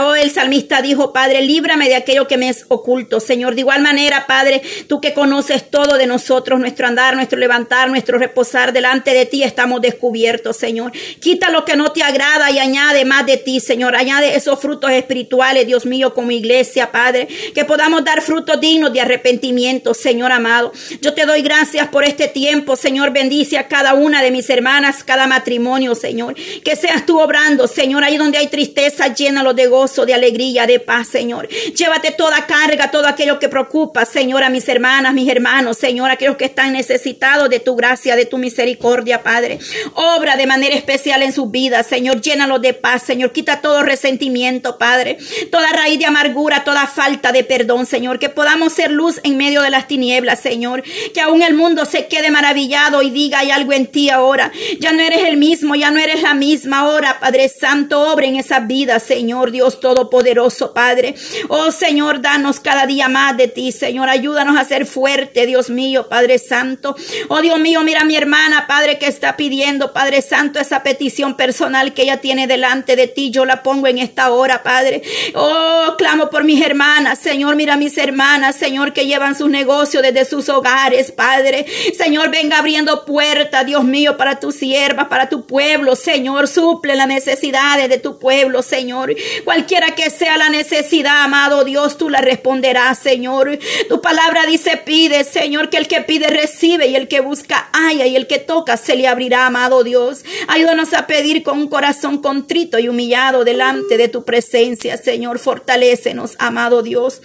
Oh, 0.00 0.14
el 0.14 0.30
salmista 0.30 0.80
dijo, 0.80 1.12
Padre, 1.12 1.42
líbrame 1.42 1.88
de 1.88 1.96
aquello 1.96 2.28
que 2.28 2.36
me 2.36 2.48
es 2.48 2.66
oculto, 2.68 3.18
Señor. 3.18 3.54
De 3.54 3.62
igual 3.62 3.82
manera, 3.82 4.26
Padre, 4.26 4.62
tú 4.86 5.00
que 5.00 5.12
conoces 5.12 5.68
todo 5.68 5.96
de 5.96 6.06
nosotros, 6.06 6.60
nuestro 6.60 6.86
andar, 6.86 7.16
nuestro 7.16 7.38
levantar, 7.38 7.90
nuestro 7.90 8.18
reposar 8.18 8.72
delante 8.72 9.12
de 9.12 9.26
ti, 9.26 9.42
estamos 9.42 9.80
descubiertos, 9.80 10.56
Señor. 10.56 10.92
Quita 11.20 11.50
lo 11.50 11.64
que 11.64 11.76
no 11.76 11.90
te 11.92 12.02
agrada 12.02 12.50
y 12.50 12.58
añade 12.58 13.04
más 13.04 13.26
de 13.26 13.38
ti, 13.38 13.58
Señor. 13.60 13.96
Añade 13.96 14.36
esos 14.36 14.60
frutos 14.60 14.90
espirituales, 14.92 15.66
Dios 15.66 15.84
mío, 15.84 16.14
como 16.14 16.30
iglesia, 16.30 16.92
Padre. 16.92 17.28
Que 17.54 17.64
podamos 17.64 17.87
dar 17.96 18.22
frutos 18.22 18.60
dignos 18.60 18.92
de 18.92 19.00
arrepentimiento, 19.00 19.94
Señor 19.94 20.32
amado. 20.32 20.72
Yo 21.00 21.14
te 21.14 21.26
doy 21.26 21.42
gracias 21.42 21.88
por 21.88 22.04
este 22.04 22.28
tiempo, 22.28 22.76
Señor. 22.76 23.12
Bendice 23.12 23.58
a 23.58 23.68
cada 23.68 23.94
una 23.94 24.22
de 24.22 24.30
mis 24.30 24.48
hermanas, 24.50 25.02
cada 25.04 25.26
matrimonio, 25.26 25.94
Señor. 25.94 26.34
Que 26.64 26.76
seas 26.76 27.06
tú 27.06 27.18
obrando, 27.18 27.66
Señor. 27.66 28.04
Ahí 28.04 28.16
donde 28.16 28.38
hay 28.38 28.48
tristeza, 28.48 29.14
llénalo 29.14 29.54
de 29.54 29.66
gozo, 29.66 30.06
de 30.06 30.14
alegría, 30.14 30.66
de 30.66 30.80
paz, 30.80 31.08
Señor. 31.08 31.48
Llévate 31.48 32.12
toda 32.12 32.46
carga, 32.46 32.90
todo 32.90 33.06
aquello 33.06 33.38
que 33.38 33.48
preocupa, 33.48 34.04
Señor, 34.04 34.42
a 34.42 34.50
mis 34.50 34.68
hermanas, 34.68 35.14
mis 35.14 35.28
hermanos, 35.28 35.78
Señor, 35.78 36.10
aquellos 36.10 36.36
que 36.36 36.46
están 36.46 36.72
necesitados 36.72 37.50
de 37.50 37.60
tu 37.60 37.76
gracia, 37.76 38.16
de 38.16 38.26
tu 38.26 38.38
misericordia, 38.38 39.22
Padre. 39.22 39.58
Obra 39.94 40.36
de 40.36 40.46
manera 40.46 40.74
especial 40.74 41.22
en 41.22 41.32
sus 41.32 41.50
vidas, 41.50 41.86
Señor. 41.86 42.20
Llénalo 42.20 42.58
de 42.58 42.74
paz, 42.74 43.02
Señor. 43.02 43.32
Quita 43.32 43.60
todo 43.60 43.82
resentimiento, 43.82 44.78
Padre. 44.78 45.18
Toda 45.50 45.72
raíz 45.72 45.98
de 45.98 46.06
amargura, 46.06 46.64
toda 46.64 46.86
falta 46.86 47.32
de 47.32 47.44
perdón, 47.44 47.77
Señor. 47.86 48.18
Que 48.18 48.28
podamos 48.28 48.72
ser 48.72 48.90
luz 48.90 49.20
en 49.22 49.36
medio 49.36 49.62
de 49.62 49.70
las 49.70 49.88
tinieblas, 49.88 50.40
Señor. 50.40 50.82
Que 51.14 51.20
aún 51.20 51.42
el 51.42 51.54
mundo 51.54 51.84
se 51.84 52.06
quede 52.06 52.30
maravillado 52.30 53.02
y 53.02 53.10
diga 53.10 53.40
hay 53.40 53.50
algo 53.50 53.72
en 53.72 53.86
ti 53.86 54.10
ahora. 54.10 54.52
Ya 54.80 54.92
no 54.92 55.00
eres 55.00 55.24
el 55.24 55.36
mismo, 55.36 55.74
ya 55.74 55.90
no 55.90 55.98
eres 55.98 56.22
la 56.22 56.34
misma 56.34 56.80
ahora, 56.80 57.18
Padre 57.20 57.48
Santo. 57.48 58.00
Obra 58.12 58.26
en 58.26 58.36
esa 58.36 58.60
vida, 58.60 59.00
Señor 59.00 59.50
Dios 59.50 59.80
Todopoderoso, 59.80 60.72
Padre. 60.72 61.14
Oh 61.48 61.70
Señor, 61.70 62.20
danos 62.20 62.60
cada 62.60 62.86
día 62.86 63.08
más 63.08 63.36
de 63.36 63.48
ti, 63.48 63.72
Señor. 63.72 64.08
Ayúdanos 64.08 64.56
a 64.56 64.64
ser 64.64 64.86
fuerte, 64.86 65.46
Dios 65.46 65.70
mío, 65.70 66.08
Padre 66.08 66.38
Santo. 66.38 66.96
Oh 67.28 67.40
Dios 67.40 67.58
mío, 67.58 67.82
mira 67.82 68.02
a 68.02 68.04
mi 68.04 68.16
hermana, 68.16 68.66
Padre, 68.66 68.98
que 68.98 69.06
está 69.06 69.36
pidiendo, 69.36 69.92
Padre 69.92 70.22
Santo, 70.22 70.58
esa 70.58 70.82
petición 70.82 71.36
personal 71.36 71.94
que 71.94 72.02
ella 72.02 72.20
tiene 72.20 72.46
delante 72.46 72.96
de 72.96 73.06
ti. 73.06 73.30
Yo 73.30 73.44
la 73.44 73.62
pongo 73.62 73.86
en 73.86 73.98
esta 73.98 74.30
hora, 74.30 74.62
Padre. 74.62 75.02
Oh, 75.34 75.94
clamo 75.96 76.30
por 76.30 76.44
mis 76.44 76.64
hermanas, 76.64 77.18
Señor, 77.18 77.56
mira 77.56 77.67
a 77.70 77.76
mis 77.76 77.96
hermanas, 77.98 78.56
Señor, 78.56 78.92
que 78.92 79.06
llevan 79.06 79.36
sus 79.36 79.50
negocios 79.50 80.02
desde 80.02 80.24
sus 80.24 80.48
hogares, 80.48 81.12
Padre. 81.12 81.66
Señor, 81.96 82.30
venga 82.30 82.58
abriendo 82.58 83.04
puertas, 83.04 83.66
Dios 83.66 83.84
mío, 83.84 84.16
para 84.16 84.40
tus 84.40 84.56
siervas, 84.56 85.08
para 85.08 85.28
tu 85.28 85.46
pueblo, 85.46 85.96
Señor. 85.96 86.48
Suple 86.48 86.96
las 86.96 87.08
necesidades 87.08 87.88
de 87.88 87.98
tu 87.98 88.18
pueblo, 88.18 88.62
Señor. 88.62 89.14
Cualquiera 89.44 89.94
que 89.94 90.10
sea 90.10 90.36
la 90.36 90.48
necesidad, 90.48 91.24
amado 91.24 91.64
Dios, 91.64 91.98
tú 91.98 92.10
la 92.10 92.20
responderás, 92.20 92.98
Señor. 92.98 93.58
Tu 93.88 94.00
palabra 94.00 94.46
dice, 94.46 94.76
pide, 94.76 95.24
Señor, 95.24 95.70
que 95.70 95.76
el 95.76 95.88
que 95.88 96.02
pide 96.02 96.28
recibe 96.28 96.88
y 96.88 96.96
el 96.96 97.08
que 97.08 97.20
busca 97.20 97.68
haya 97.72 98.06
y 98.06 98.16
el 98.16 98.26
que 98.26 98.38
toca 98.38 98.76
se 98.76 98.96
le 98.96 99.06
abrirá, 99.06 99.46
amado 99.46 99.84
Dios. 99.84 100.24
Ayúdanos 100.48 100.92
a 100.94 101.06
pedir 101.06 101.42
con 101.42 101.58
un 101.58 101.68
corazón 101.68 102.18
contrito 102.18 102.78
y 102.78 102.88
humillado 102.88 103.44
delante 103.44 103.96
de 103.96 104.08
tu 104.08 104.24
presencia, 104.24 104.96
Señor. 104.96 105.38
Fortalécenos, 105.38 106.36
amado 106.38 106.82
Dios. 106.82 107.20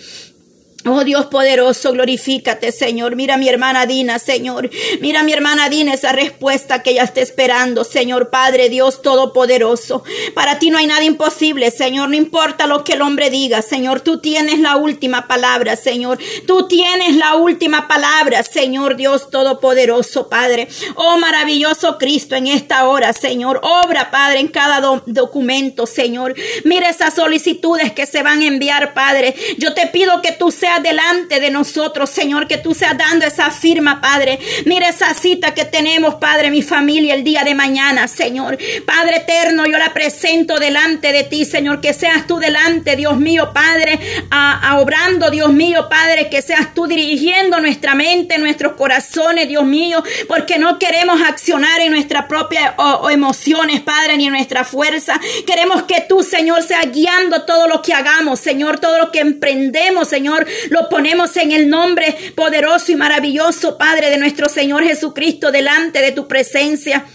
Oh 0.85 1.05
Dios 1.05 1.27
poderoso, 1.27 1.93
glorifícate, 1.93 2.73
Señor. 2.73 3.15
Mira 3.15 3.35
a 3.35 3.37
mi 3.37 3.47
hermana 3.47 3.85
Dina, 3.85 4.19
Señor. 4.19 4.69
Mira 4.99 5.21
a 5.21 5.23
mi 5.23 5.31
hermana 5.31 5.69
Dina 5.69 5.93
esa 5.93 6.11
respuesta 6.11 6.83
que 6.83 6.91
ella 6.91 7.03
está 7.03 7.21
esperando, 7.21 7.85
Señor 7.85 8.29
Padre 8.29 8.67
Dios 8.67 9.01
Todopoderoso. 9.01 10.03
Para 10.33 10.59
ti 10.59 10.71
no 10.71 10.77
hay 10.77 10.87
nada 10.87 11.05
imposible, 11.05 11.71
Señor. 11.71 12.09
No 12.09 12.15
importa 12.15 12.67
lo 12.67 12.83
que 12.83 12.93
el 12.93 13.01
hombre 13.01 13.29
diga, 13.29 13.61
Señor. 13.61 14.01
Tú 14.01 14.19
tienes 14.19 14.59
la 14.59 14.75
última 14.75 15.25
palabra, 15.25 15.77
Señor. 15.77 16.19
Tú 16.45 16.67
tienes 16.67 17.15
la 17.15 17.35
última 17.35 17.87
palabra, 17.87 18.43
Señor 18.43 18.97
Dios 18.97 19.29
Todopoderoso, 19.29 20.27
Padre. 20.27 20.67
Oh 20.95 21.17
maravilloso 21.17 21.97
Cristo, 21.97 22.35
en 22.35 22.47
esta 22.47 22.89
hora, 22.89 23.13
Señor. 23.13 23.61
Obra, 23.63 24.11
Padre, 24.11 24.41
en 24.41 24.49
cada 24.49 24.81
documento, 25.05 25.85
Señor. 25.85 26.35
Mira 26.65 26.89
esas 26.89 27.15
solicitudes 27.15 27.93
que 27.93 28.05
se 28.05 28.21
van 28.21 28.41
a 28.41 28.47
enviar, 28.47 28.93
Padre. 28.93 29.33
Yo 29.57 29.73
te 29.73 29.87
pido 29.87 30.21
que 30.21 30.33
tú 30.33 30.51
seas 30.51 30.72
delante 30.79 31.39
de 31.39 31.49
nosotros, 31.49 32.09
Señor, 32.09 32.47
que 32.47 32.57
tú 32.57 32.73
seas 32.73 32.97
dando 32.97 33.25
esa 33.25 33.51
firma, 33.51 34.01
Padre. 34.01 34.39
Mira 34.65 34.89
esa 34.89 35.13
cita 35.13 35.53
que 35.53 35.65
tenemos, 35.65 36.15
Padre, 36.15 36.49
mi 36.49 36.61
familia, 36.61 37.13
el 37.13 37.23
día 37.23 37.43
de 37.43 37.55
mañana, 37.55 38.07
Señor. 38.07 38.57
Padre 38.85 39.17
eterno, 39.17 39.65
yo 39.65 39.77
la 39.77 39.93
presento 39.93 40.59
delante 40.59 41.11
de 41.11 41.23
ti, 41.23 41.45
Señor, 41.45 41.81
que 41.81 41.93
seas 41.93 42.27
tú 42.27 42.39
delante, 42.39 42.95
Dios 42.95 43.17
mío, 43.17 43.51
Padre, 43.53 43.99
a, 44.29 44.77
obrando, 44.79 45.29
Dios 45.29 45.51
mío, 45.51 45.87
Padre, 45.89 46.29
que 46.29 46.41
seas 46.41 46.73
tú 46.73 46.87
dirigiendo 46.87 47.59
nuestra 47.59 47.95
mente, 47.95 48.37
nuestros 48.37 48.73
corazones, 48.73 49.47
Dios 49.47 49.65
mío, 49.65 50.03
porque 50.27 50.57
no 50.57 50.79
queremos 50.79 51.21
accionar 51.21 51.81
en 51.81 51.91
nuestras 51.91 52.25
propias 52.25 52.73
emociones, 53.11 53.81
Padre, 53.81 54.17
ni 54.17 54.27
en 54.27 54.33
nuestra 54.33 54.63
fuerza. 54.63 55.19
Queremos 55.45 55.83
que 55.83 56.05
tú, 56.07 56.23
Señor, 56.23 56.63
seas 56.63 56.91
guiando 56.91 57.43
todo 57.43 57.67
lo 57.67 57.81
que 57.81 57.93
hagamos, 57.93 58.39
Señor, 58.39 58.79
todo 58.79 58.97
lo 58.97 59.11
que 59.11 59.19
emprendemos, 59.19 60.07
Señor, 60.07 60.45
lo 60.69 60.89
ponemos 60.89 61.35
en 61.37 61.51
el 61.51 61.69
nombre 61.69 62.15
poderoso 62.35 62.91
y 62.91 62.95
maravilloso, 62.95 63.77
Padre, 63.77 64.09
de 64.09 64.17
nuestro 64.17 64.49
Señor 64.49 64.83
Jesucristo, 64.83 65.51
delante 65.51 66.01
de 66.01 66.11
tu 66.11 66.27
presencia. 66.27 67.05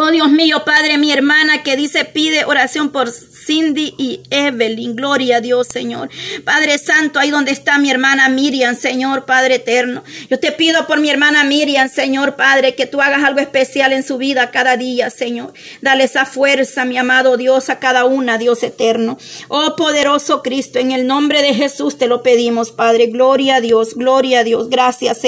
Oh 0.00 0.12
Dios 0.12 0.30
mío, 0.30 0.62
Padre, 0.64 0.96
mi 0.96 1.10
hermana 1.10 1.64
que 1.64 1.74
dice 1.74 2.04
pide 2.04 2.44
oración 2.44 2.90
por 2.90 3.10
Cindy 3.10 3.94
y 3.98 4.20
Evelyn. 4.30 4.94
Gloria 4.94 5.38
a 5.38 5.40
Dios, 5.40 5.66
Señor. 5.66 6.08
Padre 6.44 6.78
Santo, 6.78 7.18
ahí 7.18 7.30
donde 7.30 7.50
está 7.50 7.78
mi 7.78 7.90
hermana 7.90 8.28
Miriam, 8.28 8.76
Señor, 8.76 9.24
Padre 9.24 9.56
eterno. 9.56 10.04
Yo 10.30 10.38
te 10.38 10.52
pido 10.52 10.86
por 10.86 11.00
mi 11.00 11.10
hermana 11.10 11.42
Miriam, 11.42 11.88
Señor, 11.88 12.36
Padre, 12.36 12.76
que 12.76 12.86
tú 12.86 13.00
hagas 13.00 13.24
algo 13.24 13.40
especial 13.40 13.92
en 13.92 14.04
su 14.04 14.18
vida 14.18 14.52
cada 14.52 14.76
día, 14.76 15.10
Señor. 15.10 15.52
Dale 15.80 16.04
esa 16.04 16.26
fuerza, 16.26 16.84
mi 16.84 16.96
amado 16.96 17.36
Dios, 17.36 17.68
a 17.68 17.80
cada 17.80 18.04
una, 18.04 18.38
Dios 18.38 18.62
eterno. 18.62 19.18
Oh 19.48 19.74
poderoso 19.74 20.44
Cristo, 20.44 20.78
en 20.78 20.92
el 20.92 21.08
nombre 21.08 21.42
de 21.42 21.54
Jesús 21.54 21.98
te 21.98 22.06
lo 22.06 22.22
pedimos, 22.22 22.70
Padre. 22.70 23.08
Gloria 23.08 23.56
a 23.56 23.60
Dios, 23.60 23.94
gloria 23.96 24.40
a 24.40 24.44
Dios. 24.44 24.68
Gracias, 24.70 25.18
Señor. 25.18 25.26